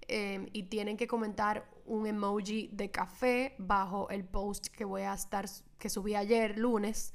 em, 0.06 0.48
y 0.52 0.64
tienen 0.64 0.96
que 0.96 1.06
comentar 1.06 1.68
un 1.86 2.06
emoji 2.06 2.68
de 2.72 2.90
café 2.90 3.54
bajo 3.58 4.08
el 4.10 4.24
post 4.24 4.68
que 4.68 4.84
voy 4.84 5.02
a 5.02 5.14
estar, 5.14 5.46
que 5.78 5.90
subí 5.90 6.14
ayer, 6.14 6.58
lunes. 6.58 7.12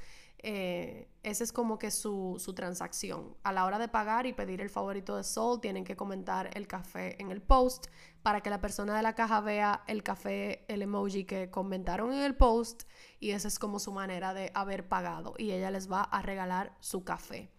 Eh, 0.48 1.10
esa 1.24 1.44
es 1.44 1.52
como 1.52 1.80
que 1.80 1.90
su, 1.90 2.36
su, 2.38 2.54
transacción. 2.54 3.36
A 3.42 3.52
la 3.52 3.66
hora 3.66 3.80
de 3.80 3.88
pagar 3.88 4.28
y 4.28 4.34
pedir 4.34 4.62
el 4.62 4.70
favorito 4.70 5.18
de 5.18 5.24
Soul, 5.24 5.60
tienen 5.60 5.84
que 5.84 5.96
comentar 5.96 6.56
el 6.56 6.68
café 6.68 7.20
en 7.20 7.32
el 7.32 7.42
post 7.42 7.88
para 8.22 8.42
que 8.42 8.52
la 8.52 8.62
persona 8.62 8.96
de 8.96 9.02
la 9.02 9.16
caja 9.16 9.42
vea 9.42 9.84
el 9.88 10.04
café, 10.04 10.64
el 10.68 10.84
emoji 10.84 11.26
que 11.26 11.50
comentaron 11.50 12.14
en 12.14 12.22
el 12.22 12.36
post 12.36 12.84
y 13.20 13.32
esa 13.32 13.48
es 13.48 13.58
como 13.58 13.80
su 13.80 13.92
manera 13.92 14.36
de 14.36 14.52
haber 14.54 14.88
pagado 14.88 15.34
y 15.40 15.50
ella 15.52 15.72
les 15.72 15.92
va 15.92 16.04
a 16.04 16.22
regalar 16.22 16.78
su 16.80 17.04
café. 17.04 17.50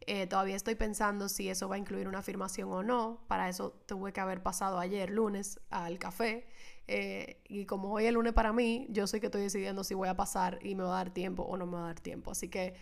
Eh, 0.00 0.26
todavía 0.26 0.56
estoy 0.56 0.74
pensando 0.74 1.30
si 1.30 1.48
eso 1.48 1.70
va 1.70 1.76
a 1.76 1.78
incluir 1.78 2.06
una 2.06 2.18
afirmación 2.18 2.70
o 2.70 2.82
no. 2.82 3.24
Para 3.28 3.48
eso 3.48 3.72
tuve 3.86 4.12
que 4.12 4.20
haber 4.20 4.42
pasado 4.42 4.78
ayer, 4.78 5.08
lunes, 5.08 5.58
al 5.70 5.98
café. 5.98 6.46
Eh, 6.92 7.36
y 7.48 7.66
como 7.66 7.92
hoy 7.92 8.06
es 8.06 8.12
lunes 8.12 8.32
para 8.32 8.52
mí, 8.52 8.88
yo 8.90 9.06
sé 9.06 9.20
que 9.20 9.26
estoy 9.26 9.42
decidiendo 9.42 9.84
si 9.84 9.94
voy 9.94 10.08
a 10.08 10.16
pasar 10.16 10.58
y 10.60 10.74
me 10.74 10.82
va 10.82 10.94
a 10.94 11.04
dar 11.04 11.10
tiempo 11.14 11.44
o 11.44 11.56
no 11.56 11.64
me 11.64 11.74
va 11.74 11.84
a 11.84 11.86
dar 11.86 12.00
tiempo. 12.00 12.32
Así 12.32 12.48
que 12.48 12.74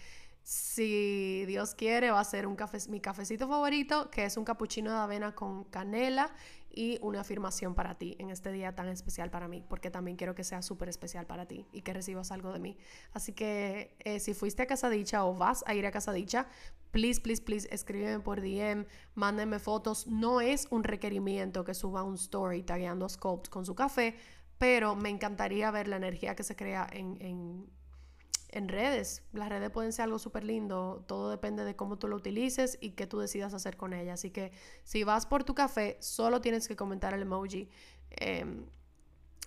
si 0.42 1.44
Dios 1.44 1.74
quiere, 1.74 2.10
va 2.10 2.20
a 2.20 2.24
ser 2.24 2.46
un 2.46 2.56
mi 2.88 3.00
cafecito 3.00 3.46
favorito, 3.46 4.10
que 4.10 4.24
es 4.24 4.38
un 4.38 4.46
capuchino 4.46 4.90
de 4.92 4.96
avena 4.96 5.34
con 5.34 5.64
canela 5.64 6.34
y 6.78 6.96
una 7.02 7.22
afirmación 7.22 7.74
para 7.74 7.96
ti 7.96 8.14
en 8.20 8.30
este 8.30 8.52
día 8.52 8.72
tan 8.72 8.86
especial 8.86 9.32
para 9.32 9.48
mí, 9.48 9.64
porque 9.68 9.90
también 9.90 10.16
quiero 10.16 10.36
que 10.36 10.44
sea 10.44 10.62
súper 10.62 10.88
especial 10.88 11.26
para 11.26 11.44
ti 11.44 11.66
y 11.72 11.82
que 11.82 11.92
recibas 11.92 12.30
algo 12.30 12.52
de 12.52 12.60
mí. 12.60 12.76
Así 13.12 13.32
que 13.32 13.96
eh, 13.98 14.20
si 14.20 14.32
fuiste 14.32 14.62
a 14.62 14.66
Casa 14.66 14.88
Dicha 14.88 15.24
o 15.24 15.34
vas 15.34 15.64
a 15.66 15.74
ir 15.74 15.84
a 15.86 15.90
Casa 15.90 16.12
Dicha, 16.12 16.46
please, 16.92 17.20
please, 17.20 17.42
please, 17.42 17.68
escríbeme 17.72 18.20
por 18.20 18.40
DM, 18.40 18.86
mándenme 19.16 19.58
fotos. 19.58 20.06
No 20.06 20.40
es 20.40 20.68
un 20.70 20.84
requerimiento 20.84 21.64
que 21.64 21.74
suba 21.74 22.04
un 22.04 22.14
story 22.14 22.62
tagueando 22.62 23.08
Sculpt 23.08 23.48
con 23.48 23.66
su 23.66 23.74
café, 23.74 24.14
pero 24.56 24.94
me 24.94 25.08
encantaría 25.08 25.72
ver 25.72 25.88
la 25.88 25.96
energía 25.96 26.36
que 26.36 26.44
se 26.44 26.54
crea 26.54 26.86
en 26.92 27.18
en 27.20 27.77
redes. 28.52 29.22
Las 29.32 29.48
redes 29.48 29.70
pueden 29.70 29.92
ser 29.92 30.04
algo 30.04 30.18
súper 30.18 30.44
lindo, 30.44 31.04
todo 31.06 31.30
depende 31.30 31.64
de 31.64 31.76
cómo 31.76 31.98
tú 31.98 32.08
lo 32.08 32.16
utilices 32.16 32.78
y 32.80 32.92
qué 32.92 33.06
tú 33.06 33.18
decidas 33.18 33.54
hacer 33.54 33.76
con 33.76 33.92
ella. 33.92 34.14
Así 34.14 34.30
que 34.30 34.52
si 34.84 35.04
vas 35.04 35.26
por 35.26 35.44
tu 35.44 35.54
café, 35.54 35.98
solo 36.00 36.40
tienes 36.40 36.68
que 36.68 36.76
comentar 36.76 37.14
el 37.14 37.22
emoji. 37.22 37.68
Em, 38.10 38.66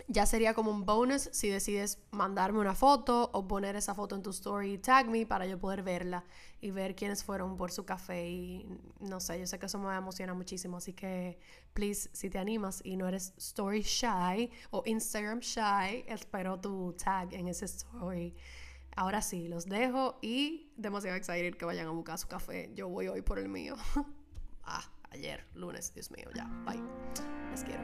ya 0.08 0.26
sería 0.26 0.54
como 0.54 0.72
un 0.72 0.86
bonus 0.86 1.30
si 1.32 1.50
decides 1.50 2.00
mandarme 2.12 2.60
una 2.60 2.76
foto 2.76 3.30
o 3.34 3.48
poner 3.48 3.76
esa 3.76 3.94
foto 3.94 4.16
en 4.16 4.22
tu 4.22 4.32
story 4.32 4.74
y 4.74 4.78
tag 4.78 5.08
me 5.10 5.26
para 5.26 5.46
yo 5.46 5.60
poder 5.60 5.84
verla 5.84 6.24
y 6.60 6.72
ver 6.72 6.96
quiénes 6.96 7.24
fueron 7.24 7.58
por 7.58 7.72
su 7.72 7.86
café 7.86 8.30
y 8.30 8.68
no 9.00 9.20
sé, 9.20 9.40
yo 9.40 9.48
sé 9.48 9.60
que 9.60 9.66
eso 9.66 9.80
me 9.80 9.96
emociona 9.96 10.34
muchísimo, 10.34 10.78
así 10.78 10.94
que 10.94 11.40
please, 11.74 12.10
si 12.14 12.30
te 12.30 12.40
animas 12.40 12.82
y 12.84 12.98
no 12.98 13.08
eres 13.08 13.34
story 13.38 13.82
shy 13.82 14.52
o 14.70 14.84
Instagram 14.86 15.40
shy, 15.40 16.06
espero 16.08 16.60
tu 16.60 16.94
tag 16.94 17.34
en 17.34 17.48
ese 17.48 17.66
story. 17.66 18.36
Ahora 18.96 19.22
sí, 19.22 19.48
los 19.48 19.66
dejo 19.66 20.20
y 20.22 20.72
demasiado 20.76 21.18
excited 21.18 21.56
que 21.56 21.66
vayan 21.66 21.88
a 21.88 21.92
buscar 21.92 22.18
su 22.18 22.28
café. 22.28 22.72
Yo 22.74 22.90
voy 22.90 23.08
hoy 23.08 23.22
por 23.22 23.40
el 23.40 23.48
mío. 23.48 23.76
ah, 24.64 24.84
ayer, 25.12 25.46
lunes, 25.54 25.94
Dios 25.94 26.12
mío, 26.12 26.30
ya. 26.36 26.46
Bye. 26.66 26.82
Les 27.52 27.64
quiero. 27.64 27.84